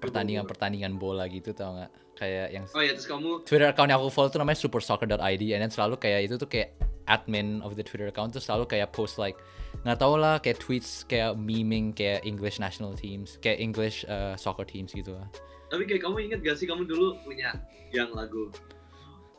pertandingan-pertandingan 0.00 1.00
bola 1.00 1.24
gitu 1.26 1.56
tau 1.56 1.72
nggak 1.72 1.90
kayak 2.16 2.46
yang 2.52 2.64
oh 2.72 2.82
ya 2.84 2.92
terus 2.96 3.08
kamu, 3.08 3.44
Twitter 3.44 3.68
account 3.68 3.88
yang 3.92 4.00
aku 4.00 4.12
follow 4.12 4.28
tuh 4.32 4.40
namanya 4.40 4.60
supersoccer.id 4.60 5.42
and 5.52 5.60
then 5.64 5.72
selalu 5.72 6.00
kayak 6.00 6.28
itu 6.28 6.36
tuh 6.40 6.48
kayak 6.48 6.76
admin 7.08 7.60
of 7.64 7.76
the 7.76 7.84
Twitter 7.84 8.08
account 8.08 8.32
tuh 8.32 8.42
selalu 8.42 8.68
kayak 8.68 8.92
post 8.92 9.16
like 9.16 9.36
nggak 9.84 10.00
tau 10.00 10.16
lah 10.16 10.40
kayak 10.40 10.58
tweets 10.58 11.04
kayak 11.04 11.36
meming 11.36 11.92
kayak 11.92 12.24
English 12.24 12.58
national 12.60 12.96
teams 12.96 13.36
kayak 13.40 13.60
English 13.60 14.04
uh, 14.08 14.34
soccer 14.34 14.64
teams 14.64 14.92
gitu 14.92 15.14
lah. 15.16 15.28
tapi 15.66 15.82
kayak 15.84 16.02
kamu 16.06 16.30
ingat 16.30 16.40
gak 16.46 16.56
sih 16.56 16.66
kamu 16.66 16.86
dulu 16.86 17.18
punya 17.26 17.54
yang 17.90 18.10
lagu 18.14 18.50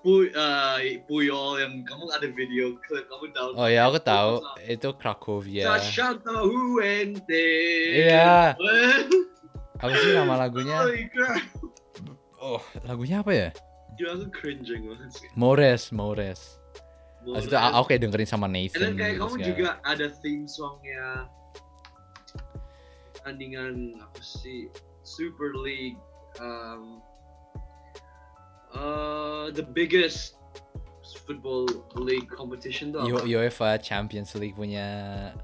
Puy, 0.07 0.31
eh, 0.31 1.03
Puyol 1.03 1.59
yang 1.59 1.83
kamu 1.83 2.07
ada 2.15 2.27
video 2.31 2.79
klip 2.79 3.11
kamu 3.11 3.27
download. 3.35 3.59
Oh 3.59 3.67
ya 3.67 3.91
aku 3.91 3.99
tahu 3.99 4.39
itu 4.63 4.87
Cracovia. 4.95 5.67
Sashanta 5.67 6.47
Huente. 6.47 7.51
Iya. 8.07 8.55
Apa 9.83 9.93
sih 9.99 10.15
nama 10.15 10.47
lagunya? 10.47 10.79
Holy 10.79 11.11
crap. 11.11 11.43
Oh 12.39 12.63
lagunya 12.87 13.19
apa 13.19 13.31
ya? 13.35 13.49
Gila 13.99 14.23
aku 14.23 14.27
cringing 14.31 14.87
banget 14.87 15.11
sih. 15.11 15.27
Mores 15.35 15.91
Mores. 15.91 16.55
Habis 17.27 17.51
itu 17.51 17.57
aku 17.59 17.85
kayak 17.91 18.01
dengerin 18.07 18.29
sama 18.31 18.47
Nathan. 18.47 18.79
then 18.79 18.95
kayak 18.95 19.19
gitu 19.19 19.27
kamu 19.27 19.35
segala. 19.35 19.47
juga 19.51 19.69
ada 19.83 20.07
theme 20.23 20.47
songnya 20.47 21.27
tandingan 23.27 23.99
apa 23.99 24.21
sih 24.23 24.71
Super 25.03 25.51
League 25.59 25.99
um, 26.39 27.03
uh, 28.73 29.51
the 29.53 29.63
biggest 29.63 30.35
football 31.23 31.67
league 31.95 32.27
competition 32.31 32.91
tuh 32.91 33.03
U-? 33.03 33.27
UEFA 33.27 33.79
Champions 33.83 34.31
League 34.39 34.55
punya 34.55 34.87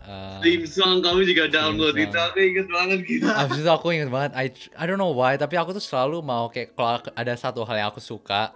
uh, 0.04 0.40
theme 0.40 0.64
song 0.68 1.04
kamu 1.04 1.28
juga 1.28 1.52
download. 1.52 1.96
itu 1.96 2.16
aku 2.16 2.40
inget 2.40 2.68
banget 2.72 3.00
gitu 3.04 3.28
Abis 3.28 3.60
itu 3.64 3.72
aku 3.72 3.92
inget 3.92 4.08
banget, 4.12 4.32
I, 4.36 4.48
I 4.80 4.84
don't 4.88 5.00
know 5.00 5.12
why, 5.12 5.36
tapi 5.36 5.60
aku 5.60 5.76
tuh 5.76 5.84
selalu 5.84 6.24
mau 6.24 6.48
kayak 6.48 6.76
kalau 6.76 7.04
ada 7.16 7.34
satu 7.36 7.68
hal 7.68 7.76
yang 7.80 7.88
aku 7.92 8.00
suka, 8.00 8.56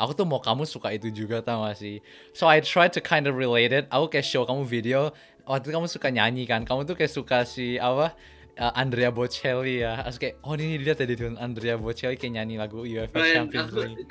aku 0.00 0.12
tuh 0.16 0.24
mau 0.24 0.40
kamu 0.40 0.64
suka 0.64 0.92
itu 0.96 1.12
juga 1.12 1.44
tau 1.44 1.64
gak 1.68 1.76
sih? 1.76 2.00
So 2.32 2.48
I 2.48 2.64
try 2.64 2.88
to 2.92 3.00
kind 3.04 3.28
of 3.28 3.36
relate 3.36 3.72
it, 3.72 3.84
aku 3.92 4.12
kayak 4.12 4.24
show 4.24 4.44
kamu 4.48 4.64
video, 4.64 5.12
waktu 5.44 5.68
itu 5.68 5.72
kamu 5.76 5.88
suka 5.88 6.08
nyanyi 6.08 6.44
kan, 6.48 6.64
kamu 6.64 6.88
tuh 6.88 6.96
kayak 6.96 7.12
suka 7.12 7.44
si 7.44 7.76
apa, 7.76 8.16
uh, 8.54 8.72
Andrea 8.74 9.08
Bocelli 9.08 9.80
ya, 9.80 10.02
Terus 10.02 10.18
kayak, 10.18 10.34
oh 10.40 10.52
ini 10.52 10.76
dilihat 10.76 10.98
tadi 10.98 11.12
tuh 11.12 11.32
Andrea 11.36 11.74
Bocelli 11.74 12.14
kayak 12.14 12.32
nyanyi 12.34 12.56
lagu 12.56 12.80
UEFA 12.80 13.14
Dan 13.14 13.48
Champions 13.48 13.68
aku 13.68 13.78
League. 13.78 14.08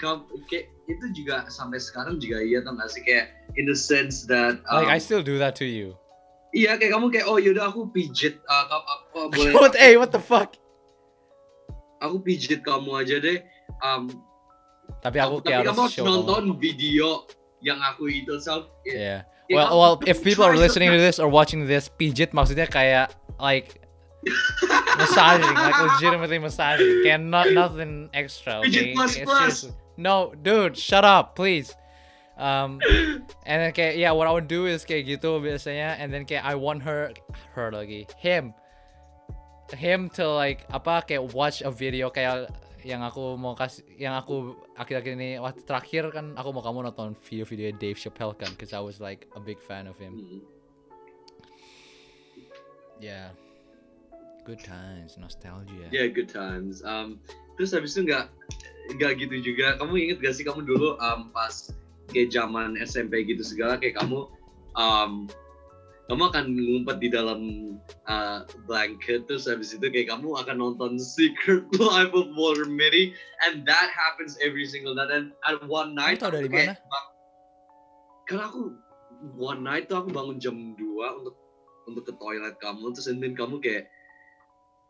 kayak 0.47 0.65
itu 0.85 1.05
juga 1.15 1.45
sampai 1.47 1.77
sekarang 1.77 2.17
juga 2.17 2.39
iya 2.39 2.59
tau 2.59 2.73
gak 2.73 2.89
sih 2.89 3.01
kayak 3.01 3.31
in 3.55 3.63
the 3.63 3.73
sense 3.73 4.25
that 4.25 4.59
um, 4.67 4.81
Like 4.81 4.91
I 4.91 4.99
still 4.99 5.21
do 5.21 5.37
that 5.37 5.55
to 5.57 5.65
you. 5.65 5.95
iya 6.51 6.75
kayak 6.75 6.91
kamu 6.91 7.07
kayak 7.09 7.25
oh 7.25 7.37
yaudah 7.37 7.65
aku 7.65 7.87
pijit 7.89 8.35
uh, 8.43 8.65
ka- 8.67 8.85
uh, 9.15 9.27
boleh 9.31 9.51
what, 9.53 9.71
hey, 9.73 9.95
what 9.95 10.09
the 10.09 10.19
fuck? 10.19 10.51
aku 11.97 12.19
pijit 12.19 12.59
kamu 12.59 12.91
aja 12.97 13.17
deh 13.17 13.39
um, 13.79 14.09
Tapi 14.99 15.17
aku 15.17 15.39
tapi 15.39 15.53
kayak 15.53 15.63
kamu 15.63 15.79
harus 15.79 15.81
harus 15.81 15.93
show 15.93 16.03
kamu. 16.03 16.13
nonton 16.17 16.43
video 16.57 17.09
yang 17.59 17.79
aku 17.79 18.05
itu 18.05 18.35
so 18.37 18.67
Yeah. 18.83 19.23
Well, 19.47 19.67
kamu- 19.67 19.77
well, 19.77 19.95
if 20.03 20.17
kamu 20.17 20.25
people 20.25 20.45
are 20.45 20.55
listening 20.55 20.89
to 20.89 20.99
this 20.99 21.17
or 21.17 21.27
watching 21.27 21.65
this, 21.65 21.87
pijit 21.89 22.31
maksudnya 22.31 22.65
kayak 22.65 23.11
like 23.37 23.80
massaging, 24.97 25.55
like 25.55 25.79
legitimately 25.81 26.39
massaging. 26.39 27.01
Kayak 27.03 27.21
not 27.21 27.51
nothing 27.51 28.09
extra. 28.13 28.61
Okay? 28.65 28.93
plus 28.93 29.17
plus. 29.23 29.55
No, 29.97 30.33
dude, 30.41 30.77
shut 30.77 31.05
up, 31.05 31.35
please. 31.35 31.75
Um, 32.37 32.81
and 33.45 33.61
then 33.61 33.71
kayak 33.71 33.97
yeah, 33.97 34.11
what 34.11 34.25
I 34.25 34.33
would 34.33 34.49
do 34.49 34.65
is 34.65 34.81
kayak 34.81 35.05
gitu 35.05 35.37
biasanya, 35.37 36.01
and 36.01 36.09
then 36.09 36.25
kayak 36.25 36.41
I 36.41 36.57
want 36.57 36.81
her, 36.81 37.13
her 37.53 37.69
lagi, 37.69 38.09
him, 38.17 38.53
him 39.77 40.09
to 40.17 40.25
like 40.25 40.65
apa 40.73 41.05
kayak 41.05 41.37
watch 41.37 41.61
a 41.61 41.69
video 41.69 42.09
kayak 42.09 42.49
yang 42.81 43.05
aku 43.05 43.37
mau 43.37 43.53
kasih, 43.53 43.85
yang 43.93 44.17
aku 44.17 44.57
akhir-akhir 44.73 45.13
ini 45.13 45.37
waktu 45.37 45.61
terakhir 45.69 46.09
kan 46.09 46.33
aku 46.33 46.49
mau 46.49 46.65
kamu 46.65 46.89
nonton 46.89 47.13
video-video 47.29 47.77
Dave 47.77 47.99
Chappelle 47.99 48.33
kan, 48.33 48.49
cause 48.57 48.73
I 48.73 48.81
was 48.81 48.97
like 48.97 49.29
a 49.37 49.41
big 49.41 49.61
fan 49.61 49.85
of 49.85 49.93
him. 50.01 50.17
Hmm. 50.17 50.41
Yeah. 52.97 53.37
Good 54.41 54.65
times, 54.65 55.21
nostalgia. 55.21 55.85
Yeah, 55.93 56.09
good 56.09 56.29
times. 56.29 56.81
Um, 56.81 57.21
terus 57.57 57.77
habis 57.77 57.93
itu 57.93 58.09
nggak 58.09 58.25
nggak 58.97 59.11
gitu 59.21 59.53
juga. 59.53 59.77
Kamu 59.77 59.93
inget 60.01 60.17
gak 60.17 60.33
sih 60.33 60.41
kamu 60.41 60.65
dulu 60.65 60.97
um, 60.97 61.29
pas 61.29 61.69
kayak 62.09 62.33
zaman 62.33 62.73
SMP 62.81 63.23
gitu 63.29 63.45
segala 63.45 63.77
kayak 63.77 64.01
kamu 64.01 64.25
um, 64.75 65.29
kamu 66.11 66.27
akan 66.27 66.45
ngumpet 66.51 66.97
di 66.99 67.07
dalam 67.07 67.41
uh, 68.09 68.43
blanket 68.67 69.23
terus 69.31 69.47
habis 69.47 69.71
itu 69.71 69.87
kayak 69.87 70.11
kamu 70.11 70.35
akan 70.35 70.55
nonton 70.59 70.99
Secret 71.15 71.63
Life 71.79 72.11
of 72.11 72.33
Walter 72.35 72.67
Mitty 72.67 73.15
and 73.47 73.63
that 73.63 73.87
happens 73.95 74.35
every 74.43 74.67
single 74.67 74.91
night 74.91 75.07
and 75.07 75.31
at 75.47 75.61
one 75.71 75.95
night 75.95 76.19
tahu 76.19 76.35
dari 76.35 76.51
kayak 76.51 76.83
mana? 76.83 76.99
karena 78.27 78.43
aku 78.51 78.75
one 79.39 79.63
night 79.63 79.87
tuh 79.87 80.03
aku 80.03 80.11
bangun 80.11 80.35
jam 80.41 80.75
2 80.75 81.19
untuk 81.23 81.35
untuk 81.87 82.03
ke 82.03 82.13
toilet 82.19 82.59
kamu 82.59 82.91
terus 82.91 83.07
and 83.07 83.23
then 83.23 83.31
kamu 83.31 83.63
kayak 83.63 83.87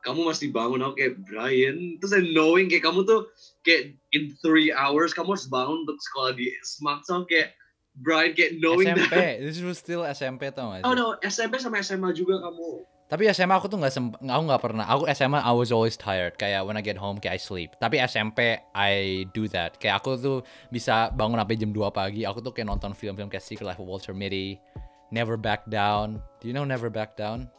kamu 0.01 0.27
masih 0.27 0.49
bangun 0.49 0.81
aku 0.81 0.97
kayak 0.97 1.13
Brian 1.25 1.97
terus 2.01 2.13
and 2.13 2.33
knowing 2.33 2.67
kayak 2.67 2.85
kamu 2.85 3.05
tuh 3.05 3.29
kayak 3.61 3.97
in 4.13 4.33
three 4.41 4.73
hours 4.73 5.13
kamu 5.13 5.37
harus 5.37 5.47
bangun 5.47 5.85
untuk 5.85 5.97
sekolah 6.01 6.33
di 6.33 6.49
Smart 6.65 7.05
so 7.05 7.21
kayak 7.25 7.53
Brian 8.01 8.33
kayak 8.33 8.57
knowing 8.57 8.89
SMP, 8.89 9.13
that 9.13 9.41
this 9.45 9.61
was 9.61 9.77
still 9.77 10.01
SMP 10.03 10.49
tau 10.49 10.73
gak 10.73 10.81
sih? 10.81 10.85
oh 10.89 10.93
no 10.97 11.15
SMP 11.21 11.61
sama 11.61 11.79
SMA 11.85 12.11
juga 12.17 12.41
kamu 12.41 12.85
Tapi 13.11 13.27
SMA 13.35 13.59
aku 13.59 13.67
tuh 13.67 13.75
nggak 13.75 13.91
semp- 13.91 14.23
aku 14.23 14.43
nggak 14.47 14.63
pernah. 14.63 14.87
Aku 14.87 15.03
SMA 15.11 15.43
I 15.43 15.51
was 15.51 15.67
always 15.75 15.99
tired. 15.99 16.39
Kayak 16.39 16.63
when 16.63 16.79
I 16.79 16.83
get 16.83 16.95
home 16.95 17.19
kayak 17.19 17.35
I 17.35 17.39
sleep. 17.43 17.75
Tapi 17.75 17.99
SMP 17.99 18.55
I 18.71 19.27
do 19.35 19.51
that. 19.51 19.75
Kayak 19.83 19.99
aku 19.99 20.15
tuh 20.15 20.47
bisa 20.71 21.11
bangun 21.11 21.35
sampai 21.35 21.59
jam 21.59 21.75
2 21.75 21.91
pagi. 21.91 22.23
Aku 22.23 22.39
tuh 22.39 22.55
kayak 22.55 22.71
nonton 22.71 22.95
film-film 22.95 23.27
kayak 23.27 23.43
Secret 23.43 23.67
Life 23.67 23.83
of 23.83 23.91
Walter 23.91 24.15
Mitty, 24.15 24.63
Never 25.11 25.35
Back 25.35 25.67
Down. 25.67 26.23
Do 26.39 26.47
you 26.47 26.55
know 26.55 26.63
Never 26.63 26.87
Back 26.87 27.19
Down? 27.19 27.51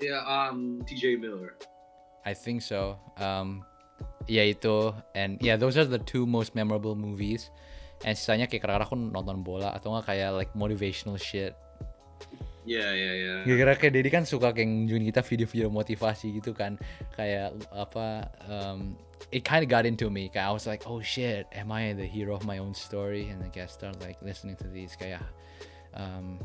Ya 0.00 0.20
um 0.24 0.84
TJ 0.84 1.16
Miller 1.20 1.56
I 2.26 2.34
think 2.34 2.60
so. 2.60 2.98
Um, 3.22 3.62
ya 4.26 4.42
itu 4.42 4.90
and 5.14 5.38
yeah 5.38 5.54
those 5.54 5.78
are 5.78 5.86
the 5.86 6.02
two 6.02 6.26
most 6.26 6.58
memorable 6.58 6.98
movies. 6.98 7.54
And 8.04 8.18
sisanya 8.18 8.50
kayak 8.50 8.66
kadang-kadang 8.66 8.90
aku 8.90 8.96
nonton 8.98 9.38
bola 9.46 9.72
atau 9.72 9.94
nggak 9.94 10.10
kayak 10.10 10.30
like 10.34 10.52
motivational 10.58 11.16
shit. 11.16 11.54
ya 12.66 12.90
ya 12.90 13.12
ya 13.14 13.34
Gara-gara 13.46 13.78
kayak 13.78 13.94
Dedi 13.94 14.10
kan 14.10 14.26
suka 14.26 14.50
kayak 14.50 14.66
nunjukin 14.66 15.06
kita 15.06 15.22
video-video 15.22 15.70
motivasi 15.70 16.34
gitu 16.42 16.50
kan 16.50 16.74
kayak 17.14 17.54
apa 17.70 18.26
um, 18.50 18.98
it 19.30 19.46
kind 19.46 19.62
of 19.62 19.70
got 19.70 19.86
into 19.86 20.10
me 20.10 20.26
kayak 20.26 20.50
I 20.50 20.52
was 20.52 20.66
like 20.66 20.82
oh 20.82 20.98
shit 20.98 21.46
am 21.54 21.70
I 21.70 21.94
the 21.94 22.02
hero 22.02 22.34
of 22.34 22.42
my 22.42 22.58
own 22.58 22.74
story 22.74 23.30
and 23.30 23.38
then 23.38 23.54
kayak 23.54 23.70
start 23.70 24.02
like 24.02 24.18
listening 24.18 24.58
to 24.58 24.66
these 24.66 24.98
kayak 24.98 25.22
um, 25.94 26.42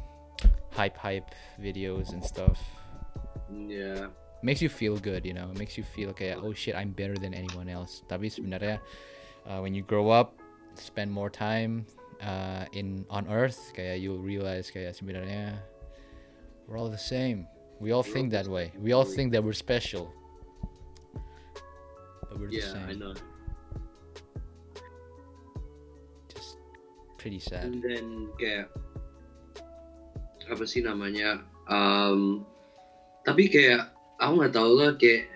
hype 0.78 0.94
hype 0.94 1.34
videos 1.58 2.14
and 2.14 2.22
stuff 2.22 2.62
Yeah. 3.52 4.08
makes 4.42 4.62
you 4.62 4.70
feel 4.70 4.98
good 4.98 5.22
you 5.22 5.34
know 5.38 5.52
makes 5.54 5.78
you 5.78 5.84
feel 5.86 6.10
kayak 6.16 6.42
oh 6.42 6.52
shit 6.52 6.74
I'm 6.74 6.96
better 6.96 7.14
than 7.14 7.36
anyone 7.36 7.70
else 7.70 8.02
tapi 8.10 8.26
sebenarnya 8.26 8.82
uh, 9.46 9.60
when 9.62 9.76
you 9.78 9.86
grow 9.86 10.10
up 10.10 10.34
spend 10.80 11.12
more 11.14 11.30
time 11.30 11.86
uh, 12.24 12.66
in 12.74 13.06
on 13.14 13.30
earth 13.30 13.70
kayak 13.78 14.02
you'll 14.02 14.24
realize 14.24 14.72
kayak 14.74 14.98
sebenarnya 14.98 15.62
we're 16.66 16.80
all 16.80 16.90
the 16.90 16.98
same 16.98 17.46
we 17.78 17.94
all 17.94 18.02
think 18.02 18.34
that 18.34 18.50
the 18.50 18.54
way 18.54 18.74
we 18.82 18.94
all 18.96 19.06
think 19.06 19.30
that 19.30 19.44
we're 19.46 19.54
special 19.54 20.10
but 22.30 22.40
we're 22.42 22.50
the 22.50 22.64
Yeah, 22.64 22.74
I 22.82 22.96
same 22.96 23.00
know. 23.04 23.14
just 26.34 26.58
pretty 27.18 27.40
sad 27.40 27.66
And 27.70 27.84
then 27.84 28.06
kayak 28.42 28.72
apa 30.52 30.64
sih 30.68 30.84
namanya? 30.84 31.44
Um, 31.72 32.44
tapi 33.28 33.50
kayak 33.50 33.94
aku 34.22 34.42
nggak 34.42 34.56
tahu 34.56 34.72
lah 34.78 34.92
kayak 34.98 35.30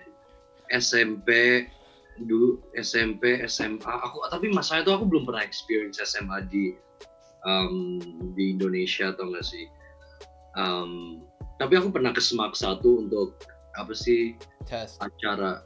SMP 0.74 1.30
dulu 2.16 2.58
SMP 2.74 3.44
SMA 3.44 3.84
aku 3.84 4.24
tapi 4.32 4.48
masalahnya 4.48 4.88
tuh 4.88 4.94
aku 4.98 5.04
belum 5.06 5.24
pernah 5.28 5.44
experience 5.44 6.00
SMA 6.00 6.48
di 6.48 6.72
um, 7.46 8.00
di 8.34 8.52
Indonesia 8.52 9.14
atau 9.14 9.30
enggak 9.30 9.46
sih? 9.46 9.64
Um, 10.58 11.22
tapi 11.62 11.76
aku 11.78 11.92
pernah 11.94 12.12
ke 12.12 12.20
Semak 12.20 12.56
satu 12.56 13.06
untuk 13.06 13.38
apa 13.76 13.92
sih 13.92 14.34
test. 14.64 14.98
acara 15.00 15.62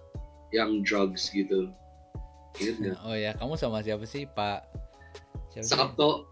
yang 0.51 0.83
drugs 0.83 1.31
gitu. 1.31 1.73
Ingat 2.59 2.77
nggak? 2.79 2.97
oh 3.09 3.17
ya 3.17 3.31
kamu 3.39 3.55
sama 3.57 3.81
siapa 3.81 4.05
sih? 4.05 4.29
Pak 4.29 4.67
siapa 5.55 5.67
sih? 5.67 5.73
Sabto. 5.73 6.31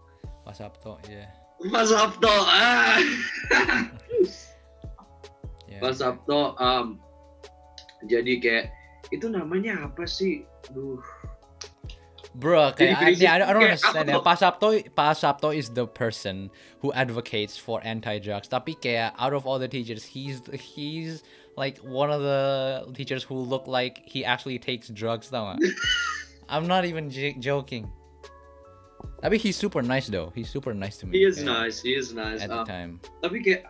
Pak 0.49 0.55
Sabto 0.57 0.97
ya 1.05 1.29
Pak 1.61 1.85
Sabto 1.85 2.31
ah 2.49 2.97
Ya. 5.79 5.83
Pak 5.87 5.93
Sabto 5.95 6.53
um, 6.59 6.99
jadi 8.05 8.33
kayak 8.39 8.65
itu 9.09 9.31
namanya 9.31 9.87
apa 9.87 10.03
sih? 10.03 10.43
Duh. 10.75 10.99
Bro, 12.37 12.77
kayak 12.77 13.01
I, 13.01 13.05
basically 13.09 13.27
I 13.27 13.37
don't 13.41 13.49
understand 13.57 14.05
ya. 14.05 14.21
Pak 14.21 14.37
Sabto, 14.37 14.67
Pak 14.93 15.17
Sabto 15.17 15.49
is 15.49 15.73
the 15.73 15.87
person 15.89 16.53
who 16.79 16.93
advocates 16.93 17.57
for 17.57 17.81
anti-drugs. 17.81 18.45
Tapi 18.47 18.77
kayak 18.77 19.17
out 19.17 19.33
of 19.33 19.49
all 19.49 19.57
the 19.57 19.67
teachers, 19.67 20.05
he's 20.05 20.39
he's 20.53 21.25
like 21.57 21.81
one 21.81 22.13
of 22.13 22.21
the 22.21 22.85
teachers 22.93 23.25
who 23.25 23.33
look 23.35 23.65
like 23.65 24.05
he 24.05 24.23
actually 24.23 24.61
takes 24.61 24.87
drugs, 24.93 25.27
tau 25.33 25.57
gak? 25.57 25.59
I'm 26.53 26.69
not 26.69 26.85
even 26.85 27.09
j- 27.09 27.35
joking. 27.41 27.89
Tapi 29.19 29.35
he's 29.41 29.57
super 29.57 29.81
nice 29.81 30.07
though. 30.07 30.31
He's 30.37 30.47
super 30.53 30.71
nice 30.71 31.01
to 31.01 31.09
me. 31.09 31.17
He 31.17 31.25
is 31.25 31.41
kayak, 31.41 31.49
nice, 31.49 31.77
he 31.81 31.91
is 31.97 32.13
nice. 32.13 32.39
At 32.45 32.53
the 32.53 32.61
Um, 32.61 32.69
time. 32.69 32.91
tapi 33.25 33.41
kayak 33.41 33.67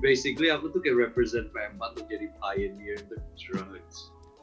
basically 0.00 0.50
aku 0.50 0.70
tuh 0.74 0.82
kayak 0.82 0.98
represent 0.98 1.50
P4 1.54 1.78
untuk 1.78 2.06
jadi 2.10 2.26
pioneer 2.42 2.96
untuk 3.06 3.22
drugs. 3.38 3.96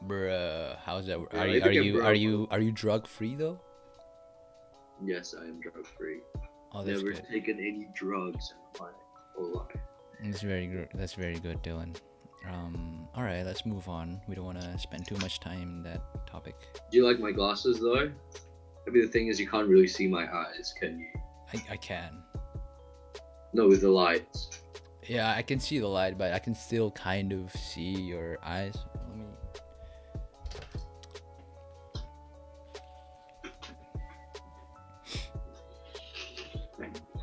Bruh, 0.08 0.76
how's 0.80 1.04
that? 1.12 1.20
Yeah, 1.20 1.40
Are 1.40 1.48
you 1.48 1.60
are 1.60 1.72
you 1.72 1.92
are 2.00 2.16
you 2.16 2.32
are 2.48 2.62
you 2.64 2.72
drug 2.72 3.04
free 3.04 3.36
though? 3.36 3.60
Yes, 5.04 5.36
I 5.36 5.44
am 5.48 5.60
drug 5.60 5.84
free. 5.96 6.20
Oh, 6.72 6.84
that's 6.84 7.00
Never 7.02 7.12
good. 7.16 7.26
taken 7.28 7.56
any 7.60 7.88
drugs 7.92 8.52
in 8.52 8.60
my 8.80 8.92
whole 9.36 9.64
life. 9.64 9.76
That's 10.22 10.40
very 10.44 10.68
good. 10.68 10.88
That's 10.94 11.14
very 11.16 11.36
good, 11.40 11.60
Dylan. 11.64 11.96
Um, 12.48 13.08
all 13.16 13.24
right, 13.24 13.44
let's 13.44 13.64
move 13.66 13.88
on. 13.88 14.20
We 14.28 14.34
don't 14.34 14.44
want 14.44 14.60
to 14.60 14.78
spend 14.78 15.04
too 15.06 15.16
much 15.20 15.40
time 15.40 15.80
in 15.80 15.82
that 15.84 16.00
topic. 16.28 16.56
Do 16.90 16.96
you 16.96 17.04
like 17.04 17.20
my 17.20 17.32
glasses 17.32 17.80
though? 17.80 18.08
I 18.08 18.88
mean, 18.90 19.02
the 19.04 19.12
thing 19.12 19.28
is, 19.28 19.38
you 19.40 19.48
can't 19.48 19.68
really 19.68 19.88
see 19.88 20.08
my 20.08 20.24
eyes, 20.24 20.72
can 20.78 20.98
you? 20.98 21.08
I, 21.52 21.74
I 21.74 21.76
can. 21.76 22.22
No, 23.52 23.68
with 23.68 23.82
the 23.82 23.90
lights. 23.90 24.62
Yeah, 25.10 25.34
I 25.36 25.42
can 25.42 25.58
see 25.58 25.80
the 25.80 25.88
light, 25.88 26.16
but 26.16 26.32
I 26.32 26.38
can 26.38 26.54
still 26.54 26.92
kind 26.92 27.32
of 27.32 27.50
see 27.50 27.90
your 27.98 28.38
eyes. 28.44 28.78
Let 28.94 29.16
me. 29.18 29.24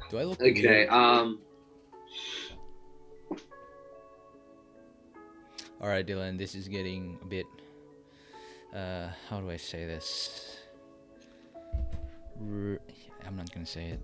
Do 0.09 0.17
I 0.17 0.23
look 0.25 0.41
Okay. 0.41 0.61
weird? 0.67 0.89
Um. 0.89 1.39
All 5.79 5.87
right, 5.87 6.05
Dylan. 6.05 6.37
This 6.37 6.55
is 6.55 6.67
getting 6.67 7.17
a 7.21 7.25
bit. 7.25 7.45
Uh, 8.75 9.07
how 9.29 9.39
do 9.39 9.49
I 9.49 9.55
say 9.55 9.85
this? 9.85 10.57
R- 12.41 12.79
I'm 13.25 13.37
not 13.37 13.49
gonna 13.53 13.65
say 13.65 13.95
it. 13.95 14.01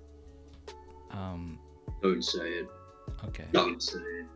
Um. 1.11 1.59
Don't 2.01 2.23
say 2.23 2.63
it. 2.63 2.67
Okay. 3.29 3.45
Don't 3.51 3.81
say 3.81 3.99
it. 3.99 4.27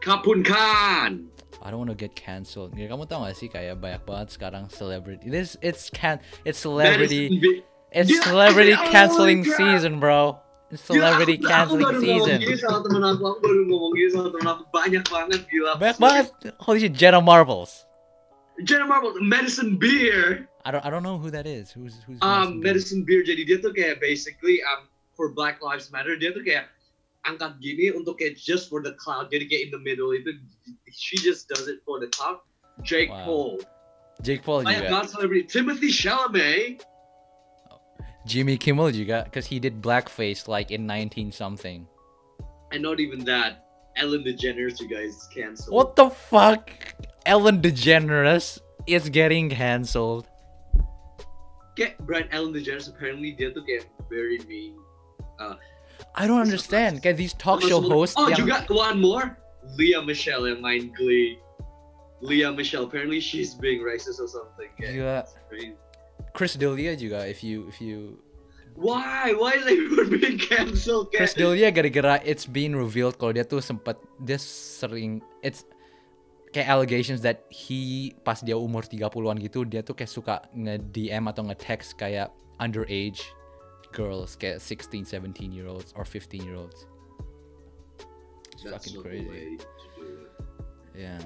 Kapun 0.00 0.44
Khan. 0.44 1.28
I 1.58 1.70
don't 1.70 1.82
want 1.82 1.90
to 1.90 1.98
get 1.98 2.14
cancelled. 2.14 2.70
Ya, 2.78 2.86
kamu 2.86 3.10
tahu 3.10 3.26
gak 3.26 3.34
sih 3.34 3.50
kayak 3.50 3.82
banyak 3.82 4.06
banget 4.06 4.30
sekarang 4.30 4.70
celebrity. 4.70 5.26
This 5.26 5.58
it's 5.58 5.90
can 5.90 6.22
it's 6.46 6.56
celebrity. 6.58 7.34
It's 7.90 8.12
celebrity 8.22 8.78
oh 8.78 8.84
canceling 8.94 9.42
season, 9.42 9.98
bro. 9.98 10.38
It's 10.70 10.84
Gila, 10.86 11.16
celebrity 11.18 11.40
aku- 11.40 11.48
canceling 11.50 11.88
aku 11.88 12.00
season. 12.04 12.36
gini 12.44 12.56
sama 12.60 12.78
temen 12.84 13.00
aku, 13.02 13.22
aku 13.26 13.38
baru 13.42 13.60
ngomong 13.66 13.92
gini 13.96 14.08
sama 14.12 14.28
temen 14.30 14.46
aku 14.46 14.62
banyak 14.70 15.04
banget 15.08 15.40
gila. 15.48 15.72
Banyak 15.80 15.98
banget. 15.98 16.26
Holy 16.62 16.78
shit, 16.78 16.92
Jenna 16.94 17.18
Marbles. 17.18 17.88
Jenna 18.62 18.84
Marbles, 18.86 19.16
Madison 19.18 19.80
Beer. 19.80 20.46
I 20.62 20.70
don't 20.70 20.84
I 20.84 20.92
don't 20.92 21.02
know 21.02 21.16
who 21.18 21.32
that 21.34 21.48
is. 21.48 21.72
Who's 21.74 21.98
who's 22.06 22.20
Madison 22.20 22.22
Um, 22.22 22.48
Beer? 22.60 22.64
Madison 22.70 22.98
Beer. 23.02 23.22
Jadi 23.26 23.42
dia 23.48 23.58
tuh 23.58 23.72
kayak 23.74 23.98
basically 23.98 24.60
um 24.62 24.86
for 25.16 25.32
Black 25.34 25.58
Lives 25.58 25.90
Matter 25.90 26.14
dia 26.14 26.30
tuh 26.30 26.44
kayak 26.46 26.68
angkat 27.28 27.60
gini 27.60 27.92
untuk 27.92 28.16
kayak 28.16 28.40
just 28.40 28.72
for 28.72 28.80
the 28.80 28.96
cloud. 28.96 29.28
Jadi 29.28 29.44
kayak 29.46 29.62
in 29.68 29.70
the 29.76 29.82
middle 29.84 30.16
itu 30.16 30.32
she 30.88 31.20
just 31.20 31.46
does 31.52 31.68
it 31.68 31.84
for 31.84 32.00
the 32.00 32.08
cloud. 32.08 32.40
Jake 32.80 33.12
Wow. 33.12 33.24
Paul. 33.26 33.52
Jake 34.24 34.42
Paul 34.42 34.66
Banyak 34.66 34.88
juga. 34.88 34.90
banget 34.90 35.08
celebrity. 35.14 35.44
Timothée 35.46 35.92
Chalamet. 35.92 36.82
Jimmy 38.26 38.58
Kimmel 38.60 38.92
juga, 38.92 39.24
because 39.24 39.48
he 39.48 39.56
did 39.56 39.80
blackface 39.80 40.48
like 40.48 40.68
in 40.68 40.84
19 40.84 41.32
something. 41.32 41.88
And 42.72 42.84
not 42.84 43.00
even 43.00 43.24
that. 43.24 43.64
Ellen 43.96 44.20
DeGeneres 44.22 44.78
you 44.78 44.86
guys 44.86 45.26
canceled. 45.32 45.72
What 45.72 45.96
the 45.96 46.10
fuck? 46.12 46.68
Ellen 47.24 47.62
DeGeneres 47.64 48.60
is 48.86 49.08
getting 49.08 49.48
cancelled. 49.48 50.28
get 51.78 51.94
Brian 52.04 52.26
Ellen 52.34 52.52
DeGeneres 52.52 52.90
apparently 52.90 53.32
dia 53.38 53.54
tuh 53.54 53.62
kayak 53.62 53.86
very 54.10 54.42
mean. 54.50 54.74
Uh, 55.38 55.54
I 56.14 56.26
don't 56.26 56.42
understand. 56.42 57.02
Kayak 57.02 57.16
these 57.18 57.34
talk 57.34 57.62
show 57.62 57.82
hosts 57.82 58.14
Oh 58.18 58.30
yang 58.30 58.46
juga 58.46 58.66
one 58.70 58.98
more. 58.98 59.38
Leah 59.76 60.02
Michelle 60.02 60.48
yang 60.48 60.62
main 60.64 60.90
Glee. 60.94 61.38
Leah 62.18 62.50
Michelle 62.50 62.86
apparently 62.86 63.22
she's 63.22 63.54
being 63.54 63.82
racist 63.84 64.18
or 64.18 64.26
something. 64.26 64.70
Kayak, 64.78 64.92
Gila. 64.98 65.18
Chris 66.34 66.54
D'Elia 66.58 66.94
juga 66.98 67.26
if 67.26 67.42
you 67.42 67.66
if 67.70 67.82
you 67.82 68.18
Why? 68.78 69.34
Why 69.34 69.58
is 69.58 69.66
everyone 69.66 70.06
being 70.22 70.38
cancelled? 70.38 71.10
Chris 71.10 71.34
D'Elia 71.34 71.74
gara-gara 71.74 72.22
it's 72.22 72.46
been 72.46 72.78
revealed 72.78 73.18
kalau 73.18 73.34
dia 73.34 73.42
tuh 73.42 73.58
sempet 73.58 73.98
dia 74.22 74.38
sering 74.38 75.18
it's 75.42 75.66
kayak 76.54 76.70
allegations 76.70 77.20
that 77.26 77.42
he 77.50 78.14
pas 78.22 78.38
dia 78.40 78.54
umur 78.54 78.86
30-an 78.86 79.36
gitu 79.42 79.66
dia 79.66 79.82
tuh 79.82 79.98
kayak 79.98 80.10
suka 80.10 80.34
nge-DM 80.54 81.26
atau 81.28 81.42
nge-text 81.50 81.98
kayak 81.98 82.30
underage 82.62 83.20
girls 83.92 84.36
get 84.36 84.60
16, 84.60 85.04
17 85.04 85.52
year 85.52 85.66
olds 85.66 85.92
or 85.96 86.04
15 86.04 86.42
year 86.44 86.54
olds. 86.56 86.86
It's 88.52 88.62
That's 88.64 88.86
fucking 88.90 89.02
crazy. 89.02 89.58
Yeah. 90.96 91.18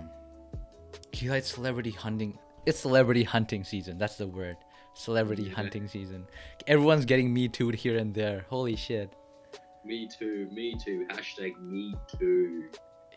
he 1.13 1.29
it's 1.29 1.49
celebrity 1.55 1.91
hunting. 1.91 2.39
It's 2.67 2.79
celebrity 2.79 3.23
hunting 3.23 3.65
season. 3.65 3.97
That's 3.99 4.17
the 4.17 4.27
word. 4.27 4.57
Celebrity 4.95 5.45
Yeah. 5.45 5.55
hunting 5.55 5.89
season. 5.89 6.27
Everyone's 6.67 7.05
getting 7.05 7.33
me 7.33 7.49
too 7.49 7.69
here 7.71 7.97
and 7.97 8.15
there. 8.15 8.45
Holy 8.49 8.77
shit. 8.77 9.13
Me 9.85 10.07
too, 10.07 10.49
me 10.53 10.77
too. 10.85 11.07
Hashtag 11.11 11.59
me 11.61 11.95
too. 12.19 12.69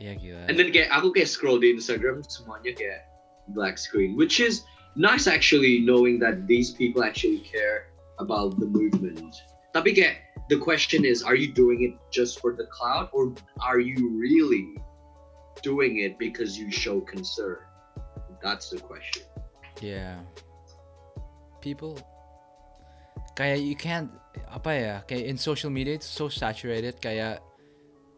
Iya 0.01 0.15
gila. 0.19 0.43
And 0.49 0.57
then 0.59 0.71
kayak 0.71 0.91
aku 0.91 1.11
kayak 1.13 1.27
scroll 1.27 1.59
di 1.59 1.71
Instagram 1.71 2.23
semuanya 2.27 2.73
kayak 2.75 3.05
black 3.53 3.77
screen, 3.77 4.15
which 4.17 4.39
is 4.39 4.63
nice 4.95 5.27
actually 5.27 5.79
knowing 5.83 6.19
that 6.19 6.47
these 6.47 6.71
people 6.71 7.03
actually 7.03 7.39
care 7.43 7.91
about 8.19 8.59
the 8.59 8.65
movement. 8.65 9.35
Tapi 9.75 9.91
kayak 9.91 10.23
the 10.47 10.55
question 10.55 11.03
is, 11.03 11.23
are 11.23 11.35
you 11.35 11.51
doing 11.51 11.83
it 11.83 11.93
just 12.11 12.39
for 12.39 12.55
the 12.55 12.67
cloud 12.71 13.11
or 13.11 13.35
are 13.59 13.79
you 13.79 13.99
really 14.15 14.75
doing 15.63 15.99
it 15.99 16.17
because 16.19 16.57
you 16.57 16.71
show 16.71 17.01
concern? 17.01 17.59
That's 18.39 18.69
the 18.69 18.79
question. 18.79 19.27
Yeah. 19.81 20.23
People 21.59 21.99
kayak 23.35 23.59
you 23.59 23.75
can't 23.75 24.07
apa 24.47 24.71
ya 24.71 24.95
kayak 25.03 25.27
in 25.27 25.35
social 25.35 25.67
media 25.67 25.99
it's 25.99 26.07
so 26.07 26.31
saturated 26.31 26.95
kayak 27.03 27.43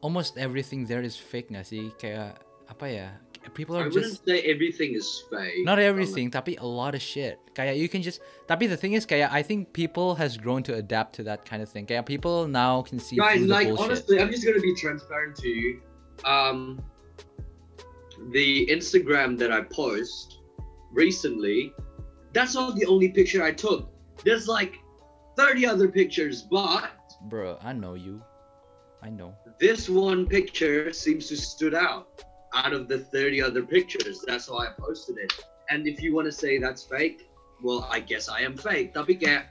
almost 0.05 0.38
everything 0.38 0.86
there 0.86 1.01
is 1.01 1.17
fake 1.17 1.49
nggak 1.49 1.65
sih 1.65 1.89
kayak 1.97 2.38
apa 2.69 2.86
ya 2.86 3.07
people 3.53 3.75
are 3.77 3.83
I 3.83 3.88
wouldn't 3.88 4.03
just 4.03 4.25
say 4.25 4.41
everything 4.41 4.93
is 4.93 5.23
fake. 5.29 5.63
not 5.63 5.79
everything 5.79 6.31
tapi 6.31 6.55
a 6.57 6.65
lot 6.65 6.95
of 6.95 7.01
shit 7.01 7.39
kayak 7.53 7.77
you 7.77 7.88
can 7.89 8.01
just 8.01 8.19
tapi 8.47 8.67
the 8.67 8.77
thing 8.77 8.93
is 8.93 9.05
kayak 9.05 9.31
I 9.31 9.41
think 9.43 9.73
people 9.73 10.15
has 10.15 10.38
grown 10.38 10.63
to 10.63 10.75
adapt 10.75 11.15
to 11.17 11.23
that 11.23 11.45
kind 11.45 11.62
of 11.62 11.69
thing 11.69 11.86
kayak 11.86 12.05
people 12.05 12.47
now 12.47 12.81
can 12.81 12.99
see 12.99 13.15
Guys, 13.17 13.41
like 13.45 13.69
honestly, 13.79 14.19
I'm 14.19 14.29
just 14.31 14.45
gonna 14.45 14.60
be 14.60 14.75
transparent 14.75 15.36
to 15.41 15.49
you. 15.49 15.81
Um, 16.25 16.81
the 18.33 18.65
Instagram 18.67 19.38
that 19.38 19.51
I 19.51 19.62
post 19.62 20.39
recently, 20.91 21.73
that's 22.33 22.55
not 22.55 22.75
the 22.75 22.86
only 22.86 23.10
picture 23.10 23.43
I 23.43 23.51
took. 23.51 23.89
There's 24.25 24.47
like 24.47 24.77
30 25.38 25.65
other 25.65 25.88
pictures, 25.88 26.41
but 26.49 26.89
Bro, 27.29 27.60
I 27.62 27.73
know 27.73 27.93
you. 27.93 28.21
I 29.03 29.10
know. 29.10 29.33
this 29.60 29.88
one 29.89 30.25
picture 30.25 30.91
seems 30.91 31.29
to 31.29 31.38
stood 31.38 31.73
out 31.73 32.25
out 32.53 32.73
of 32.73 32.88
the 32.88 32.99
30 32.99 33.41
other 33.41 33.63
pictures. 33.63 34.23
That's 34.25 34.49
why 34.49 34.67
I 34.67 34.69
posted 34.77 35.17
it. 35.17 35.33
And 35.69 35.88
if 35.88 36.01
you 36.01 36.15
want 36.15 36.25
to 36.25 36.31
say 36.31 36.57
that's 36.57 36.83
fake, 36.83 37.29
well, 37.62 37.88
I 37.91 37.99
guess 37.99 38.29
I 38.29 38.41
am 38.41 38.55
fake. 38.55 38.93
Tapi 38.93 39.15
kayak, 39.15 39.47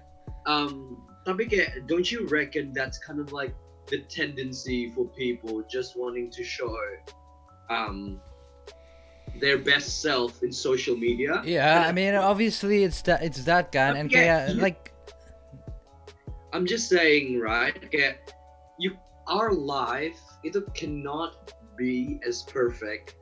um, 0.47 0.97
tapi 1.27 1.47
kayak, 1.47 1.87
don't 1.87 2.09
you 2.11 2.27
reckon 2.29 2.73
that's 2.73 2.99
kind 2.99 3.21
of 3.21 3.33
like 3.33 3.53
the 3.89 4.01
tendency 4.09 4.91
for 4.95 5.07
people 5.13 5.63
just 5.69 5.97
wanting 5.97 6.31
to 6.31 6.43
show, 6.43 6.73
um, 7.69 8.21
their 9.41 9.59
best 9.59 10.01
self 10.01 10.43
in 10.43 10.51
social 10.53 10.97
media? 10.97 11.43
Yeah, 11.45 11.85
I 11.87 11.93
mean, 11.93 12.15
obviously 12.15 12.85
it's 12.85 13.03
that 13.05 13.23
it's 13.23 13.45
that 13.45 13.73
kan 13.73 13.97
and 13.97 14.09
Okay, 14.09 14.25
kaya 14.25 14.55
you- 14.55 14.63
like 14.63 14.93
I'm 16.55 16.65
just 16.65 16.89
saying, 16.89 17.37
right? 17.37 17.77
Kayak, 17.93 18.33
you, 18.81 18.97
our 19.29 19.53
life, 19.53 20.17
it 20.41 20.57
cannot 20.73 21.53
be 21.77 22.21
as 22.27 22.43
perfect 22.45 23.17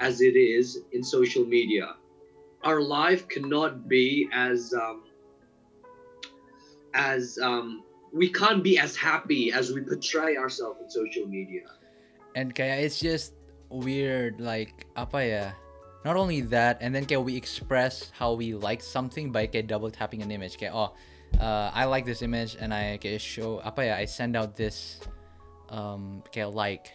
as 0.00 0.20
it 0.20 0.36
is 0.36 0.78
in 0.92 1.02
social 1.02 1.44
media. 1.44 1.96
Our 2.64 2.80
life 2.80 3.28
cannot 3.28 3.88
be 3.88 4.28
as 4.32 4.74
um, 4.74 5.04
as 6.94 7.38
um, 7.42 7.84
we 8.12 8.28
can't 8.28 8.62
be 8.62 8.78
as 8.78 8.96
happy 8.96 9.52
as 9.52 9.72
we 9.72 9.80
portray 9.80 10.36
ourselves 10.36 10.80
in 10.82 10.90
social 10.90 11.26
media. 11.26 11.64
and 12.34 12.54
kaya 12.54 12.76
it's 12.76 13.00
just 13.00 13.34
weird 13.70 14.40
like 14.40 14.86
apa 14.96 15.20
ya 15.26 15.44
not 16.04 16.16
only 16.16 16.40
that 16.40 16.78
and 16.80 16.94
then 16.94 17.04
kaya 17.04 17.20
we 17.20 17.36
express 17.36 18.10
how 18.14 18.34
we 18.34 18.54
like 18.54 18.82
something 18.82 19.30
by 19.30 19.46
kaya 19.46 19.62
double 19.62 19.90
tapping 19.90 20.22
an 20.22 20.30
image 20.30 20.58
kaya 20.58 20.70
oh 20.74 20.94
uh, 21.38 21.70
I 21.72 21.84
like 21.86 22.04
this 22.04 22.22
image 22.22 22.56
and 22.58 22.74
I 22.74 22.98
kaya 22.98 23.18
show 23.18 23.62
apa 23.62 23.86
ya 23.86 23.94
I 23.98 24.04
send 24.06 24.36
out 24.36 24.54
this 24.56 25.00
um 25.70 26.22
kaya 26.30 26.50
like 26.50 26.90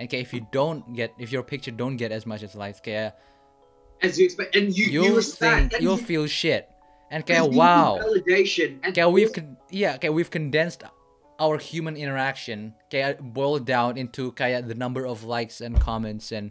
and 0.00 0.08
kaya 0.08 0.24
if 0.24 0.32
you 0.32 0.48
don't 0.48 0.80
get 0.96 1.12
if 1.20 1.28
your 1.28 1.44
picture 1.44 1.70
don't 1.70 2.00
get 2.00 2.08
as 2.10 2.24
much 2.24 2.40
as 2.40 2.56
likes 2.56 2.80
kaya 2.80 3.12
As 4.00 4.16
you 4.16 4.24
expect, 4.24 4.56
and 4.56 4.72
you 4.72 4.88
you 4.88 5.04
you'll 5.04 5.20
sad, 5.20 5.68
think 5.68 5.76
and 5.76 5.80
you'll 5.84 6.00
you- 6.00 6.08
feel 6.08 6.24
shit. 6.24 6.64
And 7.12 7.20
you 7.28 7.52
need 7.52 7.58
wow. 7.58 7.98
validation. 8.00 8.80
And 8.80 8.96
we've 9.12 9.28
con- 9.28 9.60
yeah 9.68 10.00
kaya 10.00 10.08
we've 10.08 10.32
condensed 10.32 10.88
our 11.36 11.60
human 11.60 12.00
interaction 12.00 12.72
kaya 12.88 13.20
boiled 13.20 13.68
down 13.68 14.00
into 14.00 14.32
kaya 14.32 14.64
the 14.64 14.78
number 14.78 15.04
of 15.04 15.24
likes 15.28 15.60
and 15.60 15.76
comments 15.76 16.32
and 16.32 16.48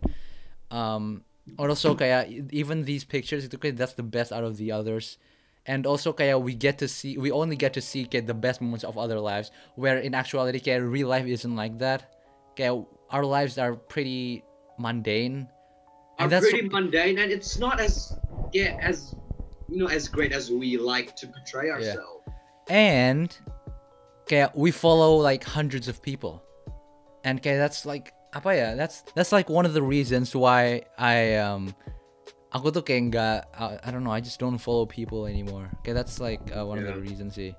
um 0.70 1.26
also 1.58 1.96
kaya 1.98 2.30
even 2.54 2.86
these 2.86 3.02
pictures 3.02 3.42
itu 3.48 3.58
kaya 3.58 3.74
that's 3.74 3.98
the 3.98 4.06
best 4.06 4.30
out 4.30 4.46
of 4.46 4.62
the 4.62 4.70
others. 4.70 5.18
And 5.66 5.90
also 5.90 6.14
kaya 6.14 6.38
we 6.38 6.54
get 6.54 6.78
to 6.86 6.88
see 6.92 7.18
we 7.18 7.34
only 7.34 7.58
get 7.58 7.74
to 7.74 7.82
see 7.82 8.06
kaya 8.06 8.22
the 8.22 8.38
best 8.38 8.62
moments 8.62 8.86
of 8.86 8.94
other 8.94 9.18
lives 9.18 9.50
where 9.74 9.98
in 9.98 10.14
actuality 10.14 10.62
kaya 10.62 10.86
real 10.86 11.10
life 11.10 11.26
isn't 11.26 11.56
like 11.58 11.82
that. 11.82 12.14
Kaya 12.54 12.78
our 13.12 13.26
lives 13.26 13.58
are 13.58 13.76
pretty 13.76 14.44
mundane. 14.78 15.48
Are 16.18 16.24
and 16.24 16.32
that's 16.32 16.50
pretty 16.50 16.68
mundane 16.70 17.20
and 17.20 17.32
it's 17.32 17.58
not 17.58 17.80
as 17.80 18.18
yeah 18.54 18.78
as 18.82 19.16
you 19.70 19.78
know 19.78 19.88
as 19.88 20.08
great 20.08 20.32
as 20.34 20.52
we 20.52 20.78
like 20.78 21.16
to 21.18 21.28
portray 21.28 21.70
ourselves. 21.70 22.24
And 22.70 23.36
okay, 24.24 24.48
we 24.54 24.72
follow 24.72 25.16
like 25.18 25.44
hundreds 25.44 25.88
of 25.88 26.02
people. 26.02 26.44
And 27.24 27.42
kaya 27.42 27.58
that's 27.58 27.86
like 27.86 28.14
apa 28.34 28.56
ya 28.56 28.68
that's 28.76 29.02
that's 29.16 29.32
like 29.32 29.50
one 29.50 29.66
of 29.66 29.74
the 29.74 29.82
reasons 29.82 30.36
why 30.36 30.86
I 30.98 31.36
um 31.42 31.74
aku 32.54 32.70
tuh 32.70 32.86
kayak 32.86 33.10
nggak 33.10 33.38
uh, 33.58 33.78
I 33.82 33.90
don't 33.90 34.06
know 34.06 34.14
I 34.14 34.22
just 34.22 34.40
don't 34.40 34.58
follow 34.58 34.86
people 34.86 35.26
anymore. 35.26 35.70
Okay 35.82 35.94
that's 35.94 36.22
like 36.22 36.42
uh, 36.54 36.66
one 36.66 36.78
of 36.78 36.86
the 36.86 37.00
reasons 37.02 37.36
sih 37.36 37.58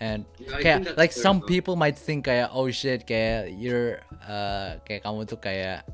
and 0.00 0.24
think 0.36 0.64
kayak 0.64 0.96
like 0.96 1.12
fair 1.12 1.22
some 1.22 1.44
enough. 1.44 1.48
people 1.52 1.76
might 1.76 1.96
think 1.96 2.24
kayak 2.24 2.48
oh 2.56 2.72
shit 2.72 3.04
kayak 3.04 3.52
you're 3.52 4.00
uh 4.24 4.80
kayak 4.88 5.04
kamu 5.04 5.28
tuh 5.28 5.36
kayak 5.36 5.84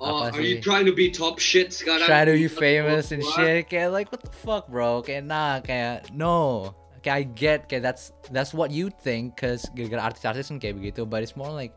oh 0.00 0.24
are 0.28 0.40
you 0.40 0.60
trying 0.60 0.88
to 0.88 0.92
be 0.92 1.12
top 1.12 1.36
shit 1.36 1.72
sekarang 1.72 2.08
Trying 2.08 2.28
to 2.32 2.36
be 2.36 2.48
famous 2.48 3.12
and 3.12 3.20
shit 3.36 3.68
kayak 3.68 3.92
like 3.92 4.08
what 4.08 4.24
the 4.24 4.32
fuck 4.32 4.68
bro? 4.72 5.04
Kayak 5.04 5.28
nah 5.28 5.60
kayak 5.60 6.08
no. 6.12 6.72
Kayak 7.04 7.16
I 7.16 7.22
get 7.38 7.58
kayak 7.70 7.84
that's 7.86 8.10
that's 8.34 8.50
what 8.50 8.74
you 8.74 8.90
think 8.90 9.38
cause 9.38 9.68
gara-gara 9.76 10.10
artis-artis 10.10 10.50
kan 10.50 10.58
kayak 10.58 10.74
begitu 10.80 11.06
but 11.06 11.22
it's 11.22 11.38
more 11.38 11.52
like 11.52 11.70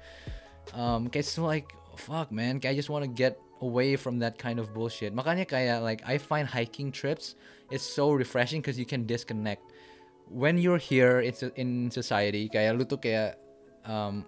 um 0.73 1.05
kayak 1.05 1.27
it's 1.27 1.37
like 1.37 1.69
fuck 1.99 2.33
man 2.33 2.57
kayak 2.57 2.73
I 2.73 2.77
just 2.79 2.89
want 2.89 3.03
to 3.05 3.11
get 3.11 3.37
away 3.59 3.99
from 3.99 4.23
that 4.23 4.39
kind 4.39 4.57
of 4.57 4.71
bullshit. 4.71 5.11
Makanya 5.11 5.43
kayak 5.43 5.83
like 5.83 6.01
I 6.07 6.15
find 6.17 6.47
hiking 6.47 6.95
trips 6.95 7.35
is 7.69 7.83
so 7.83 8.11
refreshing 8.15 8.63
cause 8.63 8.79
you 8.79 8.87
can 8.87 9.03
disconnect 9.03 9.63
when 10.29 10.57
you're 10.57 10.81
here 10.81 11.19
it's 11.19 11.41
in 11.57 11.89
society 11.89 12.45
kayak 12.47 12.77
lu 12.77 12.85
tuh 12.85 13.01
kayak 13.01 13.37
um, 13.85 14.25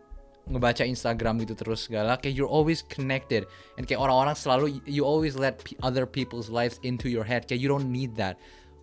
ngebaca 0.50 0.84
Instagram 0.84 1.38
gitu 1.46 1.54
terus 1.54 1.86
segala 1.86 2.18
kayak 2.18 2.34
you're 2.34 2.50
always 2.50 2.82
connected. 2.82 3.46
And 3.78 3.86
kayak 3.86 4.02
orang-orang 4.02 4.34
selalu 4.34 4.82
you 4.90 5.06
always 5.06 5.38
let 5.38 5.62
other 5.86 6.10
people's 6.10 6.50
lives 6.50 6.82
into 6.82 7.08
your 7.08 7.24
head. 7.24 7.46
Kayak 7.46 7.62
you 7.62 7.70
don't 7.70 7.88
need 7.88 8.18
that. 8.18 8.42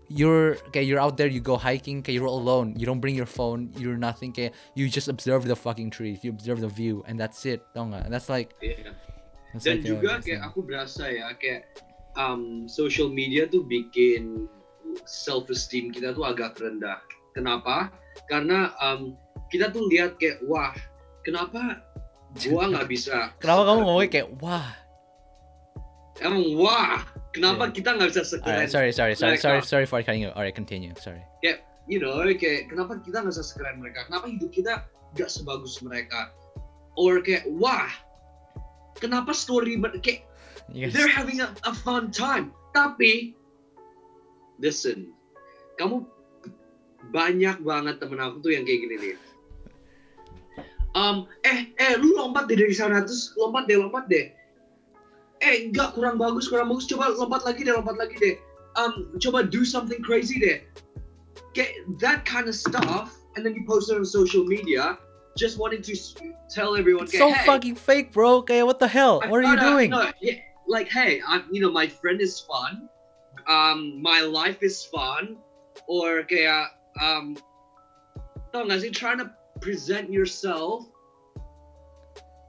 You're 0.09 0.57
kayak 0.73 0.89
you're 0.89 1.03
out 1.03 1.21
there 1.21 1.29
you 1.29 1.43
go 1.43 1.61
hiking 1.61 2.01
kayak 2.01 2.23
you're 2.23 2.31
alone. 2.31 2.73
You 2.79 2.89
don't 2.89 3.03
bring 3.03 3.19
your 3.19 3.29
phone 3.29 3.75
you're 3.77 4.01
nothing 4.01 4.33
kayak 4.33 4.57
you 4.73 4.89
just 4.89 5.11
observe 5.11 5.45
the 5.45 5.59
fucking 5.59 5.93
trees 5.93 6.25
you 6.25 6.33
observe 6.33 6.65
the 6.65 6.73
view 6.73 7.05
and 7.05 7.21
that's 7.21 7.45
it 7.45 7.61
tau 7.77 7.91
nggak? 7.91 8.09
That's 8.09 8.33
like 8.33 8.57
Iya. 8.65 8.97
that's 9.53 9.69
dan 9.69 9.83
like, 9.83 9.85
juga 9.85 10.11
kayak 10.25 10.49
aku 10.49 10.65
berasa 10.65 11.13
ya 11.13 11.29
kayak 11.37 11.69
um, 12.17 12.65
social 12.65 13.13
media 13.13 13.45
tuh 13.45 13.69
bikin 13.69 14.49
self 15.07 15.51
esteem 15.53 15.93
kita 15.93 16.17
tuh 16.17 16.25
agak 16.27 16.59
rendah. 16.59 16.99
Kenapa? 17.37 17.93
Karena 18.27 18.75
um, 18.83 19.15
kita 19.49 19.73
tuh 19.73 19.89
lihat 19.89 20.17
kayak 20.21 20.41
wah 20.45 20.73
kenapa 21.25 21.81
gua 22.45 22.69
nggak 22.69 22.89
bisa 22.93 23.33
kenapa 23.41 23.65
kamu 23.65 23.79
ngomongnya 23.85 24.11
kayak 24.13 24.29
wah 24.45 24.69
emang 26.21 26.45
wah 26.57 27.01
kenapa 27.33 27.69
Yeah. 27.69 27.75
kita 27.75 27.89
nggak 27.97 28.09
bisa 28.13 28.23
sekeren 28.29 28.53
alright 28.65 28.73
sorry 28.73 28.91
sorry 28.93 29.15
sorry 29.17 29.41
sorry 29.41 29.61
mereka? 29.65 29.69
sorry 29.69 29.87
for 29.89 30.01
cutting 30.05 30.25
you. 30.25 30.33
Alright 30.37 30.55
continue 30.55 30.93
sorry. 31.01 31.25
You 31.89 32.05
know 32.05 32.21
kayak 32.37 32.69
kenapa 32.69 33.01
kita 33.01 33.25
nggak 33.25 33.33
bisa 33.33 33.45
sekeren 33.49 33.81
mereka? 33.81 34.05
Kenapa 34.13 34.29
hidup 34.29 34.53
kita 34.53 34.85
nggak 35.17 35.31
sebagus 35.33 35.81
mereka? 35.81 36.29
Or 37.01 37.25
kayak 37.25 37.49
wah 37.49 37.89
kenapa 39.01 39.33
story 39.33 39.81
mer- 39.81 39.97
kayak 40.05 40.29
you 40.69 40.93
they're 40.93 41.09
having 41.09 41.41
a, 41.41 41.49
a 41.65 41.73
fun 41.73 42.13
time. 42.13 42.53
Tapi 42.77 43.33
listen 44.59 45.15
kamu 45.79 46.03
banyak 47.15 47.57
banget 47.63 48.03
temen 48.03 48.21
aku 48.21 48.43
tuh 48.43 48.53
yang 48.53 48.67
kayak 48.67 48.81
gini 48.85 48.97
nih. 48.99 49.17
Um, 50.99 51.31
eh 51.47 51.71
eh 51.79 51.95
lu 51.95 52.19
lompat 52.19 52.51
deh 52.51 52.59
dari 52.59 52.75
sana 52.75 53.07
terus 53.07 53.33
lompat 53.39 53.71
deh 53.71 53.79
lompat 53.79 54.11
deh. 54.11 54.35
Eh 55.39 55.71
enggak 55.71 55.95
kurang 55.95 56.19
bagus 56.19 56.51
kurang 56.51 56.69
bagus. 56.69 56.91
Coba 56.91 57.15
lompat 57.15 57.47
lagi 57.47 57.63
deh 57.63 57.73
lompat 57.73 57.97
lagi 57.97 58.17
deh. 58.19 58.35
Um, 58.75 59.15
coba 59.23 59.47
do 59.47 59.63
something 59.63 60.03
crazy 60.03 60.43
deh. 60.43 60.59
Kayak 61.55 61.87
that 62.03 62.27
kind 62.27 62.51
of 62.51 62.57
stuff 62.59 63.15
and 63.39 63.47
then 63.47 63.55
you 63.55 63.63
post 63.65 63.89
it 63.89 63.97
on 63.97 64.05
social 64.05 64.43
media 64.45 64.99
just 65.39 65.55
wanting 65.57 65.81
to 65.87 65.95
tell 66.51 66.75
everyone 66.75 67.07
kayak, 67.07 67.23
so 67.23 67.31
hey, 67.31 67.47
fucking 67.47 67.79
fake 67.79 68.11
bro. 68.11 68.43
Kayak 68.43 68.67
what 68.67 68.83
the 68.83 68.91
hell? 68.91 69.23
I 69.23 69.31
what 69.31 69.39
are 69.39 69.47
you 69.47 69.55
out- 69.55 69.71
doing? 69.79 69.95
no, 69.95 70.11
yeah, 70.19 70.43
like, 70.67 70.91
hey, 70.91 71.23
I, 71.23 71.47
you 71.47 71.63
know, 71.63 71.71
my 71.71 71.87
friend 71.87 72.19
is 72.19 72.43
fun. 72.43 72.91
Um, 73.49 74.01
my 74.05 74.21
life 74.21 74.63
is 74.63 74.85
fun. 74.85 75.41
Or 75.89 76.23
kayak, 76.29 76.77
um, 77.01 77.37
tau 78.53 78.69
gak 78.69 78.85
sih, 78.85 78.93
trying 78.93 79.19
to 79.19 79.33
present 79.65 80.13
yourself 80.13 80.85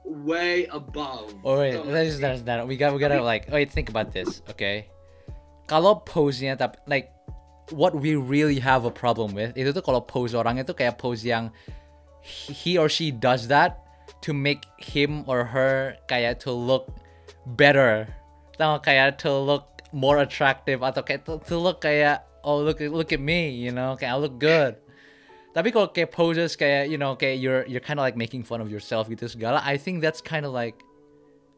way 0.04 0.66
above. 0.68 1.32
Oh 1.44 1.58
wait, 1.58 1.78
Tau 1.78 1.84
gak 1.86 1.92
that 1.94 2.04
is 2.06 2.16
sih? 2.20 2.44
that. 2.44 2.66
We 2.66 2.76
got 2.76 2.92
we 2.92 3.00
gotta 3.00 3.22
like 3.22 3.48
wait 3.48 3.72
think 3.72 3.88
about 3.88 4.12
this, 4.12 4.42
okay? 4.50 4.90
Kalau 5.70 6.02
pose-nya 6.02 6.58
tapi 6.58 6.76
like 6.90 7.14
what 7.70 7.94
we 7.94 8.18
really 8.18 8.58
have 8.58 8.82
a 8.82 8.90
problem 8.90 9.30
with 9.30 9.54
itu 9.54 9.70
tuh 9.70 9.78
kalau 9.78 10.02
pose 10.02 10.34
orang 10.34 10.58
itu 10.58 10.74
kayak 10.74 10.98
pose 10.98 11.22
yang 11.22 11.54
he 12.26 12.74
or 12.74 12.90
she 12.90 13.14
does 13.14 13.46
that 13.46 13.86
to 14.18 14.34
make 14.34 14.66
him 14.82 15.22
or 15.30 15.46
her 15.46 15.94
kayak 16.10 16.42
to 16.42 16.50
look 16.50 16.90
better, 17.56 18.10
tau 18.58 18.82
kayak 18.82 19.16
to 19.16 19.30
look 19.30 19.79
more 19.92 20.18
attractive 20.22 20.80
atau 20.82 21.02
kayak 21.02 21.26
to, 21.26 21.38
to 21.46 21.56
look 21.58 21.82
kayak 21.82 22.22
oh 22.46 22.62
look 22.62 22.80
look 22.80 23.12
at 23.12 23.20
me, 23.20 23.50
you 23.50 23.72
know, 23.72 23.96
kayak 23.98 24.14
I 24.14 24.18
look 24.18 24.38
good. 24.38 24.76
Tapi 25.50 25.74
kalau 25.74 25.90
kayak 25.90 26.14
poses 26.14 26.54
kayak 26.54 26.86
you 26.88 26.98
know 26.98 27.18
kayak 27.18 27.42
you're 27.42 27.66
you're 27.66 27.82
kind 27.82 27.98
of 27.98 28.06
like 28.06 28.14
making 28.14 28.46
fun 28.46 28.62
of 28.62 28.70
yourself 28.70 29.10
gitu 29.10 29.26
segala, 29.26 29.58
I 29.66 29.74
think 29.76 29.98
that's 29.98 30.22
kind 30.22 30.46
of 30.46 30.54
like 30.54 30.78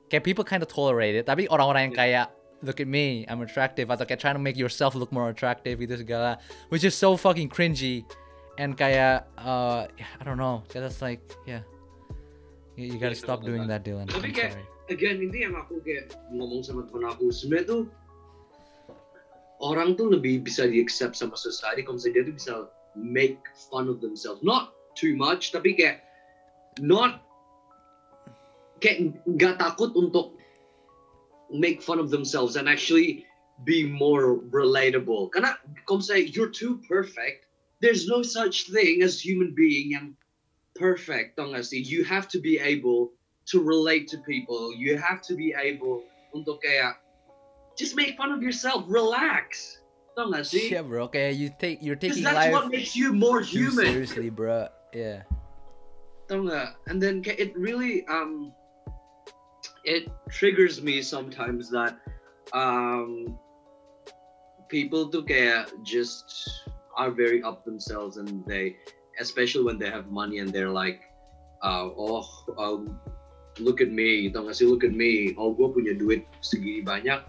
kayak 0.08 0.24
people 0.24 0.44
kind 0.44 0.64
of 0.64 0.68
tolerate 0.72 1.12
it. 1.12 1.28
Tapi 1.28 1.44
orang-orang 1.52 1.92
yang 1.92 1.96
kayak 1.96 2.26
look 2.64 2.80
at 2.80 2.88
me, 2.88 3.26
I'm 3.28 3.42
attractive 3.44 3.90
atau 3.92 4.08
kayak 4.08 4.22
trying 4.22 4.38
to 4.38 4.42
make 4.42 4.56
yourself 4.56 4.96
look 4.96 5.12
more 5.12 5.28
attractive 5.28 5.76
gitu 5.76 6.00
segala, 6.00 6.40
which 6.72 6.88
is 6.88 6.96
so 6.96 7.20
fucking 7.20 7.52
cringy. 7.52 8.06
And 8.56 8.76
kayak 8.76 9.28
uh 9.36 9.88
I 9.92 10.22
don't 10.24 10.40
know, 10.40 10.64
that's 10.72 11.04
like 11.04 11.20
yeah. 11.44 11.64
You, 12.76 12.96
you 12.96 12.96
gotta 12.96 13.12
Yeah, 13.12 13.28
stop 13.28 13.44
doing 13.44 13.68
that, 13.68 13.84
Dylan. 13.84 14.08
Tapi 14.08 14.32
I'm 14.32 14.36
kayak- 14.36 14.56
again 14.88 15.20
ini 15.24 15.48
yang 15.48 15.56
aku 15.56 15.80
kayak 15.84 16.12
ngomong 16.32 16.60
sama 16.60 16.84
temen 16.84 17.08
aku 17.08 17.32
sebenarnya 17.32 17.64
tuh 17.68 17.82
orang 19.62 19.94
tuh 19.94 20.10
lebih 20.10 20.42
bisa 20.42 20.66
di 20.66 20.82
accept 20.82 21.14
sama 21.14 21.38
society. 21.38 21.86
Kalau 21.86 21.96
misalnya 21.96 22.14
dia 22.20 22.24
tuh 22.26 22.36
bisa 22.36 22.54
make 22.98 23.40
fun 23.70 23.86
of 23.86 24.02
themselves. 24.02 24.42
Not 24.42 24.74
too 24.98 25.16
much 25.16 25.54
tapi 25.54 25.72
kayak 25.72 26.04
not 26.82 27.24
kayak 28.82 29.16
nggak 29.24 29.56
takut 29.62 29.94
untuk 29.94 30.36
make 31.48 31.80
fun 31.80 32.02
of 32.02 32.10
themselves 32.10 32.58
and 32.58 32.66
actually 32.66 33.24
be 33.62 33.86
more 33.86 34.42
relatable. 34.50 35.30
Karena 35.30 35.54
kalau 35.86 36.02
misalnya 36.02 36.26
you're 36.34 36.52
too 36.52 36.82
perfect 36.84 37.46
there's 37.82 38.06
no 38.06 38.22
such 38.22 38.70
thing 38.70 39.02
as 39.02 39.18
human 39.18 39.54
being 39.58 39.90
yang 39.90 40.14
perfect 40.78 41.36
tau 41.36 41.50
gak 41.50 41.66
sih? 41.66 41.82
You 41.82 42.06
have 42.06 42.30
to 42.30 42.38
be 42.38 42.56
able 42.62 43.12
to 43.50 43.58
relate 43.58 44.06
to 44.14 44.22
people. 44.22 44.70
You 44.70 44.94
have 44.96 45.20
to 45.26 45.34
be 45.34 45.50
able 45.52 46.06
untuk 46.30 46.62
kayak 46.62 47.01
just 47.76 47.96
make 47.96 48.16
fun 48.16 48.32
of 48.32 48.42
yourself 48.42 48.84
relax 48.88 49.78
tau 50.12 50.28
gak 50.28 50.44
sih 50.44 50.68
Yeah, 50.68 50.84
bro. 50.84 51.08
Kayak 51.08 51.34
you 51.40 51.48
take 51.56 51.78
you're 51.80 51.96
taking 51.96 52.24
that's 52.24 52.36
life 52.36 52.52
what 52.52 52.68
makes 52.68 52.92
you 52.92 53.16
more 53.16 53.40
human 53.40 53.88
seriously, 53.88 54.28
bro. 54.28 54.68
Yeah. 54.92 55.24
tau? 56.28 56.76
And 56.88 57.00
then 57.00 57.24
it 57.24 57.56
really 57.56 58.04
um 58.12 58.52
it 59.88 60.08
triggers 60.28 60.84
me 60.84 61.00
sometimes 61.00 61.72
that 61.72 61.96
um 62.52 63.40
people 64.68 65.08
tuh 65.08 65.24
kayak 65.24 65.72
just 65.84 66.28
are 66.96 67.12
very 67.12 67.40
up 67.40 67.64
themselves 67.64 68.20
and 68.20 68.44
they 68.44 68.76
especially 69.20 69.64
when 69.64 69.80
they 69.80 69.88
have 69.88 70.08
money 70.08 70.40
and 70.40 70.52
they're 70.52 70.72
like 70.72 71.08
uh, 71.62 71.88
oh 71.96 72.24
um, 72.58 73.00
look 73.60 73.80
at 73.80 73.92
me 73.92 74.32
tau 74.32 74.48
gak 74.48 74.56
sih 74.56 74.64
look 74.64 74.84
at 74.84 74.96
me 74.96 75.36
oh 75.36 75.52
gue 75.52 75.68
punya 75.68 75.92
duit 75.96 76.24
segini 76.40 76.80
banyak 76.80 77.20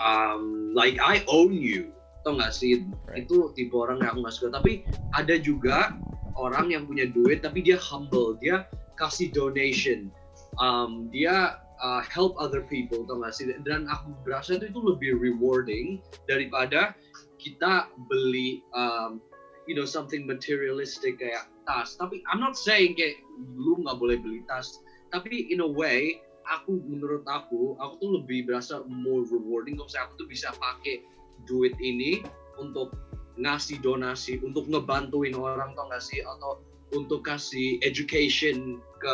um, 0.00 0.72
like 0.74 0.96
I 1.02 1.24
own 1.28 1.52
you. 1.52 1.92
Tau 2.26 2.36
gak 2.36 2.52
sih? 2.52 2.84
Right. 3.06 3.24
itu 3.24 3.54
tipe 3.54 3.72
orang 3.72 4.02
yang 4.02 4.18
aku 4.18 4.20
gak 4.28 4.34
suka. 4.34 4.48
Tapi 4.58 4.84
ada 5.14 5.38
juga 5.38 5.94
orang 6.38 6.70
yang 6.74 6.84
punya 6.84 7.08
duit 7.08 7.40
tapi 7.40 7.62
dia 7.64 7.78
humble. 7.78 8.36
Dia 8.42 8.66
kasih 8.98 9.30
donation. 9.32 10.10
Um, 10.58 11.06
dia 11.14 11.62
uh, 11.78 12.02
help 12.02 12.34
other 12.36 12.66
people 12.66 13.06
tau 13.06 13.22
gak 13.22 13.34
sih? 13.34 13.48
Dan 13.62 13.86
aku 13.88 14.12
berasa 14.26 14.58
itu, 14.58 14.70
itu 14.70 14.80
lebih 14.82 15.18
rewarding 15.18 16.02
daripada 16.26 16.94
kita 17.38 17.86
beli 18.10 18.66
um, 18.74 19.22
you 19.70 19.76
know 19.76 19.86
something 19.86 20.26
materialistic 20.26 21.20
kayak 21.22 21.46
tas. 21.68 21.94
Tapi 21.94 22.24
I'm 22.32 22.40
not 22.42 22.58
saying 22.58 22.98
kayak 22.98 23.20
lu 23.54 23.78
nggak 23.84 24.00
boleh 24.00 24.16
beli 24.18 24.42
tas. 24.48 24.80
Tapi 25.12 25.52
in 25.52 25.62
a 25.62 25.68
way 25.68 26.18
aku 26.48 26.80
menurut 26.88 27.24
aku 27.28 27.76
aku 27.78 27.94
tuh 28.00 28.10
lebih 28.20 28.48
berasa 28.48 28.82
more 28.88 29.24
rewarding. 29.28 29.76
Kalau 29.76 29.86
misalnya 29.88 30.06
aku 30.08 30.14
tuh 30.24 30.28
bisa 30.28 30.48
pakai 30.56 31.04
duit 31.46 31.74
ini 31.78 32.24
untuk 32.58 32.96
ngasih 33.38 33.78
donasi 33.84 34.42
untuk 34.42 34.66
ngebantuin 34.66 35.36
orang 35.36 35.76
tau 35.78 35.86
gak 35.92 36.02
sih? 36.02 36.18
Atau 36.24 36.64
untuk 36.96 37.28
kasih 37.28 37.78
education 37.84 38.80
ke 38.98 39.12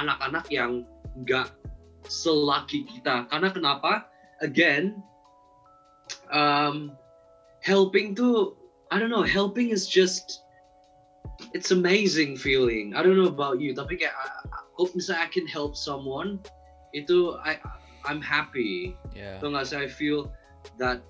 anak-anak 0.00 0.48
yang 0.48 0.82
nggak 1.20 1.52
selaki 2.08 2.88
kita. 2.88 3.28
Karena 3.28 3.52
kenapa? 3.52 4.08
Again 4.40 4.96
um, 6.32 6.96
helping 7.60 8.16
tuh 8.16 8.56
I 8.88 8.98
don't 8.98 9.12
know 9.12 9.22
helping 9.22 9.68
is 9.68 9.84
just 9.84 10.40
it's 11.52 11.70
amazing 11.70 12.40
feeling. 12.40 12.96
I 12.96 13.04
don't 13.04 13.20
know 13.20 13.28
about 13.28 13.60
you 13.60 13.76
tapi 13.76 14.00
kayak 14.00 14.16
I- 14.16 14.48
I- 14.48 14.66
kalau 14.80 14.96
misalnya 14.96 15.28
I 15.28 15.30
can 15.30 15.44
help 15.44 15.76
someone 15.76 16.40
itu 16.92 17.36
I 17.40 17.58
I'm 18.08 18.20
happy 18.20 18.96
Yeah. 19.12 19.38
tau 19.38 19.52
sih 19.62 19.76
I 19.76 19.88
feel 19.88 20.32
that 20.80 21.02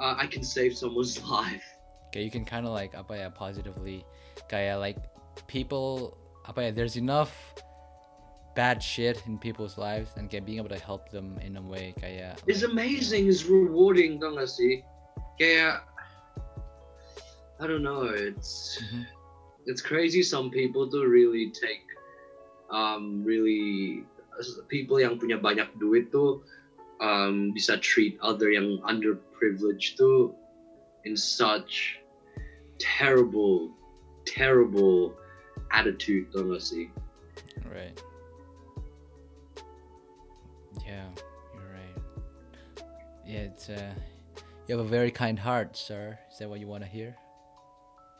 uh, 0.00 0.14
I 0.16 0.26
can 0.26 0.42
save 0.42 0.74
someone's 0.76 1.20
life 1.26 1.64
Okay, 2.12 2.20
you 2.20 2.32
can 2.32 2.44
kind 2.44 2.68
of 2.68 2.76
like 2.76 2.92
apa 2.92 3.24
ya 3.24 3.28
positively 3.32 4.04
kayak 4.52 4.76
like 4.80 5.00
people 5.48 6.16
apa 6.44 6.68
ya 6.68 6.70
there's 6.74 7.00
enough 7.00 7.32
bad 8.52 8.84
shit 8.84 9.16
in 9.24 9.40
people's 9.40 9.80
lives 9.80 10.12
and 10.20 10.28
kayak 10.28 10.44
being 10.44 10.60
able 10.60 10.68
to 10.68 10.76
help 10.84 11.08
them 11.08 11.40
in 11.40 11.56
a 11.56 11.64
way 11.64 11.96
kayak 11.96 12.36
It's 12.44 12.60
like, 12.60 12.72
amazing, 12.76 13.32
it's 13.32 13.48
rewarding, 13.48 14.20
tau 14.20 14.36
gak 14.36 14.52
sih? 14.52 14.84
Kayak, 15.40 15.88
I 17.56 17.64
don't 17.64 17.80
know, 17.80 18.04
it's 18.12 18.76
Mhm. 18.82 19.08
it's 19.64 19.80
crazy. 19.80 20.20
Some 20.20 20.50
people 20.52 20.84
do 20.84 21.06
really 21.08 21.48
take, 21.54 21.86
um, 22.68 23.24
really 23.24 24.04
people 24.68 25.00
yang 25.00 25.18
punya 25.18 25.38
banyak 25.38 25.68
duit 25.78 26.10
tuh 26.10 26.42
um, 27.00 27.52
bisa 27.52 27.80
treat 27.80 28.16
other 28.20 28.50
yang 28.50 28.78
underprivileged 28.86 29.98
tuh 29.98 30.32
in 31.04 31.18
such 31.18 31.98
terrible, 32.78 33.70
terrible 34.24 35.14
attitude, 35.74 36.30
tau 36.30 36.46
gak 36.46 36.62
sih? 36.62 36.86
right 37.72 37.96
yeah 40.84 41.08
you're 41.56 41.72
right 41.72 41.96
yeah 43.24 43.48
it's 43.48 43.72
uh 43.72 43.94
you 44.68 44.76
have 44.76 44.84
a 44.84 44.88
very 44.88 45.10
kind 45.10 45.38
heart 45.40 45.72
sir 45.72 46.18
is 46.28 46.36
that 46.36 46.48
what 46.48 46.60
you 46.60 46.68
want 46.68 46.84
to 46.84 46.90
hear 46.90 47.16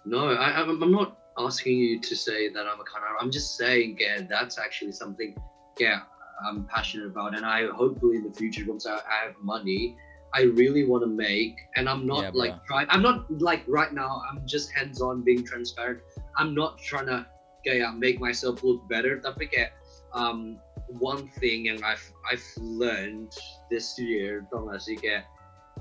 No, 0.04 0.34
I, 0.34 0.60
I'm, 0.60 0.82
I'm 0.82 0.90
not 0.90 1.16
asking 1.38 1.78
you 1.78 2.00
to 2.00 2.16
say 2.16 2.48
that 2.48 2.66
I'm 2.66 2.80
a 2.80 2.84
kind 2.84 3.04
of. 3.06 3.22
I'm 3.22 3.30
just 3.30 3.56
saying, 3.56 3.98
yeah, 4.00 4.22
that's 4.28 4.58
actually 4.58 4.92
something, 4.92 5.36
yeah, 5.78 6.00
I'm 6.44 6.64
passionate 6.66 7.06
about, 7.06 7.36
and 7.36 7.44
I 7.46 7.68
hopefully 7.68 8.16
in 8.16 8.24
the 8.24 8.34
future, 8.34 8.64
once 8.66 8.86
I, 8.86 8.96
I 8.98 9.26
have 9.26 9.36
money, 9.40 9.96
I 10.34 10.48
really 10.56 10.84
want 10.84 11.04
to 11.04 11.10
make, 11.10 11.56
and 11.76 11.88
I'm 11.88 12.06
not 12.06 12.22
Yeah, 12.22 12.30
like 12.34 12.56
trying. 12.64 12.86
I'm 12.88 13.02
not 13.02 13.28
like 13.40 13.64
right 13.68 13.92
now. 13.92 14.22
I'm 14.28 14.46
just 14.46 14.72
hands-on, 14.72 15.22
being 15.22 15.44
transparent. 15.44 16.00
I'm 16.36 16.54
not 16.54 16.80
trying 16.80 17.06
to, 17.06 17.26
yeah, 17.64 17.92
make 17.92 18.20
myself 18.20 18.64
look 18.64 18.80
better. 18.88 19.20
Tapi 19.20 19.46
kayak, 19.52 19.76
um, 20.16 20.56
one 21.00 21.28
thing 21.40 21.68
yang 21.68 21.84
I've 21.84 22.04
I've 22.28 22.44
learned 22.60 23.32
this 23.68 23.96
year, 24.00 24.44
tau 24.48 24.68
gak 24.68 24.80
sih 24.80 24.96
kayak, 24.96 25.28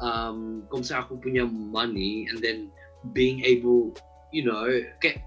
um, 0.04 0.68
kalau 0.68 0.84
misalnya 0.84 1.04
aku 1.08 1.16
punya 1.20 1.44
money, 1.48 2.28
and 2.28 2.44
then 2.44 2.72
being 3.16 3.42
able 3.48 3.96
you 4.32 4.44
know, 4.48 4.80
get 5.02 5.20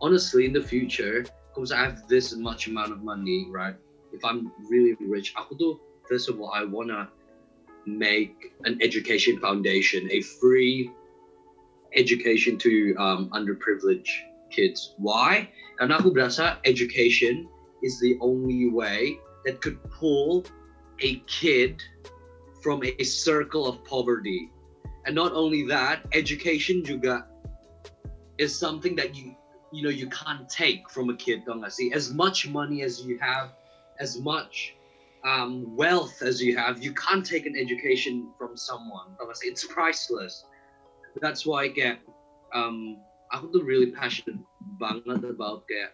honestly 0.00 0.48
in 0.48 0.52
the 0.52 0.62
future, 0.62 1.24
because 1.52 1.72
I 1.72 1.84
have 1.84 2.08
this 2.08 2.32
much 2.36 2.66
amount 2.68 2.92
of 2.92 3.04
money, 3.04 3.48
right? 3.52 3.76
If 4.12 4.24
I'm 4.24 4.52
really 4.68 4.96
rich, 5.00 5.34
aku 5.36 5.54
tuh, 5.56 5.74
first 6.08 6.28
of 6.28 6.40
all, 6.40 6.50
I 6.50 6.64
wanna 6.64 7.08
make 7.86 8.52
an 8.64 8.78
education 8.82 9.38
foundation, 9.38 10.08
a 10.10 10.20
free 10.20 10.90
education 11.96 12.58
to 12.58 12.94
um, 12.98 13.30
underprivileged 13.30 14.10
kids. 14.50 14.94
Why? 14.98 15.48
Karena 15.78 15.98
education 16.64 17.48
is 17.82 17.98
the 18.00 18.18
only 18.20 18.68
way 18.68 19.18
that 19.44 19.60
could 19.62 19.78
pull 19.90 20.44
a 21.00 21.22
kid 21.26 21.82
from 22.62 22.82
a 22.84 23.04
circle 23.04 23.66
of 23.66 23.82
poverty. 23.84 24.52
And 25.06 25.14
not 25.14 25.32
only 25.32 25.64
that, 25.68 26.04
education 26.12 26.84
juga 26.84 27.26
is 28.36 28.56
something 28.56 28.96
that 28.96 29.14
you 29.14 29.36
you 29.72 29.82
know 29.82 29.90
you 29.92 30.08
can't 30.08 30.48
take 30.48 30.90
from 30.90 31.10
a 31.10 31.16
kid 31.16 31.44
don't 31.46 31.62
I 31.62 31.68
see 31.68 31.92
as 31.92 32.10
much 32.10 32.48
money 32.48 32.82
as 32.82 33.04
you 33.04 33.18
have 33.20 33.52
as 34.00 34.18
much 34.18 34.74
um, 35.24 35.76
wealth 35.76 36.22
as 36.24 36.40
you 36.42 36.56
have 36.56 36.82
you 36.82 36.92
can't 36.96 37.24
take 37.24 37.44
an 37.46 37.54
education 37.54 38.32
from 38.38 38.56
someone. 38.56 39.12
See 39.34 39.48
it's 39.48 39.64
priceless. 39.64 40.44
That's 41.20 41.44
why 41.44 41.68
kayak 41.68 42.00
um, 42.56 42.96
aku 43.30 43.52
tuh 43.52 43.62
really 43.62 43.92
passionate 43.92 44.40
banget 44.80 45.22
about 45.28 45.68
kayak 45.68 45.92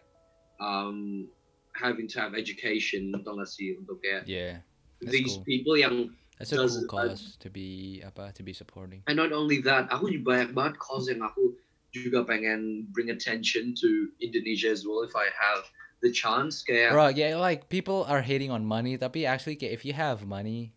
um, 0.63 1.27
having 1.75 2.09
to 2.09 2.17
have 2.23 2.33
education 2.39 3.13
tau 3.27 3.37
gak 3.37 3.51
sih 3.51 3.77
untuk 3.77 4.01
kayak 4.01 4.25
yeah 4.25 4.65
these 5.05 5.37
cool. 5.37 5.45
people 5.45 5.77
yang 5.77 6.15
that's 6.39 6.53
a 6.53 6.57
Does- 6.57 6.87
cool 6.89 7.13
cause 7.13 7.37
to 7.43 7.51
be 7.51 8.01
apa 8.07 8.33
to 8.33 8.43
be 8.47 8.55
supporting. 8.55 9.03
And 9.11 9.19
not 9.19 9.35
only 9.35 9.61
that, 9.67 9.91
aku 9.93 10.09
juga 10.09 10.25
banyak 10.25 10.51
banget 10.55 10.75
cause 10.81 11.11
yang 11.11 11.21
aku 11.21 11.57
juga 11.93 12.25
pengen 12.29 12.85
bring 12.93 13.09
attention 13.09 13.73
to 13.81 14.13
Indonesia 14.21 14.69
as 14.69 14.85
well 14.85 15.01
if 15.01 15.17
I 15.17 15.33
have 15.33 15.65
the 16.03 16.13
chance. 16.13 16.63
Kayak, 16.63 16.93
Bro, 16.93 17.17
yeah, 17.17 17.37
like 17.37 17.69
people 17.69 18.05
are 18.09 18.21
hating 18.23 18.51
on 18.51 18.65
money, 18.65 18.97
tapi 18.99 19.25
actually 19.27 19.57
if 19.61 19.85
you 19.85 19.93
have 19.93 20.27
money, 20.27 20.73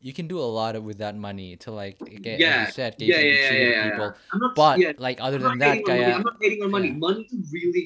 you 0.00 0.12
can 0.14 0.26
do 0.30 0.38
a 0.38 0.46
lot 0.46 0.76
of 0.78 0.84
with 0.86 0.98
that 0.98 1.16
money 1.18 1.56
to 1.66 1.70
like 1.74 1.98
kayak, 1.98 2.38
Yeah, 2.38 2.66
as 2.66 2.70
you 2.70 2.74
said, 2.74 2.92
yeah, 2.98 3.18
yeah, 3.18 3.22
yeah, 3.22 3.52
yeah, 3.52 3.84
people. 3.90 4.10
yeah. 4.14 4.30
I'm 4.32 4.38
not, 4.40 4.52
But 4.54 4.74
yeah, 4.78 4.92
like 4.98 5.18
other 5.20 5.42
I'm 5.42 5.58
than 5.58 5.58
that, 5.62 5.82
hating 5.82 5.90
on 5.90 5.90
money. 5.90 6.02
kayak 6.02 6.14
I'm 6.14 6.26
not 6.26 6.36
hating 6.40 6.60
on 6.62 6.70
money. 6.70 6.90
Money 6.94 7.22
to 7.28 7.36
really, 7.50 7.84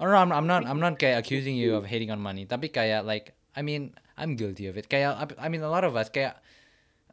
oh 0.00 0.08
no, 0.08 0.16
I'm, 0.16 0.32
I'm 0.32 0.48
not 0.48 0.64
I'm 0.66 0.80
not 0.80 0.96
kayak 0.98 1.22
accusing 1.22 1.54
you 1.54 1.76
of 1.76 1.84
hating 1.86 2.10
on 2.10 2.18
money, 2.20 2.48
tapi 2.48 2.72
kayak 2.72 3.04
like 3.04 3.36
I 3.54 3.60
mean 3.62 3.92
I'm 4.16 4.34
guilty 4.36 4.66
of 4.66 4.76
it. 4.80 4.88
Kayak 4.88 5.16
I, 5.16 5.46
I 5.46 5.48
mean 5.52 5.60
a 5.62 5.70
lot 5.70 5.84
of 5.84 5.94
us 5.94 6.08
kayak 6.08 6.40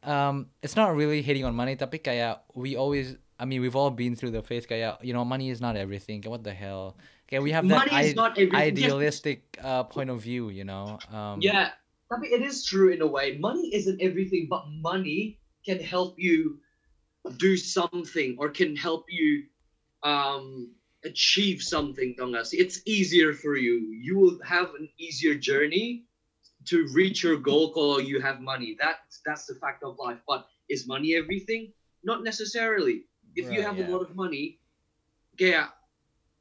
um 0.07 0.47
it's 0.63 0.79
not 0.79 0.95
really 0.95 1.19
hating 1.21 1.43
on 1.43 1.51
money, 1.55 1.75
tapi 1.75 1.99
kayak 1.99 2.41
we 2.55 2.79
always 2.79 3.19
I 3.39 3.43
mean 3.43 3.59
we've 3.59 3.75
all 3.75 3.91
been 3.91 4.15
through 4.15 4.31
the 4.31 4.43
phase 4.43 4.63
kayak 4.63 5.03
you 5.03 5.11
know 5.11 5.23
money 5.27 5.51
is 5.51 5.59
not 5.59 5.75
everything. 5.75 6.23
What 6.23 6.47
the 6.47 6.55
hell? 6.55 6.95
Okay, 7.29 7.37
we 7.37 7.51
have 7.51 7.67
that 7.69 7.93
I- 7.93 8.13
not 8.17 8.41
everything. 8.41 8.57
Yes, 8.57 8.89
idealistic 8.89 9.59
uh, 9.61 9.83
point 9.83 10.09
of 10.09 10.17
view, 10.17 10.49
you 10.49 10.65
know. 10.65 10.97
Um, 11.13 11.37
Yeah, 11.37 11.77
tapi 12.09 12.33
it 12.33 12.41
is 12.41 12.65
true 12.65 12.89
in 12.89 13.05
a 13.05 13.07
way. 13.07 13.37
Money 13.37 13.69
isn't 13.69 14.01
everything, 14.01 14.49
but 14.49 14.65
money 14.81 15.37
can 15.61 15.77
help 15.77 16.17
you 16.17 16.57
do 17.37 17.53
something 17.53 18.33
or 18.41 18.49
can 18.49 18.73
help 18.73 19.05
you 19.13 19.45
um, 20.01 20.73
achieve 21.05 21.61
something. 21.61 22.17
Tau? 22.17 22.33
It's 22.33 22.81
easier 22.89 23.37
for 23.37 23.53
you. 23.53 23.93
You 23.93 24.17
will 24.17 24.41
have 24.41 24.73
an 24.73 24.89
easier 24.97 25.37
journey 25.37 26.09
to 26.65 26.89
reach 26.97 27.21
your 27.21 27.37
goal 27.37 27.69
kalau 27.77 28.01
you 28.01 28.17
have 28.25 28.41
money. 28.41 28.73
That's 28.73 29.21
that's 29.21 29.45
the 29.45 29.53
fact 29.61 29.85
of 29.85 30.01
life. 30.01 30.17
But 30.25 30.49
is 30.65 30.89
money 30.89 31.13
everything? 31.13 31.77
Not 32.01 32.25
necessarily. 32.25 33.05
If 33.37 33.53
you 33.53 33.61
have 33.61 33.77
yeah. 33.77 33.85
a 33.85 33.93
lot 33.93 34.01
of 34.01 34.17
money, 34.17 34.57
kayak 35.37 35.78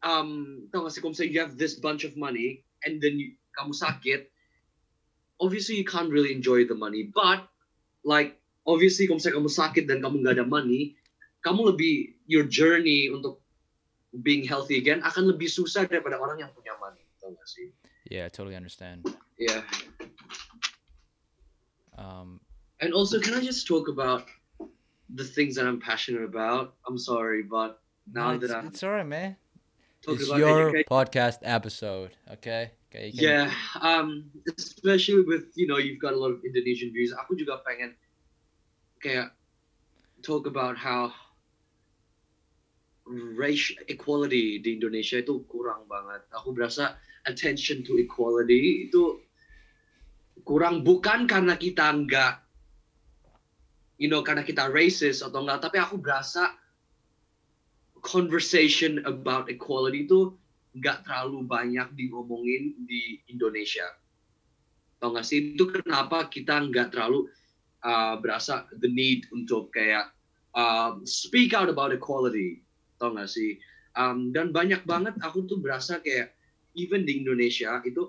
um, 0.03 0.65
nggak 0.71 0.93
sih? 0.93 1.03
Kung 1.03 1.15
say 1.15 1.27
you 1.27 1.41
have 1.41 1.57
this 1.57 1.79
bunch 1.79 2.05
of 2.05 2.15
money 2.17 2.65
and 2.87 3.03
then 3.03 3.19
you, 3.19 3.35
kamu 3.55 3.75
sakit, 3.75 4.31
obviously 5.43 5.77
you 5.77 5.87
can't 5.87 6.11
really 6.11 6.31
enjoy 6.31 6.67
the 6.67 6.77
money. 6.77 7.07
But 7.07 7.47
like 8.05 8.39
obviously 8.67 9.07
kalau 9.07 9.19
misalnya 9.19 9.37
kamu 9.43 9.51
sakit 9.53 9.85
dan 9.91 9.99
kamu 10.05 10.15
nggak 10.23 10.35
ada 10.39 10.47
money, 10.47 10.99
kamu 11.43 11.75
lebih 11.75 12.19
your 12.29 12.47
journey 12.47 13.11
untuk 13.11 13.43
being 14.25 14.43
healthy 14.47 14.81
again 14.81 15.05
akan 15.05 15.31
lebih 15.31 15.51
susah 15.51 15.85
daripada 15.87 16.17
orang 16.19 16.43
yang 16.43 16.51
punya 16.55 16.75
money. 16.79 17.03
Nggak 17.21 17.49
sih? 17.49 17.69
Yeah, 18.09 18.25
I 18.25 18.33
totally 18.33 18.57
understand. 18.57 19.05
Yeah. 19.37 19.61
Um, 21.99 22.41
And 22.81 22.95
also, 22.95 23.19
can 23.19 23.35
I 23.35 23.43
just 23.43 23.67
talk 23.67 23.89
about 23.89 24.27
the 25.11 25.25
things 25.25 25.57
that 25.57 25.67
I'm 25.67 25.81
passionate 25.81 26.23
about? 26.23 26.75
I'm 26.87 26.99
sorry, 26.99 27.43
but 27.43 27.83
now 28.07 28.33
no, 28.33 28.39
that 28.39 28.55
I'm 28.55 28.67
it's 28.69 28.83
alright, 28.85 29.07
man. 29.07 29.37
Talking 30.03 30.21
It's 30.21 30.29
about 30.29 30.39
your 30.39 30.69
education, 30.69 30.91
podcast 30.91 31.39
episode, 31.43 32.11
okay? 32.39 32.73
Okay, 32.89 33.13
you 33.13 33.21
can- 33.21 33.25
yeah, 33.25 33.47
um, 33.85 34.31
especially 34.57 35.23
with 35.29 35.53
you 35.55 35.69
know 35.69 35.77
you've 35.77 36.01
got 36.01 36.17
a 36.17 36.19
lot 36.19 36.33
of 36.33 36.41
Indonesian 36.41 36.89
views. 36.93 37.13
Aku 37.13 37.37
juga 37.37 37.61
pengen 37.61 37.93
kayak 39.05 39.37
talk 40.25 40.49
about 40.49 40.75
how 40.81 41.13
racial 43.37 43.77
equality 43.89 44.61
di 44.61 44.77
Indonesia 44.77 45.21
itu 45.21 45.45
kurang 45.49 45.85
banget. 45.89 46.25
Aku 46.33 46.53
berasa 46.53 46.97
attention 47.29 47.85
to 47.85 48.01
equality 48.01 48.89
itu 48.89 49.21
kurang 50.49 50.81
bukan 50.81 51.29
karena 51.29 51.61
kita 51.61 51.93
nggak 51.93 52.41
you 54.01 54.09
know 54.09 54.25
karena 54.25 54.41
kita 54.41 54.71
racist 54.73 55.21
atau 55.21 55.45
enggak 55.45 55.61
tapi 55.61 55.77
aku 55.77 56.01
berasa 56.01 56.57
conversation 58.09 59.05
about 59.05 59.53
equality 59.53 60.09
itu 60.09 60.33
nggak 60.81 61.05
terlalu 61.05 61.45
banyak 61.45 61.93
diomongin 61.93 62.73
di 62.89 63.21
Indonesia. 63.29 63.85
Tau 64.97 65.13
nggak 65.13 65.27
sih 65.29 65.55
itu 65.55 65.69
kenapa 65.69 66.33
kita 66.33 66.65
nggak 66.73 66.97
terlalu 66.97 67.29
uh, 67.85 68.17
berasa 68.17 68.65
the 68.81 68.89
need 68.89 69.29
untuk 69.31 69.69
kayak 69.77 70.09
um, 70.57 71.05
speak 71.05 71.53
out 71.53 71.69
about 71.69 71.93
equality. 71.93 72.65
Tau 72.97 73.13
nggak 73.13 73.29
sih? 73.29 73.61
Um, 73.93 74.33
dan 74.33 74.57
banyak 74.57 74.89
banget 74.89 75.13
aku 75.21 75.45
tuh 75.45 75.61
berasa 75.61 76.01
kayak 76.01 76.33
even 76.73 77.05
di 77.05 77.21
Indonesia 77.21 77.83
itu 77.85 78.09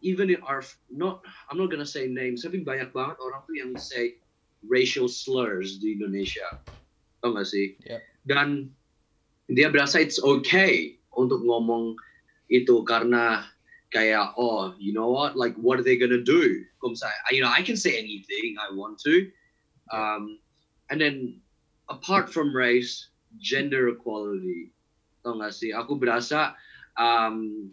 even 0.00 0.32
in 0.32 0.40
our 0.48 0.64
not 0.88 1.20
I'm 1.52 1.60
not 1.60 1.68
gonna 1.68 1.88
say 1.88 2.08
names 2.08 2.46
tapi 2.46 2.64
banyak 2.64 2.94
banget 2.96 3.20
orang 3.20 3.44
tuh 3.44 3.56
yang 3.58 3.76
say 3.76 4.16
racial 4.64 5.10
slurs 5.10 5.76
di 5.82 5.98
Indonesia. 5.98 6.46
Tau 7.20 7.34
nggak 7.34 7.48
sih? 7.48 7.76
Yep. 7.86 8.11
Dan 8.28 8.70
dia 9.50 9.68
berasa 9.68 9.98
it's 9.98 10.22
okay 10.22 10.96
untuk 11.18 11.42
ngomong 11.44 11.98
itu 12.48 12.84
karena 12.84 13.44
kayak 13.92 14.32
oh 14.40 14.72
you 14.80 14.92
know 14.92 15.12
what 15.12 15.36
like 15.36 15.52
what 15.60 15.76
are 15.76 15.86
they 15.86 15.98
gonna 15.98 16.22
do? 16.22 16.64
Ça, 16.98 17.08
you 17.30 17.42
know 17.44 17.50
I 17.50 17.62
can 17.62 17.78
say 17.78 17.94
anything 17.94 18.58
I 18.58 18.74
want 18.74 18.98
to. 19.06 19.30
Um, 19.92 20.40
and 20.90 20.98
then 20.98 21.38
apart 21.92 22.32
from 22.32 22.50
race, 22.56 23.12
gender 23.38 23.92
equality. 23.92 24.72
Tau 25.22 25.38
nggak 25.38 25.54
sih? 25.54 25.70
Aku 25.70 25.94
berasa 26.00 26.58
um, 26.98 27.70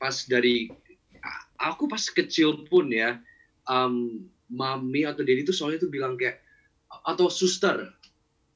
pas 0.00 0.14
dari 0.28 0.70
aku 1.60 1.88
pas 1.88 2.00
kecil 2.00 2.64
pun 2.68 2.88
ya 2.92 3.20
um, 3.68 4.24
mami 4.52 5.04
atau 5.04 5.24
daddy 5.24 5.42
tuh 5.42 5.56
soalnya 5.56 5.82
tuh 5.82 5.92
bilang 5.92 6.14
kayak 6.14 6.40
atau 7.04 7.26
suster 7.26 7.90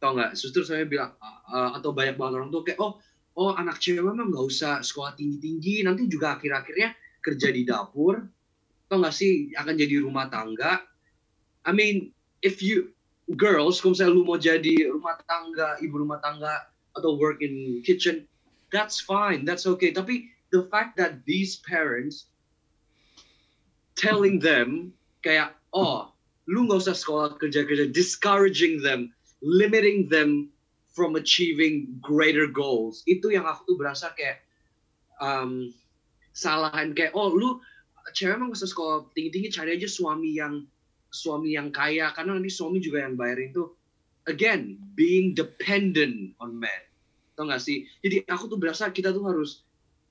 tau 0.01 0.17
nggak? 0.17 0.33
Suster 0.35 0.65
saya 0.65 0.89
bilang 0.89 1.13
uh, 1.21 1.77
atau 1.77 1.93
banyak 1.93 2.17
banget 2.17 2.41
orang 2.41 2.51
tuh 2.51 2.65
kayak 2.65 2.81
oh 2.81 2.99
oh 3.37 3.53
anak 3.55 3.79
cewek 3.79 4.03
memang 4.03 4.33
nggak 4.33 4.47
usah 4.49 4.81
sekolah 4.81 5.15
tinggi 5.15 5.39
tinggi 5.39 5.75
nanti 5.85 6.09
juga 6.09 6.41
akhir 6.41 6.51
akhirnya 6.65 6.97
kerja 7.21 7.49
di 7.53 7.63
dapur. 7.69 8.25
Tau 8.89 8.99
nggak 8.99 9.15
sih? 9.15 9.53
Akan 9.55 9.77
jadi 9.77 10.03
rumah 10.03 10.27
tangga. 10.33 10.83
I 11.69 11.71
mean 11.77 12.11
if 12.41 12.65
you 12.65 12.97
girls 13.37 13.79
kalau 13.79 13.95
misalnya 13.95 14.17
lu 14.17 14.25
mau 14.27 14.41
jadi 14.41 14.91
rumah 14.91 15.21
tangga 15.29 15.79
ibu 15.85 16.03
rumah 16.03 16.19
tangga 16.25 16.67
atau 16.99 17.15
work 17.15 17.39
in 17.45 17.85
kitchen 17.85 18.25
that's 18.73 18.99
fine 18.99 19.45
that's 19.45 19.69
okay. 19.69 19.93
Tapi 19.93 20.33
the 20.51 20.67
fact 20.73 20.97
that 20.97 21.23
these 21.29 21.63
parents 21.63 22.33
telling 23.95 24.41
them 24.41 24.91
kayak 25.21 25.53
oh 25.77 26.11
lu 26.49 26.67
nggak 26.67 26.83
usah 26.83 26.97
sekolah 26.97 27.37
kerja 27.39 27.63
kerja 27.63 27.87
discouraging 27.93 28.81
them 28.83 29.13
limiting 29.41 30.09
them 30.09 30.53
from 30.93 31.17
achieving 31.17 31.97
greater 32.01 32.47
goals. 32.49 33.03
Itu 33.09 33.33
yang 33.33 33.49
aku 33.49 33.75
tuh 33.75 33.77
berasa 33.81 34.13
kayak 34.13 34.45
um, 35.21 35.73
salahan 36.37 36.93
kayak 36.93 37.17
oh 37.17 37.33
lu 37.33 37.61
cewek 38.13 38.37
emang 38.37 38.53
usah 38.53 38.69
sekolah 38.69 39.07
tinggi 39.13 39.31
tinggi 39.31 39.49
cari 39.53 39.77
aja 39.77 39.89
suami 39.89 40.37
yang 40.37 40.65
suami 41.11 41.57
yang 41.57 41.73
kaya. 41.73 42.13
Karena 42.13 42.37
nanti 42.37 42.53
suami 42.53 42.83
juga 42.83 43.05
yang 43.07 43.15
bayarin 43.15 43.55
tuh 43.55 43.73
again 44.29 44.77
being 44.95 45.33
dependent 45.33 46.37
on 46.43 46.59
men. 46.59 46.83
Tau 47.39 47.49
gak 47.49 47.65
sih? 47.65 47.89
Jadi 48.05 48.29
aku 48.29 48.53
tuh 48.53 48.61
berasa 48.61 48.93
kita 48.93 49.17
tuh 49.17 49.25
harus 49.25 49.65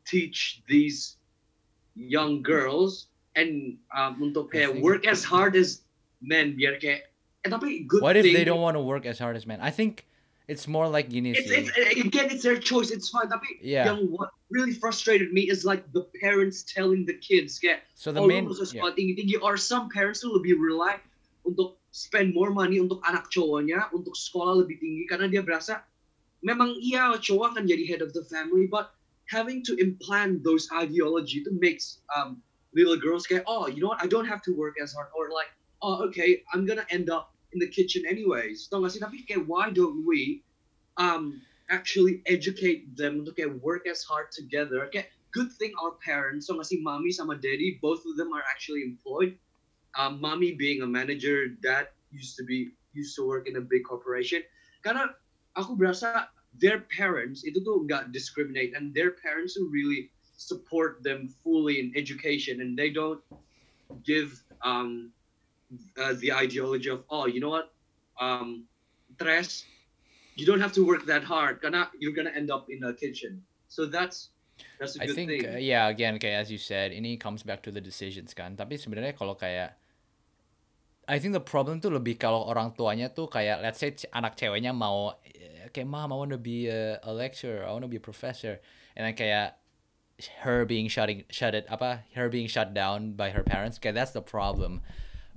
teach 0.08 0.66
these 0.66 1.22
young 1.94 2.42
girls 2.42 3.12
and 3.38 3.78
um, 3.94 4.18
untuk 4.18 4.50
kayak 4.50 4.74
work 4.82 5.06
as 5.06 5.22
hard 5.22 5.54
as 5.54 5.86
men. 6.24 6.58
Biar 6.58 6.82
kayak 6.82 7.09
What 7.48 8.18
if 8.18 8.24
thing 8.26 8.34
they 8.34 8.44
don't 8.44 8.62
want 8.62 8.76
to 8.76 8.82
work 8.82 9.06
as 9.06 9.20
hard 9.20 9.36
as 9.36 9.46
men? 9.46 9.60
I 9.62 9.72
think 9.72 10.06
it's 10.50 10.68
more 10.68 10.88
like 10.90 11.10
gini 11.10 11.38
it's, 11.38 11.48
sih. 11.48 11.70
it's 11.70 12.00
again 12.02 12.28
it's 12.32 12.44
their 12.44 12.58
choice 12.58 12.90
it's 12.90 13.08
fine 13.14 13.30
tapi 13.30 13.62
Yeah. 13.62 13.86
yang 13.94 14.10
what 14.10 14.34
really 14.50 14.74
frustrated 14.74 15.30
me 15.30 15.46
is 15.46 15.62
like 15.64 15.86
the 15.94 16.10
parents 16.18 16.66
telling 16.66 17.06
the 17.06 17.14
kids 17.14 17.62
"Get 17.62 17.86
So 17.94 18.10
the 18.10 18.26
oh 18.26 18.28
main 18.28 18.50
lu 18.50 18.58
harus 18.58 18.74
yeah. 18.74 18.82
sekolah 18.82 18.98
tinggi 18.98 19.14
tinggi 19.14 19.38
or 19.46 19.62
some 19.62 19.94
parents 19.94 20.26
tuh 20.26 20.34
lebih 20.34 20.58
rely 20.58 20.98
untuk 21.46 21.78
spend 21.94 22.34
more 22.34 22.50
money 22.50 22.82
untuk 22.82 22.98
anak 23.06 23.30
cowoknya 23.30 23.94
untuk 23.94 24.18
sekolah 24.18 24.66
lebih 24.66 24.82
tinggi 24.82 25.06
karena 25.06 25.30
dia 25.30 25.46
berasa 25.46 25.86
memang 26.42 26.74
iya 26.82 27.14
cowok 27.22 27.54
akan 27.56 27.70
jadi 27.70 27.86
head 27.86 28.02
of 28.02 28.10
the 28.18 28.26
family 28.26 28.66
but 28.66 28.90
having 29.30 29.62
to 29.62 29.78
implant 29.78 30.42
those 30.42 30.66
ideology 30.74 31.46
to 31.46 31.54
makes 31.62 32.02
um, 32.18 32.42
little 32.74 32.98
girls 32.98 33.30
get, 33.30 33.46
oh 33.46 33.70
you 33.70 33.86
know 33.86 33.94
what 33.94 34.02
I 34.02 34.10
don't 34.10 34.26
have 34.26 34.42
to 34.50 34.52
work 34.58 34.82
as 34.82 34.98
hard 34.98 35.14
or 35.14 35.30
like 35.30 35.54
oh 35.82 36.06
okay 36.08 36.44
I'm 36.54 36.66
gonna 36.66 36.86
end 36.90 37.10
up 37.10 37.34
in 37.54 37.60
the 37.60 37.68
kitchen 37.68 38.06
anyways. 38.06 38.70
Gak 38.70 38.92
sih 38.92 39.02
tapi 39.02 39.26
kayak 39.26 39.50
why 39.50 39.74
don't 39.74 40.06
we 40.06 40.46
um, 40.98 41.42
actually 41.70 42.22
educate 42.30 42.94
them 42.94 43.26
untuk 43.26 43.38
kayak 43.38 43.58
work 43.62 43.90
as 43.90 44.06
hard 44.06 44.30
together? 44.30 44.86
Okay, 44.90 45.10
good 45.34 45.50
thing 45.58 45.74
our 45.82 45.98
parents 46.02 46.50
so 46.50 46.58
sih 46.62 46.82
mommy 46.82 47.14
sama 47.14 47.38
daddy 47.38 47.78
both 47.82 48.06
of 48.06 48.18
them 48.18 48.34
are 48.34 48.46
actually 48.46 48.86
employed. 48.86 49.38
Um, 49.98 50.22
mommy 50.22 50.54
being 50.54 50.86
a 50.86 50.90
manager 50.90 51.50
dad 51.66 51.90
used 52.14 52.38
to 52.38 52.46
be 52.46 52.70
used 52.94 53.18
to 53.18 53.26
work 53.26 53.50
in 53.50 53.58
a 53.58 53.64
big 53.64 53.86
corporation. 53.86 54.46
Karena 54.86 55.14
aku 55.58 55.74
berasa 55.74 56.30
their 56.58 56.86
parents 56.90 57.46
itu 57.46 57.62
tuh 57.62 57.86
nggak 57.86 58.10
discriminate 58.14 58.74
and 58.74 58.94
their 58.94 59.14
parents 59.18 59.54
who 59.54 59.70
really 59.70 60.10
support 60.40 61.04
them 61.04 61.30
fully 61.44 61.78
in 61.84 61.94
education 61.94 62.62
and 62.62 62.74
they 62.74 62.90
don't 62.90 63.22
give 64.06 64.40
um, 64.64 65.12
uh, 65.98 66.14
the 66.20 66.32
ideology 66.34 66.90
of 66.90 67.04
oh 67.10 67.26
you 67.26 67.40
know 67.40 67.50
what? 67.50 67.74
Um, 68.20 68.66
tres 69.18 69.66
you 70.36 70.46
don't 70.46 70.62
have 70.62 70.72
to 70.74 70.86
work 70.86 71.06
that 71.06 71.24
hard. 71.24 71.62
Karena 71.62 71.92
you're 72.00 72.16
gonna 72.16 72.34
end 72.34 72.50
up 72.52 72.70
in 72.70 72.84
a 72.84 72.94
kitchen. 72.94 73.44
So 73.68 73.86
that's 73.86 74.32
that's 74.80 74.96
a 74.96 75.04
I 75.04 75.06
good 75.08 75.16
think 75.16 75.30
thing. 75.30 75.46
uh, 75.46 75.60
yeah 75.60 75.88
again 75.88 76.20
kayak 76.20 76.48
as 76.48 76.48
you 76.52 76.60
said 76.60 76.92
ini 76.92 77.20
comes 77.20 77.44
back 77.44 77.62
to 77.64 77.72
the 77.72 77.82
decisions 77.84 78.34
kan. 78.34 78.56
Tapi 78.56 78.80
sebenarnya 78.80 79.16
kalau 79.16 79.36
kayak 79.36 79.76
I 81.10 81.18
think 81.18 81.34
the 81.34 81.42
problem 81.42 81.82
tuh 81.82 81.90
lebih 81.90 82.22
kalau 82.22 82.46
orang 82.46 82.78
tuanya 82.78 83.10
tuh 83.10 83.26
kayak 83.26 83.66
let's 83.66 83.82
say 83.82 83.94
anak 84.14 84.38
ceweknya 84.38 84.70
mau 84.76 85.18
eh, 85.26 85.68
kayak 85.74 85.90
mom 85.90 86.14
I 86.14 86.18
want 86.18 86.32
to 86.34 86.42
be 86.42 86.70
a, 86.70 87.02
a 87.02 87.12
lecturer 87.14 87.66
I 87.66 87.74
want 87.74 87.82
to 87.82 87.92
be 87.92 87.98
a 87.98 88.04
professor. 88.04 88.62
And 88.94 89.10
then 89.10 89.16
kayak 89.18 89.58
her 90.44 90.66
being 90.66 90.92
shutting 90.92 91.24
shut 91.32 91.56
it 91.56 91.64
apa 91.72 92.04
her 92.14 92.28
being 92.28 92.48
shut 92.52 92.76
down 92.76 93.16
by 93.16 93.32
her 93.32 93.44
parents 93.44 93.80
kayak 93.80 93.96
that's 93.96 94.12
the 94.12 94.22
problem 94.22 94.84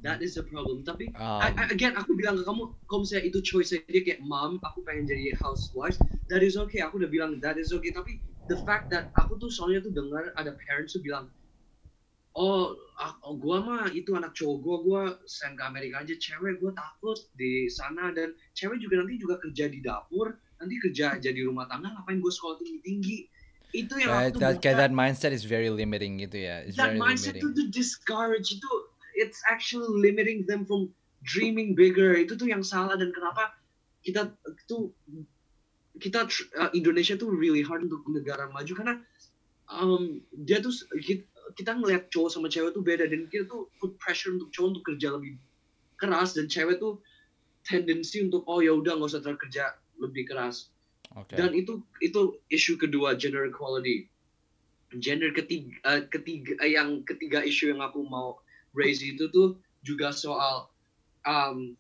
That 0.03 0.19
is 0.19 0.35
the 0.35 0.43
problem. 0.43 0.83
Tapi 0.83 1.15
Um, 1.15 1.41
I- 1.47 1.55
I- 1.55 1.71
again 1.71 1.95
aku 1.95 2.19
bilang 2.19 2.35
ke 2.35 2.43
kamu, 2.43 2.75
kalau 2.91 3.01
misalnya 3.07 3.25
itu 3.31 3.39
choice 3.39 3.71
dia 3.87 4.03
kayak 4.03 4.19
mom, 4.27 4.59
aku 4.67 4.83
pengen 4.83 5.07
jadi 5.07 5.39
housewife, 5.39 5.95
that 6.27 6.43
is 6.43 6.59
okay. 6.59 6.83
Aku 6.83 6.99
udah 6.99 7.11
bilang 7.11 7.39
that 7.39 7.55
is 7.55 7.71
okay. 7.71 7.95
Tapi 7.95 8.19
the 8.51 8.59
fact 8.67 8.91
that 8.91 9.15
aku 9.15 9.39
tuh 9.39 9.47
soalnya 9.47 9.79
tuh 9.87 9.95
dengar 9.95 10.35
ada 10.35 10.59
parents 10.67 10.99
tuh 10.99 11.03
bilang, 11.07 11.31
oh 12.35 12.75
oh, 13.23 13.35
gua 13.39 13.63
mah 13.63 13.87
itu 13.93 14.11
anak 14.19 14.33
cowok 14.35 14.57
gua 14.63 14.77
gua 14.83 15.03
send 15.29 15.55
ke 15.59 15.63
Amerika 15.63 16.01
aja 16.03 16.15
cewek 16.17 16.59
gua 16.59 16.73
takut 16.75 17.19
di 17.37 17.69
sana 17.69 18.11
dan 18.11 18.33
cewek 18.57 18.81
juga 18.81 19.03
nanti 19.05 19.21
juga 19.21 19.37
kerja 19.39 19.69
di 19.69 19.79
dapur 19.85 20.35
nanti 20.59 20.75
kerja 20.81 21.19
jadi 21.21 21.41
rumah 21.47 21.67
tangga 21.69 21.93
ngapain 21.93 22.19
gua 22.19 22.33
sekolah 22.33 22.57
tinggi 22.59 22.81
tinggi 22.81 23.19
itu 23.73 23.95
yang 23.97 24.11
Kayak 24.13 24.29
aku 24.29 24.37
tuh 24.37 24.41
that, 24.41 24.57
kayak 24.61 24.79
that 24.85 24.93
mindset 24.93 25.33
is 25.33 25.49
very 25.49 25.73
limiting 25.73 26.21
gitu 26.21 26.37
ya. 26.45 26.61
It's 26.61 26.77
that 26.77 26.93
very 26.93 27.01
mindset 27.01 27.41
limiting. 27.41 27.43
tuh 27.49 27.51
to 27.57 27.63
discourage 27.73 28.49
itu 28.53 28.71
it's 29.23 29.41
actually 29.47 29.87
limiting 29.87 30.43
them 30.51 30.67
from 30.67 30.91
dreaming 31.23 31.79
bigger. 31.79 32.19
Itu 32.19 32.35
tuh 32.35 32.51
yang 32.51 32.67
salah 32.67 32.99
dan 32.99 33.15
kenapa 33.15 33.55
kita 34.03 34.35
tuh 34.67 34.91
kita 36.03 36.27
uh, 36.59 36.71
Indonesia 36.75 37.15
tuh 37.15 37.31
really 37.31 37.63
hard 37.63 37.87
untuk 37.87 38.03
negara 38.11 38.51
maju. 38.51 38.73
Karena 38.75 38.95
um, 39.71 40.19
dia 40.35 40.59
tuh 40.59 40.75
kita, 40.99 41.23
kita 41.55 41.79
ngelihat 41.79 42.11
cowok 42.11 42.31
sama 42.35 42.51
cewek 42.51 42.75
tuh 42.75 42.83
beda 42.83 43.07
dan 43.07 43.31
kita 43.31 43.47
tuh 43.47 43.71
put 43.79 43.95
pressure 44.03 44.35
untuk 44.35 44.51
cowok 44.51 44.69
untuk 44.77 44.85
kerja 44.91 45.09
lebih 45.15 45.39
keras 46.01 46.35
dan 46.35 46.51
cewek 46.51 46.83
tuh 46.83 46.99
tendensi 47.63 48.19
untuk 48.19 48.43
oh 48.51 48.59
ya 48.59 48.75
udah 48.75 48.99
nggak 48.99 49.11
usah 49.15 49.23
terlalu 49.23 49.41
kerja 49.49 49.65
lebih 50.03 50.27
keras. 50.27 50.69
Okay. 51.13 51.37
dan 51.37 51.53
itu 51.53 51.85
itu 52.01 52.41
isu 52.49 52.81
kedua 52.81 53.15
gender 53.15 53.45
equality. 53.47 54.09
Gender 54.97 55.33
ketiga 55.33 55.77
eh, 55.85 56.03
ketiga 56.09 56.57
yang 56.65 57.05
ketiga 57.05 57.45
isu 57.45 57.77
yang 57.77 57.85
aku 57.85 58.01
mau 58.05 58.41
raise 58.73 59.05
itu 59.05 59.29
tuh 59.33 59.57
juga 59.85 60.13
soal 60.13 60.69
um, 61.29 61.77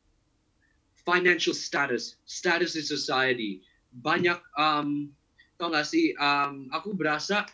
financial 1.02 1.56
status 1.56 2.20
status 2.24 2.78
in 2.78 2.84
society. 2.86 3.62
Banyak 4.00 4.38
um, 4.56 5.12
tau 5.60 5.72
gak 5.72 5.86
sih 5.86 6.16
um, 6.18 6.68
aku 6.72 6.96
berasa 6.96 7.44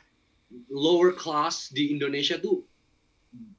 lower 0.73 1.13
class 1.13 1.69
di 1.69 1.93
Indonesia 1.93 2.41
tuh 2.41 2.65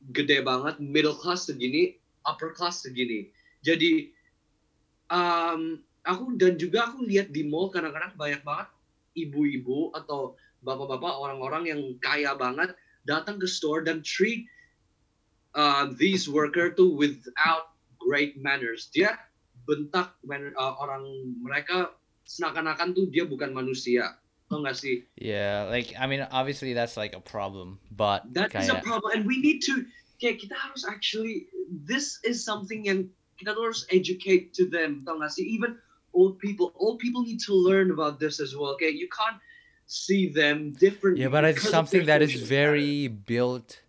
gede 0.09 0.41
banget 0.41 0.81
middle 0.81 1.13
class 1.13 1.45
segini 1.45 1.97
upper 2.25 2.53
class 2.53 2.81
segini. 2.81 3.29
Jadi 3.61 4.09
um, 5.13 5.77
aku 6.07 6.33
dan 6.39 6.57
juga 6.57 6.89
aku 6.89 7.05
lihat 7.05 7.29
di 7.29 7.45
mall 7.45 7.69
kadang-kadang 7.69 8.15
banyak 8.17 8.41
banget 8.41 8.69
ibu-ibu 9.17 9.93
atau 9.93 10.37
bapak-bapak 10.63 11.13
orang-orang 11.13 11.63
yang 11.69 11.81
kaya 12.01 12.35
banget 12.35 12.75
datang 13.07 13.39
ke 13.39 13.47
store 13.47 13.83
dan 13.83 14.03
treat 14.03 14.45
uh, 15.59 15.91
these 15.99 16.31
worker 16.31 16.71
tuh 16.71 16.95
without 16.95 17.75
great 17.99 18.39
manners 18.39 18.87
dia 18.95 19.19
bentak 19.67 20.15
man- 20.23 20.55
uh, 20.55 20.73
orang 20.79 21.03
mereka 21.43 21.91
seakan-akan 22.23 22.95
tuh 22.95 23.11
dia 23.11 23.27
bukan 23.27 23.51
manusia 23.51 24.15
tau 24.49 24.65
gak 24.65 24.79
sih 24.79 25.05
Yeah, 25.19 25.69
like 25.69 25.93
I 25.93 26.09
mean, 26.09 26.25
obviously 26.33 26.73
that's 26.73 26.97
like 26.97 27.13
a 27.13 27.21
problem, 27.21 27.77
but 27.93 28.25
That 28.33 28.49
is 28.55 28.71
a 28.71 28.81
problem, 28.81 29.13
and 29.13 29.23
we 29.29 29.37
need 29.37 29.61
to. 29.69 29.85
Kayak 30.17 30.41
kita 30.41 30.57
harus 30.57 30.89
actually. 30.89 31.45
This 31.69 32.17
is 32.25 32.41
something 32.41 32.89
yang 32.89 33.13
kita 33.37 33.53
tuh 33.53 33.69
harus 33.69 33.85
educate 33.93 34.57
to 34.57 34.65
them, 34.65 35.05
tau 35.05 35.21
gak 35.21 35.37
sih? 35.37 35.45
Even 35.45 35.77
old 36.17 36.41
people, 36.41 36.73
old 36.81 36.97
people 36.97 37.21
need 37.21 37.37
to 37.45 37.53
learn 37.53 37.93
about 37.93 38.17
this 38.17 38.41
as 38.41 38.57
well. 38.57 38.73
Okay, 38.73 38.89
you 38.89 39.05
can't 39.13 39.37
see 39.85 40.33
them 40.33 40.73
differently. 40.73 41.21
yeah, 41.21 41.29
but 41.29 41.45
it's 41.45 41.69
something 41.69 42.09
that 42.09 42.25
is 42.25 42.33
very 42.33 43.05
built 43.05 43.85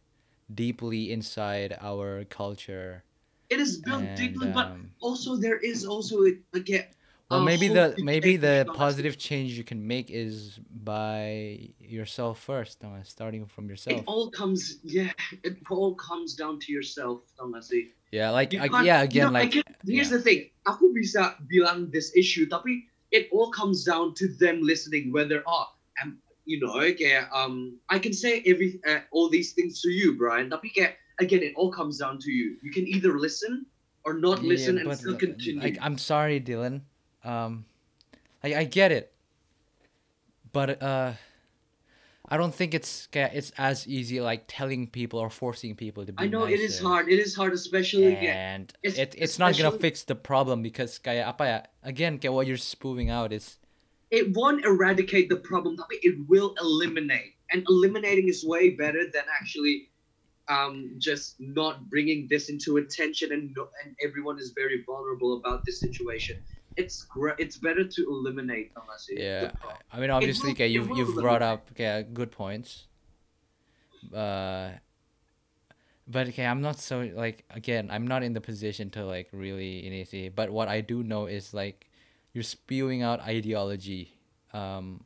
deeply 0.54 1.12
inside 1.12 1.76
our 1.80 2.24
culture. 2.24 3.04
It 3.50 3.58
is 3.58 3.78
built 3.78 4.02
and, 4.02 4.16
deeply, 4.16 4.48
but 4.50 4.66
um, 4.66 4.90
also 5.00 5.36
there 5.36 5.58
is 5.58 5.84
also 5.84 6.24
again. 6.54 6.86
well, 7.30 7.40
maybe 7.40 7.68
the 7.68 7.94
maybe 7.98 8.36
the 8.36 8.66
tau 8.66 8.72
gak 8.72 8.74
sih? 8.74 8.78
positive 8.78 9.14
change 9.18 9.54
you 9.54 9.62
can 9.62 9.86
make 9.86 10.10
is 10.10 10.58
by 10.82 11.58
yourself 11.78 12.42
first, 12.42 12.82
uh, 12.82 13.02
starting 13.02 13.46
from 13.46 13.70
yourself. 13.70 14.02
It 14.02 14.04
all 14.06 14.30
comes, 14.30 14.78
yeah. 14.82 15.14
It 15.46 15.62
all 15.70 15.94
comes 15.94 16.34
down 16.34 16.58
to 16.66 16.72
yourself, 16.72 17.22
sih? 17.62 17.94
Yeah, 18.10 18.30
like 18.30 18.50
I, 18.54 18.66
yeah, 18.82 19.06
you 19.06 19.06
again, 19.06 19.32
know, 19.32 19.38
I 19.38 19.42
like 19.46 19.52
can- 19.54 19.74
here's 19.86 20.10
yeah. 20.10 20.18
the 20.18 20.22
thing. 20.22 20.40
Aku 20.66 20.90
bisa 20.90 21.38
bilang 21.46 21.94
this 21.94 22.10
issue, 22.18 22.50
tapi 22.50 22.90
it 23.14 23.30
all 23.30 23.54
comes 23.54 23.86
down 23.86 24.14
to 24.18 24.26
them 24.42 24.58
listening. 24.66 25.14
Whether 25.14 25.46
oh, 25.46 25.70
you 26.50 26.58
know, 26.58 26.74
kayak 26.74 27.30
um, 27.30 27.78
I 27.86 28.02
can 28.02 28.10
say 28.10 28.42
every 28.42 28.82
uh, 28.82 29.06
all 29.14 29.30
these 29.30 29.54
things 29.54 29.78
to 29.86 29.88
you, 29.94 30.18
Brian. 30.18 30.50
Tapi 30.50 30.74
kayak 30.74 30.98
again, 31.22 31.46
it 31.46 31.54
all 31.54 31.70
comes 31.70 32.02
down 32.02 32.18
to 32.26 32.30
you. 32.34 32.58
You 32.58 32.74
can 32.74 32.90
either 32.90 33.14
listen 33.14 33.70
or 34.02 34.18
not 34.18 34.42
Yeah, 34.42 34.58
listen 34.58 34.82
and 34.82 34.90
still 34.98 35.14
continue. 35.14 35.62
Like 35.62 35.78
I'm 35.78 35.94
sorry, 35.94 36.42
Dylan. 36.42 36.82
Um, 37.22 37.70
I 38.42 38.54
I 38.54 38.64
get 38.66 38.90
it, 38.90 39.14
but 40.50 40.82
uh, 40.82 41.14
I 42.26 42.34
don't 42.34 42.54
think 42.54 42.74
it's 42.74 43.06
it's 43.14 43.54
as 43.54 43.86
easy 43.86 44.18
like 44.18 44.50
telling 44.50 44.90
people 44.90 45.22
or 45.22 45.30
forcing 45.30 45.78
people 45.78 46.02
to 46.02 46.10
be. 46.10 46.18
I 46.18 46.26
know 46.26 46.50
it 46.50 46.58
is 46.58 46.82
hard. 46.82 47.06
It 47.06 47.22
is 47.22 47.38
hard, 47.38 47.54
especially 47.54 48.18
yeah. 48.18 48.58
and 48.58 48.66
it's- 48.82 48.98
it, 48.98 49.14
it's 49.14 49.38
not 49.38 49.54
gonna 49.54 49.78
fix 49.78 50.02
the 50.02 50.18
problem 50.18 50.66
because 50.66 50.98
kaya 50.98 51.30
apa 51.30 51.44
ya 51.46 51.58
again 51.86 52.18
kaya 52.18 52.34
what 52.34 52.50
you're 52.50 52.58
spewing 52.58 53.06
out 53.06 53.30
is 53.30 53.59
It 54.10 54.34
won't 54.34 54.64
eradicate 54.64 55.28
the 55.28 55.36
problem, 55.36 55.76
tapi 55.76 56.02
it 56.02 56.18
will 56.26 56.54
eliminate. 56.58 57.38
And 57.50 57.62
eliminating 57.68 58.28
is 58.28 58.44
way 58.44 58.70
better 58.74 59.06
than 59.06 59.22
actually 59.30 59.90
um, 60.50 60.94
just 60.98 61.38
not 61.38 61.88
bringing 61.88 62.26
this 62.26 62.50
into 62.50 62.78
attention 62.78 63.30
and 63.30 63.54
and 63.84 63.94
everyone 64.02 64.38
is 64.38 64.50
very 64.50 64.82
vulnerable 64.82 65.38
about 65.38 65.64
this 65.64 65.78
situation. 65.78 66.42
It's 66.76 67.02
gr- 67.06 67.38
it's 67.38 67.58
better 67.58 67.86
to 67.86 68.00
eliminate 68.06 68.70
unless 68.74 69.06
it, 69.10 69.18
yeah. 69.18 69.50
I 69.92 69.98
mean 69.98 70.10
obviously 70.10 70.54
kaya 70.54 70.70
you've 70.70 70.90
you've 70.94 71.14
brought 71.14 71.42
eliminate. 71.42 71.70
up 71.70 71.74
kaya 71.74 72.02
good 72.02 72.30
points 72.30 72.86
uh 74.14 74.70
but 76.08 76.28
okay 76.28 76.46
i'm 76.46 76.60
not 76.60 76.78
so 76.78 77.10
like 77.14 77.44
again 77.50 77.90
i'm 77.90 78.06
not 78.06 78.22
in 78.22 78.32
the 78.32 78.40
position 78.40 78.90
to 78.90 79.04
like 79.04 79.28
really 79.32 79.86
initiate 79.86 80.34
but 80.34 80.50
what 80.50 80.68
i 80.68 80.80
do 80.80 81.02
know 81.02 81.26
is 81.26 81.52
like 81.52 81.89
you're 82.32 82.46
spewing 82.46 83.02
out 83.02 83.20
ideology 83.20 84.14
um 84.52 85.02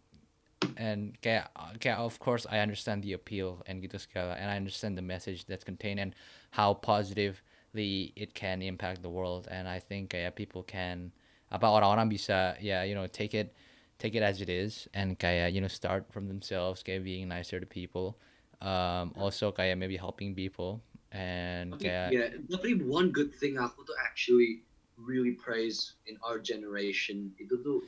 and 0.77 1.21
kayak, 1.21 1.53
kayak 1.79 1.99
of 1.99 2.19
course 2.19 2.47
i 2.51 2.59
understand 2.59 3.03
the 3.03 3.13
appeal 3.13 3.63
and 3.67 3.83
gitu 3.85 4.01
segala 4.01 4.35
and 4.35 4.51
i 4.51 4.57
understand 4.57 4.97
the 4.97 5.05
message 5.05 5.45
that's 5.45 5.65
contained 5.65 6.01
and 6.01 6.15
how 6.51 6.73
positively 6.73 8.13
it 8.17 8.35
can 8.35 8.63
impact 8.63 9.03
the 9.03 9.11
world 9.11 9.47
and 9.51 9.69
i 9.69 9.79
think 9.79 10.11
kayak 10.11 10.35
people 10.35 10.65
can 10.65 11.13
apa 11.53 11.69
orang-orang 11.69 12.09
bisa 12.11 12.57
yeah 12.59 12.83
you 12.83 12.97
know 12.97 13.07
take 13.07 13.37
it 13.37 13.55
take 13.99 14.17
it 14.17 14.25
as 14.25 14.41
it 14.41 14.49
is 14.49 14.89
and 14.97 15.21
kayak 15.21 15.55
you 15.55 15.61
know 15.61 15.71
start 15.71 16.09
from 16.11 16.27
themselves 16.27 16.83
kayak 16.83 17.05
being 17.05 17.29
nicer 17.29 17.61
to 17.61 17.69
people 17.69 18.19
um 18.65 19.13
also 19.21 19.53
kayak 19.53 19.79
maybe 19.79 19.95
helping 19.95 20.35
people 20.35 20.83
and 21.15 21.79
Tapi, 21.79 21.87
kayak 21.87 22.09
yeah, 22.11 22.29
tapi 22.51 22.75
one 22.83 23.15
good 23.15 23.31
thing 23.31 23.55
aku 23.55 23.87
tuh 23.87 23.95
actually 24.03 24.67
really 24.97 25.33
praise 25.33 25.95
in 26.07 26.17
our 26.23 26.39
generation 26.39 27.33
itu 27.43 27.59
tuh 27.63 27.83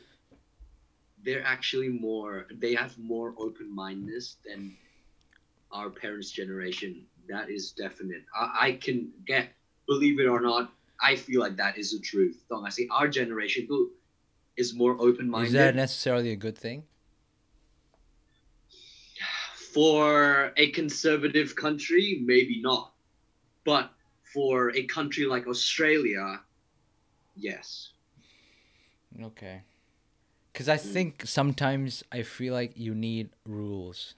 they're 1.22 1.46
actually 1.46 1.88
more 1.88 2.46
they 2.58 2.74
have 2.74 2.94
more 2.98 3.34
open 3.38 3.70
mindedness 3.70 4.38
than 4.46 4.74
our 5.72 5.90
parents' 5.90 6.30
generation. 6.30 7.04
That 7.28 7.50
is 7.50 7.72
definite. 7.72 8.24
I, 8.34 8.68
I 8.68 8.72
can 8.72 9.10
get 9.26 9.48
believe 9.86 10.20
it 10.20 10.26
or 10.26 10.40
not. 10.40 10.72
I 11.02 11.16
feel 11.16 11.40
like 11.40 11.56
that 11.56 11.76
is 11.76 11.92
the 11.92 12.00
truth. 12.00 12.42
Tau 12.48 12.62
gak 12.62 12.72
sih? 12.72 12.88
Our 12.90 13.08
generation 13.08 13.68
is 14.56 14.74
more 14.74 14.96
open 14.98 15.28
minded. 15.28 15.48
is 15.48 15.52
that 15.52 15.74
necessarily 15.76 16.32
a 16.32 16.36
good 16.36 16.56
thing 16.56 16.84
for 19.74 20.52
a 20.56 20.70
conservative 20.70 21.54
country. 21.54 22.22
Maybe 22.24 22.62
not, 22.62 22.94
but 23.64 23.90
for 24.32 24.72
a 24.74 24.84
country 24.88 25.26
like 25.26 25.46
Australia, 25.46 26.40
yes. 27.36 27.92
Okay. 29.20 29.62
Because 30.52 30.68
I 30.68 30.76
Mm. 30.76 30.92
think 30.92 31.26
sometimes 31.26 32.02
I 32.12 32.22
feel 32.22 32.54
like 32.54 32.76
you 32.76 32.94
need 32.94 33.30
rules. 33.44 34.14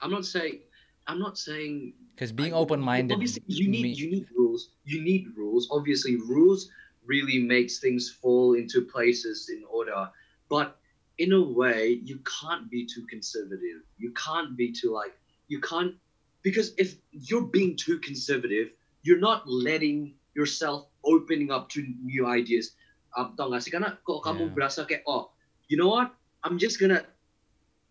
I'm 0.00 0.10
not 0.10 0.24
saying. 0.24 0.60
I'm 1.06 1.18
not 1.18 1.38
saying 1.38 1.94
Because 2.14 2.32
being 2.32 2.52
open 2.52 2.80
minded. 2.80 3.14
Obviously, 3.14 3.42
you 3.46 3.68
need 3.68 3.96
you 3.96 4.10
need 4.10 4.28
rules. 4.36 4.70
You 4.84 5.02
need 5.02 5.36
rules. 5.36 5.68
Obviously, 5.70 6.16
rules 6.16 6.70
really 7.04 7.38
makes 7.38 7.78
things 7.80 8.10
fall 8.10 8.54
into 8.54 8.82
places 8.82 9.48
in 9.48 9.64
order. 9.64 10.10
But 10.48 10.78
in 11.16 11.32
a 11.32 11.40
way, 11.42 12.00
you 12.04 12.20
can't 12.40 12.70
be 12.70 12.86
too 12.86 13.06
conservative. 13.06 13.82
You 13.96 14.12
can't 14.12 14.56
be 14.56 14.72
too 14.72 14.92
like 14.92 15.18
you 15.48 15.60
can't 15.60 15.96
because 16.42 16.74
if 16.78 16.96
you're 17.10 17.46
being 17.46 17.76
too 17.76 17.98
conservative, 18.00 18.70
you're 19.02 19.18
not 19.20 19.48
letting 19.48 20.14
yourself 20.34 20.87
opening 21.04 21.50
up 21.50 21.68
to 21.72 21.82
new 22.02 22.26
ideas. 22.26 22.74
Um, 23.16 23.34
tau 23.38 23.50
gak 23.50 23.64
sih? 23.64 23.72
Karena 23.72 23.96
kalau 24.04 24.20
kamu 24.22 24.42
Yeah. 24.50 24.54
berasa 24.54 24.80
kayak 24.84 25.02
oh, 25.08 25.32
you 25.70 25.76
know 25.76 25.88
what? 25.88 26.12
I'm 26.46 26.58
just 26.60 26.78
gonna 26.78 27.02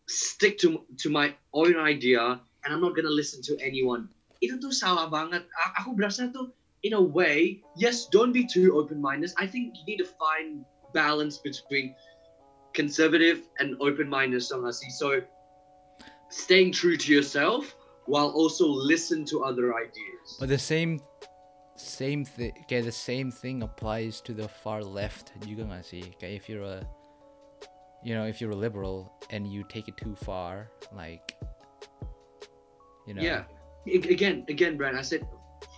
stick 0.08 0.56
to 0.64 0.88
to 1.04 1.12
my 1.12 1.36
own 1.52 1.76
idea 1.76 2.40
and 2.64 2.70
I'm 2.72 2.80
not 2.80 2.96
gonna 2.96 3.12
listen 3.12 3.44
to 3.52 3.60
anyone 3.60 4.08
itu 4.40 4.62
tuh 4.62 4.70
salah 4.70 5.10
banget. 5.10 5.50
A- 5.58 5.82
Aku 5.84 5.98
berasa 5.98 6.30
tuh 6.30 6.54
in 6.86 6.94
a 6.94 7.02
way, 7.02 7.60
yes, 7.74 8.06
don't 8.14 8.30
be 8.30 8.46
too 8.46 8.78
open-minded. 8.78 9.34
I 9.42 9.50
think 9.50 9.74
you 9.74 9.84
need 9.90 10.00
to 10.00 10.10
find 10.22 10.62
balance 10.94 11.42
between 11.42 11.98
conservative 12.78 13.50
and 13.58 13.74
open-minded, 13.82 14.46
so 14.46 14.62
nggak 14.62 14.78
sih? 14.78 14.90
So 14.94 15.08
staying 16.30 16.72
true 16.72 16.94
to 17.02 17.08
yourself 17.10 17.74
while 18.06 18.30
also 18.30 18.70
listen 18.70 19.26
to 19.34 19.42
other 19.44 19.74
ideas. 19.74 20.38
But 20.40 20.54
the 20.54 20.62
same 20.62 21.02
same 21.78 22.26
thing 22.26 22.54
okay, 22.66 22.82
the 22.82 22.92
same 22.92 23.32
thing 23.32 23.64
applies 23.64 24.22
to 24.22 24.34
the 24.34 24.50
far 24.50 24.82
left 24.84 25.32
juga 25.46 25.64
nggak 25.70 25.86
sih? 25.86 26.04
Kayak 26.18 26.34
if 26.42 26.44
you're 26.50 26.66
a 26.66 26.82
you 28.06 28.14
know, 28.14 28.26
if 28.26 28.40
you're 28.40 28.54
a 28.54 28.58
liberal 28.58 29.12
and 29.30 29.50
you 29.50 29.64
take 29.66 29.88
it 29.88 29.98
too 29.98 30.16
far, 30.16 30.70
like 30.94 31.38
you 33.06 33.14
know 33.14 33.22
Yeah. 33.22 33.44
Again, 33.88 34.44
again, 34.52 34.76
Brad, 34.76 34.96
I 34.96 35.02
said 35.02 35.24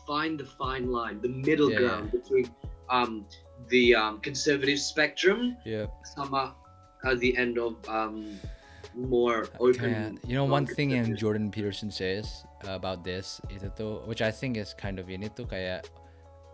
find 0.10 0.40
the 0.40 0.50
fine 0.58 0.90
line, 0.90 1.22
the 1.22 1.30
middle 1.30 1.70
Yeah, 1.70 1.80
ground 1.80 2.12
between 2.12 2.50
um 2.90 3.26
the 3.70 3.94
um, 3.94 4.20
conservative 4.26 4.80
spectrum 4.82 5.56
yeah. 5.62 5.86
sama 6.18 6.56
at 7.06 7.20
the 7.22 7.38
end 7.38 7.62
of 7.62 7.78
um 7.86 8.40
more 8.98 9.46
open. 9.62 10.18
You 10.26 10.34
know 10.34 10.46
one 10.50 10.66
thing 10.66 10.90
conservative. 10.90 11.22
Jordan 11.22 11.52
Peterson 11.54 11.94
says 11.94 12.44
about 12.68 13.04
this 13.08 13.40
itu 13.48 13.72
tuh 13.78 14.04
which 14.10 14.20
I 14.20 14.32
think 14.34 14.60
is 14.60 14.76
kind 14.76 15.00
of 15.00 15.08
ini 15.08 15.32
tuh 15.32 15.48
kayak 15.48 15.88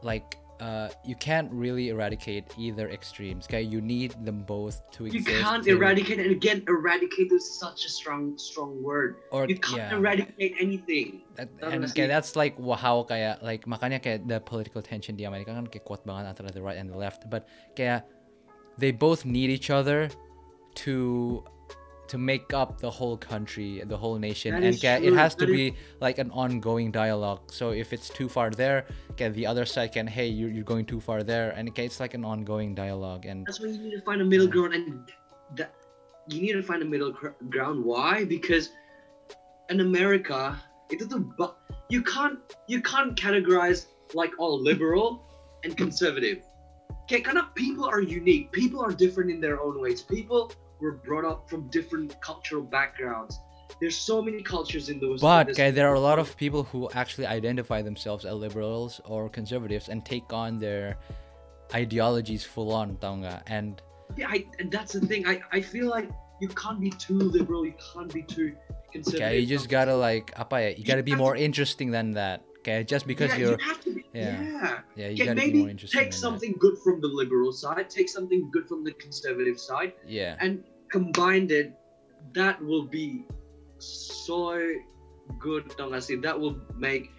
like 0.06 0.38
uh, 0.60 0.88
you 1.03 1.16
can't 1.16 1.51
really 1.51 1.89
eradicate 1.89 2.45
either 2.58 2.88
extremes. 2.89 3.47
Kayak 3.47 3.72
you 3.72 3.82
need 3.82 4.16
them 4.24 4.43
both 4.47 4.80
to 4.95 5.06
You 5.06 5.20
exist. 5.20 5.41
can't 5.43 5.64
to- 5.64 5.76
eradicate, 5.76 6.20
and 6.20 6.32
again, 6.32 6.64
eradicate 6.68 7.32
is 7.32 7.43
such 7.43 7.84
a 7.86 7.89
strong, 7.91 8.38
strong 8.38 8.80
word. 8.84 9.20
or 9.32 9.47
You 9.47 9.60
can't 9.60 9.91
yeah. 9.91 9.97
eradicate 9.99 10.56
anything. 10.60 11.22
That, 11.36 11.49
and 11.60 11.84
kayak 11.91 12.08
that's 12.08 12.36
like 12.39 12.56
how 12.60 13.03
kayak 13.03 13.43
like 13.43 13.68
makanya 13.68 13.99
kayak 13.99 14.28
the 14.32 14.39
political 14.39 14.80
tension 14.80 15.20
di 15.20 15.28
Amerika 15.28 15.51
kan 15.51 15.68
kayak 15.68 15.84
kuat 15.84 16.08
banget 16.08 16.32
antara 16.32 16.51
the 16.56 16.64
right 16.64 16.80
and 16.80 16.88
the 16.88 16.95
left 16.95 17.28
but 17.28 17.43
kayak 17.76 18.08
they 18.80 18.95
both 18.95 19.28
need 19.28 19.51
each 19.51 19.68
other 19.68 20.08
to 20.88 21.43
to 22.08 22.18
make 22.18 22.53
up 22.53 22.80
the 22.80 22.89
whole 22.89 23.18
country 23.18 23.82
the 23.86 23.97
whole 23.97 24.18
nation 24.18 24.51
That 24.51 24.64
and 24.64 24.76
is 24.76 24.84
it 24.84 25.14
has 25.14 25.36
to 25.36 25.45
that 25.45 25.51
be 25.51 25.74
like 26.01 26.18
an 26.18 26.32
ongoing 26.32 26.91
dialogue 26.91 27.51
so 27.51 27.72
if 27.72 27.93
it's 27.93 28.10
too 28.10 28.30
far 28.30 28.49
there 28.49 28.86
the 29.18 29.45
other 29.45 29.66
side 29.66 29.93
can 29.93 30.08
hey 30.08 30.28
you're, 30.28 30.49
you're 30.49 30.64
going 30.64 30.86
too 30.86 30.99
far 30.99 31.24
there 31.24 31.51
and 31.51 31.72
it's 31.78 31.99
like 31.99 32.14
an 32.14 32.26
ongoing 32.26 32.76
dialogue 32.76 33.26
and 33.26 33.45
That's 33.45 33.60
why 33.60 33.68
you 33.68 33.78
need 33.78 33.95
to 33.95 34.01
find 34.01 34.22
a 34.22 34.26
middle 34.26 34.47
ground, 34.47 34.74
and 34.74 35.12
that 35.56 35.74
you 36.28 36.41
need 36.41 36.53
to 36.53 36.64
find 36.64 36.82
a 36.82 36.86
middle 36.86 37.12
gr- 37.12 37.38
ground. 37.49 37.84
Why? 37.84 38.26
Because 38.26 38.72
in 39.70 39.82
America, 39.82 40.58
tuh 40.89 41.20
ba- 41.38 41.56
you 41.89 42.01
can't 42.01 42.39
you 42.68 42.82
can't 42.82 43.16
categorize 43.16 43.88
like 44.14 44.32
all 44.39 44.60
liberal 44.60 45.24
and 45.64 45.78
conservative. 45.78 46.43
Okay, 47.03 47.22
kind 47.22 47.38
of 47.38 47.53
people 47.53 47.86
are 47.86 48.01
unique. 48.01 48.51
People 48.51 48.82
are 48.82 48.91
different 48.91 49.30
in 49.30 49.39
their 49.39 49.62
own 49.62 49.80
ways. 49.80 50.01
People 50.01 50.51
were 50.82 50.94
brought 51.04 51.26
up 51.26 51.50
from 51.50 51.68
different 51.70 52.20
cultural 52.22 52.62
backgrounds. 52.64 53.40
There's 53.82 53.98
so 53.98 54.22
many 54.22 54.44
cultures 54.44 54.90
in 54.90 55.00
those. 55.00 55.22
But 55.22 55.50
okay, 55.52 55.72
there 55.72 55.90
are 55.90 55.96
a 55.96 56.00
lot 56.00 56.20
of 56.20 56.38
people 56.38 56.64
who 56.64 56.90
actually 56.94 57.26
identify 57.28 57.82
themselves 57.82 58.24
as 58.24 58.34
liberals 58.34 59.02
or 59.06 59.28
conservatives 59.30 59.90
and 59.90 60.06
take 60.06 60.32
on 60.32 60.60
their 60.60 60.98
ideologies 61.74 62.44
full 62.44 62.72
on, 62.72 62.98
tau 63.02 63.16
nggak? 63.18 63.42
And 63.48 63.82
Yeah, 64.16 64.30
I, 64.30 64.46
and 64.60 64.70
that's 64.72 64.94
the 64.94 65.02
thing. 65.02 65.26
I, 65.28 65.42
I 65.52 65.60
feel 65.62 65.90
like 65.90 66.08
you 66.40 66.48
can't 66.50 66.80
be 66.80 66.92
too 66.92 67.18
liberal. 67.18 67.66
You 67.66 67.74
can't 67.94 68.14
be 68.14 68.22
too 68.22 68.54
conservative. 68.94 69.26
okay, 69.28 69.40
you 69.40 69.48
just 69.50 69.68
gotta 69.68 69.96
like 69.98 70.30
apa 70.38 70.62
ya? 70.62 70.68
You 70.70 70.76
You 70.78 70.84
gotta 70.86 71.04
be 71.04 71.16
more 71.18 71.34
to- 71.34 71.42
interesting 71.42 71.90
than 71.90 72.14
that. 72.14 72.46
Okay, 72.62 72.84
just 72.86 73.08
because 73.10 73.34
yeah, 73.34 73.38
you're 73.42 73.58
you 73.58 73.66
have 73.66 73.82
to 73.82 73.92
be. 73.98 74.05
Yeah. 74.16 74.41
Yeah. 74.41 74.80
yeah, 74.95 75.07
you 75.09 75.13
Okay, 75.13 75.26
gotta 75.26 75.41
be 75.41 75.63
maybe 75.63 75.76
take 75.76 76.13
something 76.13 76.55
good 76.59 76.78
from 76.84 77.01
the 77.01 77.07
liberal 77.07 77.51
side, 77.51 77.89
take 77.89 78.09
something 78.09 78.49
good 78.51 78.68
from 78.68 78.84
the 78.84 78.93
conservative 78.93 79.59
side, 79.59 79.93
Yeah. 80.07 80.38
and 80.39 80.63
combined 80.89 81.51
it. 81.51 81.74
That 82.34 82.63
will 82.63 82.84
be 82.88 83.26
so 83.78 84.57
good, 85.39 85.72
sih? 85.99 86.16
That 86.18 86.39
will 86.39 86.57
make 86.76 87.11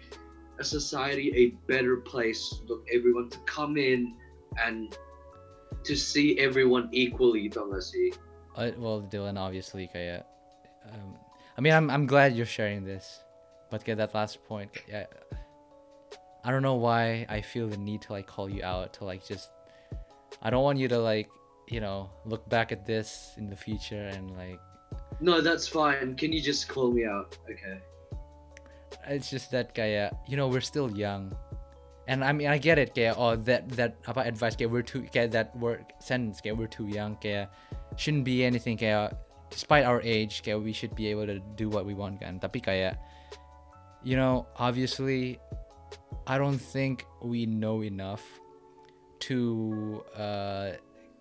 a 0.59 0.63
society 0.63 1.31
a 1.35 1.43
better 1.71 1.97
place 1.97 2.41
for 2.67 2.81
everyone 2.91 3.29
to 3.29 3.39
come 3.45 3.77
in 3.77 4.15
and 4.57 4.97
to 5.83 5.95
see 5.95 6.37
everyone 6.39 6.89
equally, 6.91 7.51
sih? 7.79 8.11
Uh, 8.57 8.71
well, 8.77 9.01
Dylan, 9.05 9.37
obviously, 9.37 9.87
kaya. 9.87 10.25
Um, 10.89 11.13
I 11.57 11.61
mean, 11.61 11.73
I'm 11.73 11.89
I'm 11.89 12.05
glad 12.05 12.35
you're 12.35 12.49
sharing 12.49 12.83
this, 12.83 13.21
but 13.69 13.85
get 13.85 13.97
that 13.97 14.13
last 14.13 14.43
point. 14.45 14.71
Yeah, 14.89 15.05
I 16.47 16.51
don't 16.51 16.63
know 16.63 16.79
why 16.79 17.27
I 17.27 17.43
feel 17.43 17.67
the 17.67 17.75
need 17.75 18.07
to 18.07 18.15
like 18.15 18.25
call 18.25 18.47
you 18.47 18.63
out 18.63 18.95
to 18.95 19.03
like 19.03 19.19
just. 19.27 19.51
I 20.41 20.49
don't 20.49 20.63
want 20.63 20.79
you 20.79 20.87
to 20.87 20.97
like 20.97 21.27
you 21.67 21.83
know 21.83 22.09
look 22.23 22.47
back 22.47 22.71
at 22.71 22.87
this 22.87 23.35
in 23.35 23.51
the 23.51 23.59
future 23.59 24.07
and 24.15 24.31
like 24.39 24.59
No, 25.19 25.41
that's 25.43 25.67
fine. 25.67 26.15
Can 26.15 26.31
you 26.31 26.39
just 26.39 26.71
call 26.71 26.91
me 26.95 27.03
out? 27.03 27.35
Okay. 27.51 27.83
it's 29.07 29.29
just 29.29 29.51
that 29.51 29.75
kaya 29.75 30.11
uh, 30.11 30.15
you 30.27 30.35
know 30.35 30.47
we're 30.47 30.63
still 30.63 30.91
young 30.91 31.35
and 32.07 32.23
I 32.23 32.31
mean 32.31 32.47
I 32.47 32.57
get 32.57 32.79
it 32.79 32.95
kaya 32.95 33.15
oh 33.15 33.35
that 33.47 33.67
that 33.79 33.99
apa 34.07 34.23
advice 34.27 34.55
kaya 34.55 34.67
we're 34.67 34.85
too 34.85 35.07
kaya 35.11 35.27
that 35.31 35.55
word 35.55 35.83
sentence 35.99 36.39
kaya 36.43 36.55
we're 36.55 36.71
too 36.71 36.87
young 36.87 37.15
kaya 37.19 37.51
shouldn't 37.95 38.23
be 38.23 38.43
anything 38.43 38.77
kaya 38.77 39.15
despite 39.49 39.83
our 39.83 40.03
age 40.03 40.43
kaya 40.43 40.59
we 40.59 40.71
should 40.71 40.95
be 40.95 41.07
able 41.07 41.27
to 41.27 41.39
do 41.55 41.67
what 41.71 41.87
we 41.87 41.95
want 41.95 42.19
kan 42.19 42.39
tapi 42.39 42.59
kaya 42.59 42.95
you 44.03 44.15
know 44.15 44.47
obviously 44.59 45.39
I 46.27 46.37
don't 46.37 46.59
think 46.59 47.05
we 47.21 47.45
know 47.45 47.83
enough 47.83 48.23
to 49.19 50.03
uh 50.15 50.71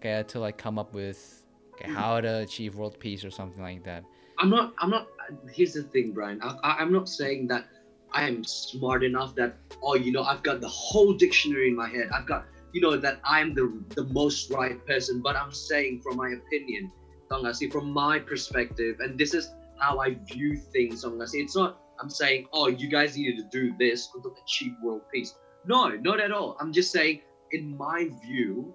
to 0.02 0.38
like 0.38 0.58
come 0.58 0.78
up 0.78 0.92
with 0.92 1.42
how 1.84 2.20
to 2.20 2.38
achieve 2.38 2.76
world 2.76 2.98
peace 3.00 3.24
or 3.24 3.30
something 3.30 3.62
like 3.62 3.82
that 3.84 4.04
I'm 4.38 4.50
not. 4.50 4.74
I'm 4.78 4.90
not. 4.90 5.08
Here's 5.52 5.74
the 5.74 5.82
thing, 5.82 6.12
Brian. 6.12 6.40
I, 6.42 6.76
I'm 6.78 6.92
not 6.92 7.08
saying 7.08 7.48
that 7.48 7.66
I 8.12 8.28
am 8.28 8.44
smart 8.44 9.02
enough 9.02 9.34
that 9.36 9.56
oh, 9.82 9.94
you 9.94 10.12
know, 10.12 10.22
I've 10.22 10.42
got 10.42 10.60
the 10.60 10.68
whole 10.68 11.14
dictionary 11.14 11.68
in 11.68 11.76
my 11.76 11.88
head. 11.88 12.10
I've 12.12 12.26
got, 12.26 12.46
you 12.72 12.80
know, 12.80 12.96
that 12.96 13.20
I'm 13.24 13.54
the 13.54 13.72
the 13.94 14.04
most 14.04 14.50
right 14.50 14.84
person. 14.86 15.20
But 15.22 15.36
I'm 15.36 15.52
saying 15.52 16.02
from 16.02 16.16
my 16.16 16.30
opinion, 16.30 16.92
tau 17.30 17.42
from 17.70 17.90
my 17.92 18.18
perspective, 18.18 19.00
and 19.00 19.18
this 19.18 19.32
is 19.34 19.50
how 19.78 19.98
I 20.00 20.16
view 20.32 20.56
things. 20.56 21.02
tau. 21.02 21.16
It's 21.18 21.56
not. 21.56 21.80
I'm 22.00 22.10
saying, 22.10 22.48
oh, 22.52 22.68
you 22.68 22.88
guys 22.88 23.16
needed 23.16 23.38
to 23.38 23.48
do 23.50 23.74
this 23.78 24.08
to 24.12 24.20
achieve 24.42 24.72
world 24.82 25.02
peace. 25.12 25.34
No, 25.64 25.88
not 25.88 26.20
at 26.20 26.30
all. 26.30 26.56
I'm 26.60 26.72
just 26.72 26.92
saying, 26.92 27.20
in 27.52 27.76
my 27.76 28.10
view, 28.24 28.74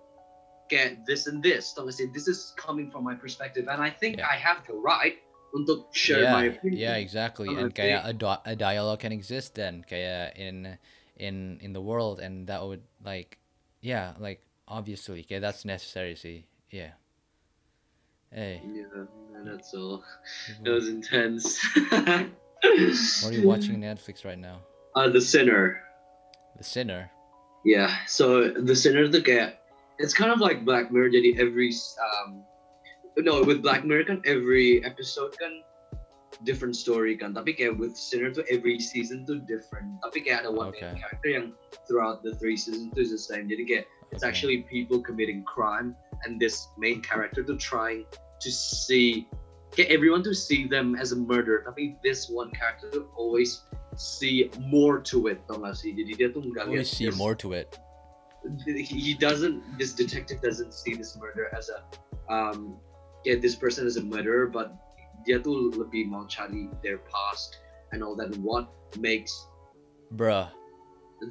get 0.69 1.05
this 1.05 1.27
and 1.27 1.43
this. 1.43 1.73
tau 1.73 1.83
nggak 1.83 1.93
sih. 1.93 2.07
This 2.15 2.27
is 2.27 2.55
coming 2.55 2.89
from 2.89 3.03
my 3.03 3.13
perspective, 3.13 3.67
and 3.67 3.83
I 3.83 3.91
think 3.91 4.17
Yeah. 4.17 4.31
I 4.31 4.39
have 4.39 4.63
the 4.65 4.73
right 4.73 5.19
untuk 5.51 5.91
share 5.91 6.23
yeah, 6.23 6.31
my 6.31 6.43
opinion. 6.55 6.79
Yeah, 6.79 6.95
exactly. 6.95 7.51
And 7.51 7.75
kaya 7.75 7.99
kayak- 7.99 8.05
a, 8.07 8.13
do- 8.15 8.43
a 8.47 8.55
dialogue 8.55 9.03
can 9.03 9.11
exist 9.11 9.55
then 9.59 9.83
kaya 9.83 10.31
in 10.35 10.79
in 11.19 11.59
in 11.59 11.75
the 11.75 11.83
world 11.83 12.23
and 12.23 12.47
that 12.47 12.63
would 12.63 12.81
like 13.03 13.37
yeah, 13.83 14.15
like 14.17 14.41
obviously 14.67 15.27
kaya 15.27 15.43
that's 15.43 15.67
necessary 15.67 16.15
see. 16.15 16.47
Yeah. 16.71 16.95
Hey, 18.31 18.63
Yeah, 18.63 19.03
that's 19.43 19.75
all. 19.75 20.07
That 20.63 20.71
mm-hmm. 20.71 20.71
was 20.71 20.87
intense. 20.87 21.59
what 22.63 23.25
are 23.25 23.33
you 23.33 23.47
watching 23.47 23.79
Netflix 23.79 24.25
right 24.25 24.37
now? 24.39 24.59
Uh, 24.95 25.09
the 25.09 25.21
Sinner. 25.21 25.81
The 26.57 26.63
Sinner. 26.63 27.09
Yeah. 27.65 27.95
So 28.07 28.49
the 28.51 28.75
Sinner, 28.75 29.07
the 29.07 29.21
guy, 29.21 29.53
it's 29.99 30.13
kind 30.13 30.31
of 30.31 30.39
like 30.39 30.65
Black 30.65 30.91
Mirror. 30.91 31.09
Jadi 31.09 31.39
every 31.39 31.73
um, 32.01 32.43
no, 33.17 33.43
with 33.43 33.61
Black 33.61 33.85
Mirror 33.85 34.05
kan 34.05 34.21
every 34.25 34.83
episode 34.85 35.33
kan 35.37 35.61
different 36.43 36.75
story 36.75 37.17
kan. 37.17 37.33
Tapi 37.33 37.53
kayak 37.53 37.77
with 37.77 37.97
Sinner 37.97 38.33
tuh 38.33 38.45
every 38.49 38.79
season 38.79 39.25
tuh 39.25 39.41
different. 39.45 39.89
Tapi 40.05 40.21
kayak 40.25 40.45
ada 40.45 40.51
one 40.51 40.69
Okay. 40.73 40.89
main 40.89 40.97
character 41.01 41.29
yang 41.29 41.47
throughout 41.87 42.21
the 42.21 42.33
three 42.37 42.57
seasons 42.57 42.93
tuh 42.93 43.01
is 43.01 43.13
the 43.13 43.21
same. 43.21 43.49
Jadi 43.49 43.63
kayak 43.65 43.85
it's 44.13 44.25
actually 44.25 44.65
people 44.69 44.99
committing 45.01 45.41
crime 45.45 45.95
and 46.25 46.37
this 46.41 46.69
main 46.77 47.01
character 47.01 47.41
to 47.45 47.57
trying 47.57 48.05
to 48.41 48.49
see 48.49 49.25
get 49.75 49.87
everyone 49.89 50.23
to 50.23 50.33
see 50.33 50.67
them 50.67 50.95
as 50.95 51.11
a 51.11 51.15
murderer 51.15 51.63
tapi 51.63 51.95
this 52.03 52.29
one 52.29 52.51
character 52.51 53.07
always 53.15 53.63
see 53.95 54.51
more 54.59 54.99
to 54.99 55.27
it 55.27 55.39
tau 55.47 55.59
gak 55.59 55.75
sih 55.75 55.95
jadi 55.95 56.11
dia 56.15 56.27
tuh 56.31 56.43
nggak 56.43 56.67
lihat 56.71 56.87
see 56.87 57.07
more 57.15 57.35
to 57.35 57.55
it. 57.55 57.79
he 58.65 59.13
doesn't 59.13 59.61
this 59.77 59.93
detective 59.93 60.41
doesn't 60.41 60.73
see 60.73 60.97
this 60.97 61.13
murder 61.21 61.53
as 61.53 61.69
a 61.69 61.79
um 62.31 62.75
yeah 63.23 63.37
this 63.37 63.53
person 63.53 63.85
as 63.85 64.01
a 64.01 64.03
murderer 64.03 64.49
but 64.49 64.73
dia 65.23 65.37
tuh 65.37 65.69
lebih 65.77 66.09
mau 66.09 66.25
cari 66.25 66.65
their 66.81 66.97
past 67.05 67.61
and 67.93 68.01
all 68.01 68.17
that 68.17 68.33
what 68.41 68.67
makes 68.97 69.29
Bruh. 70.17 70.49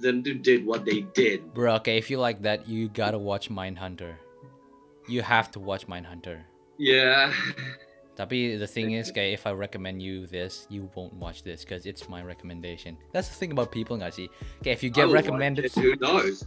them 0.00 0.22
to 0.22 0.38
did 0.38 0.62
what 0.62 0.86
they 0.86 1.02
did 1.18 1.42
Bruh, 1.50 1.82
okay, 1.82 1.98
if 1.98 2.08
you 2.08 2.22
like 2.22 2.46
that, 2.46 2.70
you 2.70 2.86
gotta 2.88 3.18
watch 3.18 3.50
Mindhunter. 3.50 4.14
You 5.10 5.26
have 5.26 5.50
to 5.52 5.60
watch 5.60 5.90
Mindhunter. 5.90 6.46
yeah 6.78 7.34
Tapi 8.20 8.60
the 8.60 8.68
thing 8.68 8.92
is, 8.92 9.08
kayak 9.08 9.40
if 9.40 9.42
I 9.48 9.56
recommend 9.56 10.04
you 10.04 10.28
this, 10.28 10.68
you 10.68 10.92
won't 10.92 11.16
watch 11.16 11.40
this 11.40 11.64
because 11.64 11.88
it's 11.88 12.04
my 12.12 12.20
recommendation. 12.20 13.00
That's 13.16 13.32
the 13.32 13.38
thing 13.40 13.56
about 13.56 13.72
people, 13.72 13.96
nggak 13.96 14.12
sih? 14.12 14.28
Okay, 14.60 14.76
if 14.76 14.84
you 14.84 14.92
get 14.92 15.08
recommended, 15.08 15.64
it, 15.64 15.72
who 15.72 15.96
knows 15.96 16.44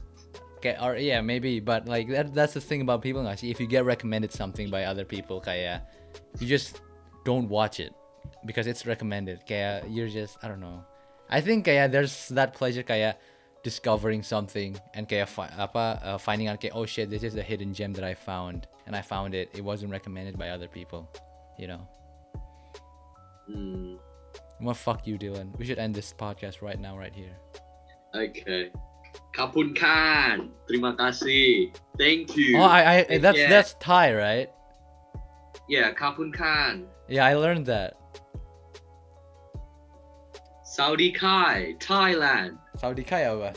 okay, 0.62 0.78
or 0.78 0.94
yeah, 1.02 1.26
maybe, 1.26 1.58
but 1.58 1.90
like 1.90 2.06
that, 2.14 2.30
that's 2.38 2.54
the 2.54 2.62
thing 2.62 2.86
about 2.86 3.02
people, 3.02 3.26
nggak 3.26 3.42
sih? 3.42 3.50
If 3.50 3.58
you 3.58 3.66
get 3.66 3.90
recommended 3.90 4.30
something 4.30 4.70
by 4.70 4.86
other 4.86 5.04
people, 5.04 5.42
kayak 5.42 5.90
you 6.38 6.46
just 6.46 6.86
don't 7.26 7.50
watch 7.50 7.82
it. 7.82 7.98
because 8.46 8.68
it's 8.68 8.86
recommended. 8.86 9.46
Kayak 9.46 9.86
you're 9.90 10.10
just 10.10 10.38
I 10.44 10.48
don't 10.48 10.60
know. 10.60 10.84
I 11.30 11.42
think 11.42 11.66
kayak 11.66 11.92
there's 11.92 12.30
that 12.30 12.54
pleasure 12.54 12.84
kayak 12.84 13.20
discovering 13.64 14.24
something 14.24 14.76
and 14.94 15.08
kayak 15.08 15.32
fi- 15.32 15.52
apa 15.56 16.00
uh, 16.04 16.18
finding 16.20 16.52
out 16.52 16.60
kayak 16.60 16.76
oh 16.76 16.86
shit 16.86 17.08
this 17.08 17.24
is 17.24 17.32
the 17.34 17.42
hidden 17.44 17.72
gem 17.72 17.96
that 17.96 18.04
I 18.04 18.14
found 18.14 18.68
and 18.86 18.96
I 18.96 19.02
found 19.02 19.34
it. 19.34 19.50
It 19.56 19.64
wasn't 19.64 19.92
recommended 19.92 20.38
by 20.38 20.52
other 20.52 20.68
people. 20.68 21.08
You 21.58 21.68
know. 21.68 21.88
Hmm. 23.48 23.96
Well, 24.62 24.74
fuck 24.74 25.06
you, 25.06 25.18
Dylan. 25.18 25.58
We 25.58 25.66
should 25.66 25.80
end 25.80 25.94
this 25.94 26.14
podcast 26.14 26.62
right 26.62 26.80
now, 26.80 26.98
right 26.98 27.14
here. 27.14 27.36
Okay. 28.16 28.72
Kapun 29.36 29.76
Khan, 29.76 30.50
terima 30.70 30.96
kasih. 30.96 31.74
Thank 31.98 32.38
you. 32.38 32.58
Oh, 32.58 32.64
I, 32.64 33.06
I 33.10 33.18
that's 33.18 33.38
Yeah. 33.38 33.50
that's 33.50 33.74
Thai, 33.82 34.14
right? 34.14 34.50
Yeah, 35.68 35.92
Kapun 35.94 36.34
Khan. 36.34 36.86
Yeah, 37.10 37.26
I 37.26 37.34
learned 37.36 37.66
that. 37.68 37.98
Saudi 40.64 41.12
Kai, 41.12 41.76
Thailand. 41.78 42.58
Saudi 42.78 43.04
kaya 43.04 43.36
ba? 43.38 43.54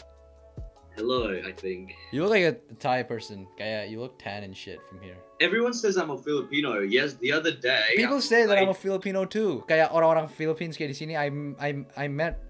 Hello, 0.97 1.33
I 1.33 1.53
think. 1.53 1.93
You 2.13 2.23
look 2.25 2.33
like 2.33 2.45
a 2.45 2.57
Thai 2.77 3.05
person. 3.05 3.47
Kaya 3.57 3.85
you 3.89 4.01
look 4.01 4.19
tan 4.19 4.45
and 4.45 4.57
shit 4.57 4.81
from 4.89 5.01
here. 5.01 5.17
Everyone 5.41 5.75
says 5.77 5.97
I'm 6.01 6.09
a 6.09 6.17
Filipino. 6.17 6.81
Yes, 6.81 7.15
the 7.21 7.33
other 7.33 7.53
day. 7.53 7.93
People 7.97 8.17
I- 8.17 8.25
say 8.25 8.47
that 8.47 8.57
I'm 8.57 8.73
a 8.73 8.75
Filipino 8.75 9.25
too. 9.29 9.65
Kaya 9.69 9.93
orang-orang 9.93 10.33
Philippines 10.33 10.81
kayak 10.81 10.97
di 10.97 10.97
sini, 10.97 11.13
I 11.13 11.29
I 11.61 11.85
I 11.93 12.07
met 12.09 12.41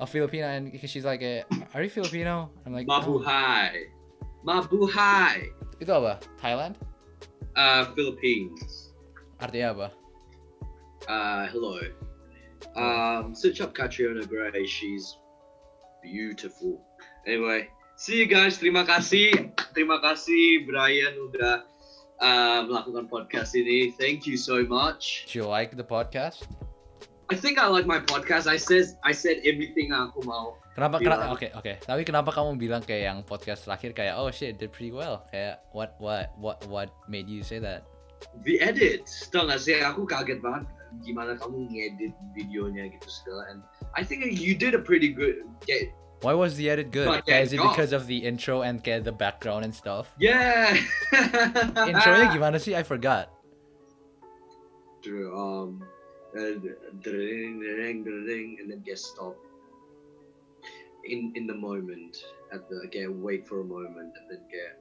a 0.00 0.08
Filipina 0.08 0.56
and 0.56 0.72
she's 0.88 1.04
like, 1.04 1.20
eh, 1.20 1.44
"Are 1.76 1.84
you 1.84 1.92
Filipino?" 1.92 2.48
I'm 2.64 2.72
like, 2.72 2.88
"No." 2.88 2.96
Mabuhay. 2.96 3.92
Mabuhay. 4.40 5.52
Itu 5.84 5.92
apa? 5.92 6.16
Thailand? 6.40 6.80
Uh, 7.52 7.92
Philippines. 7.92 8.96
Artinya 9.36 9.68
apa? 9.76 9.88
Uh, 11.08 11.44
hello. 11.52 11.76
Um, 12.76 13.36
search 13.36 13.60
up 13.60 13.76
Catriona 13.76 14.24
Gray. 14.24 14.64
She's 14.64 15.16
beautiful. 16.00 16.80
Anyway, 17.28 17.68
see 18.00 18.16
you 18.16 18.28
guys. 18.28 18.56
Terima 18.56 18.88
kasih. 18.88 19.52
Terima 19.76 20.00
kasih 20.00 20.64
Brian 20.64 21.12
udah 21.28 21.64
uh, 22.20 22.60
melakukan 22.68 23.08
podcast 23.08 23.56
ini. 23.56 23.92
Thank 23.96 24.28
you 24.28 24.36
so 24.36 24.62
much. 24.64 25.26
Do 25.28 25.40
you 25.40 25.46
like 25.48 25.74
the 25.74 25.84
podcast? 25.84 26.46
I 27.30 27.38
think 27.38 27.62
I 27.62 27.70
like 27.70 27.86
my 27.86 28.02
podcast. 28.02 28.50
I 28.50 28.58
says 28.58 28.98
I 29.06 29.14
said 29.14 29.38
everything 29.46 29.94
aku 29.94 30.26
mau. 30.26 30.58
Kenapa? 30.74 30.98
Kenapa? 30.98 31.30
Oke, 31.30 31.48
oke. 31.54 31.78
Tapi 31.82 32.02
kenapa 32.02 32.30
kamu 32.34 32.58
bilang 32.58 32.82
kayak 32.82 33.02
yang 33.06 33.18
podcast 33.22 33.66
terakhir 33.66 33.94
kayak 33.94 34.14
oh 34.18 34.34
shit 34.34 34.58
did 34.58 34.74
pretty 34.74 34.90
well? 34.90 35.22
Kayak 35.30 35.62
what 35.70 35.94
what 36.02 36.34
what 36.42 36.58
what 36.66 36.90
made 37.06 37.30
you 37.30 37.46
say 37.46 37.62
that? 37.62 37.86
The 38.44 38.60
edit, 38.60 39.08
tau 39.32 39.48
gak 39.48 39.64
sih? 39.64 39.80
Aku 39.80 40.04
kaget 40.04 40.44
banget 40.44 40.68
gimana 41.06 41.38
kamu 41.38 41.70
ngedit 41.70 42.14
videonya 42.34 42.90
gitu 42.98 43.08
segala. 43.08 43.54
And 43.54 43.60
I 43.94 44.02
think 44.02 44.26
you 44.26 44.58
did 44.58 44.74
a 44.74 44.82
pretty 44.82 45.14
good. 45.14 45.46
Kayak, 45.64 45.94
Why 46.20 46.34
was 46.34 46.56
the 46.56 46.68
edit 46.68 46.90
good? 46.92 47.06
But 47.08 47.26
Kayak, 47.26 47.42
is 47.44 47.52
it 47.52 47.60
yeah, 47.60 47.68
because 47.70 47.92
of 47.92 48.06
the 48.06 48.18
intro 48.18 48.60
and 48.62 48.84
kayak 48.84 49.04
the 49.04 49.12
background 49.12 49.64
and 49.64 49.74
stuff? 49.74 50.12
yeah. 50.20 50.76
Intronya 51.12 52.28
gimana 52.32 52.60
sih? 52.60 52.76
I 52.76 52.82
forgot. 52.84 53.32
Um, 55.08 55.80
and 56.36 56.60
then 58.68 58.82
get 58.84 58.98
stopped 58.98 59.40
in 61.08 61.32
in 61.34 61.46
the 61.48 61.54
moment 61.56 62.24
at 62.52 62.68
the 62.68 62.76
okay 62.84 63.08
wait 63.08 63.48
for 63.48 63.60
a 63.60 63.64
moment 63.64 64.12
and 64.12 64.28
then 64.28 64.42
get 64.52 64.76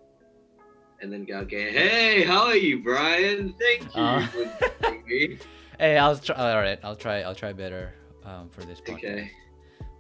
and 1.00 1.08
then 1.08 1.24
go 1.24 1.40
okay 1.40 1.72
hey 1.72 2.24
how 2.24 2.46
are 2.52 2.60
you 2.60 2.84
Brian 2.84 3.56
thank 3.56 3.88
you 3.96 4.02
Uh. 4.04 4.28
for 4.28 4.44
joining 4.84 5.06
me 5.08 5.38
Hey, 5.80 5.96
I'll 5.98 6.18
try. 6.20 6.36
All 6.36 6.60
right, 6.60 6.78
I'll 6.84 6.98
try. 7.00 7.22
I'll 7.24 7.34
try 7.34 7.54
better 7.54 7.94
um, 8.28 8.50
for 8.52 8.68
this 8.68 8.82
podcast. 8.84 9.00
okay 9.00 9.32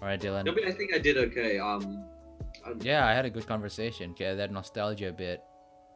All 0.01 0.07
right, 0.07 0.19
Dylan. 0.19 0.45
no 0.45 0.53
but 0.53 0.63
I 0.65 0.71
think 0.71 0.93
I 0.93 0.97
did 0.99 1.17
okay 1.17 1.59
um 1.59 2.03
um, 2.65 2.79
Yeah, 2.81 3.05
I 3.05 3.13
had 3.13 3.25
a 3.25 3.29
good 3.29 3.47
conversation. 3.47 4.13
Kayak 4.13 4.37
that 4.37 4.51
nostalgia 4.51 5.11
bit. 5.11 5.43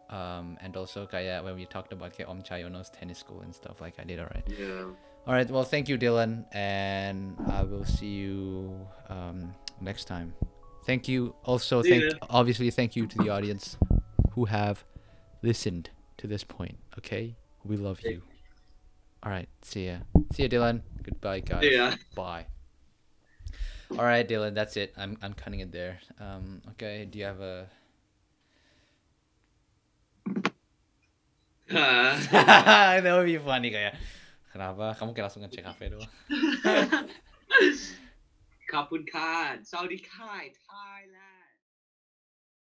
Um, 0.10 0.60
and 0.62 0.76
also 0.78 1.08
kayak 1.08 1.42
when 1.44 1.56
we 1.56 1.66
talked 1.66 1.92
about 1.92 2.14
Om 2.22 2.44
Chayono's 2.44 2.92
tennis 2.92 3.18
school 3.18 3.42
and 3.42 3.56
stuff 3.56 3.82
like 3.82 3.98
I 3.98 4.04
did 4.04 4.20
alright. 4.20 4.46
yeah 4.52 4.92
All 5.26 5.34
right, 5.34 5.50
well, 5.50 5.64
thank 5.64 5.88
you, 5.88 5.96
Dylan, 5.98 6.44
and 6.52 7.40
I 7.48 7.64
will 7.64 7.88
see 7.88 8.12
you 8.12 8.76
um, 9.08 9.56
next 9.80 10.04
time. 10.04 10.36
Thank 10.86 11.08
you. 11.08 11.34
Also, 11.48 11.80
See 11.82 11.96
thank 11.96 12.04
ya. 12.12 12.28
obviously 12.30 12.70
thank 12.76 13.00
you 13.00 13.08
to 13.08 13.16
the 13.24 13.32
audience 13.32 13.80
who 14.36 14.52
have 14.52 14.84
listened 15.42 15.96
to 16.20 16.28
this 16.28 16.44
point. 16.44 16.76
Okay, 17.00 17.40
we 17.64 17.80
love 17.80 18.04
you. 18.04 18.20
All 19.24 19.32
right, 19.32 19.48
see 19.64 19.88
ya. 19.88 20.04
See 20.36 20.44
ya, 20.44 20.50
Dylan. 20.52 20.84
Goodbye, 21.02 21.40
guys. 21.40 21.64
yeah 21.64 21.96
Bye. 22.14 22.53
All 23.94 24.06
right, 24.06 24.28
Dylan. 24.28 24.56
That's 24.56 24.76
it. 24.78 24.94
I'm 24.98 25.18
I'm 25.22 25.34
cutting 25.34 25.60
it 25.60 25.72
there. 25.72 26.00
Um. 26.20 26.62
Okay. 26.72 27.06
Do 27.06 27.20
you 27.20 27.26
have 27.26 27.42
a? 27.42 27.68
that 31.70 33.14
would 33.18 33.26
be 33.26 33.38
funny 33.38 33.70
kayak. 33.70 33.94
Kenapa? 34.52 34.98
Kamu 34.98 35.14
kayak 35.14 35.30
langsung 35.30 35.46
ngecek 35.46 35.66
HP 35.66 35.82
doang. 35.94 36.10
Kapun 38.74 39.06
Khan 39.06 39.62
Saudi 39.62 40.02
Kai 40.02 40.50
Thailand 40.50 41.33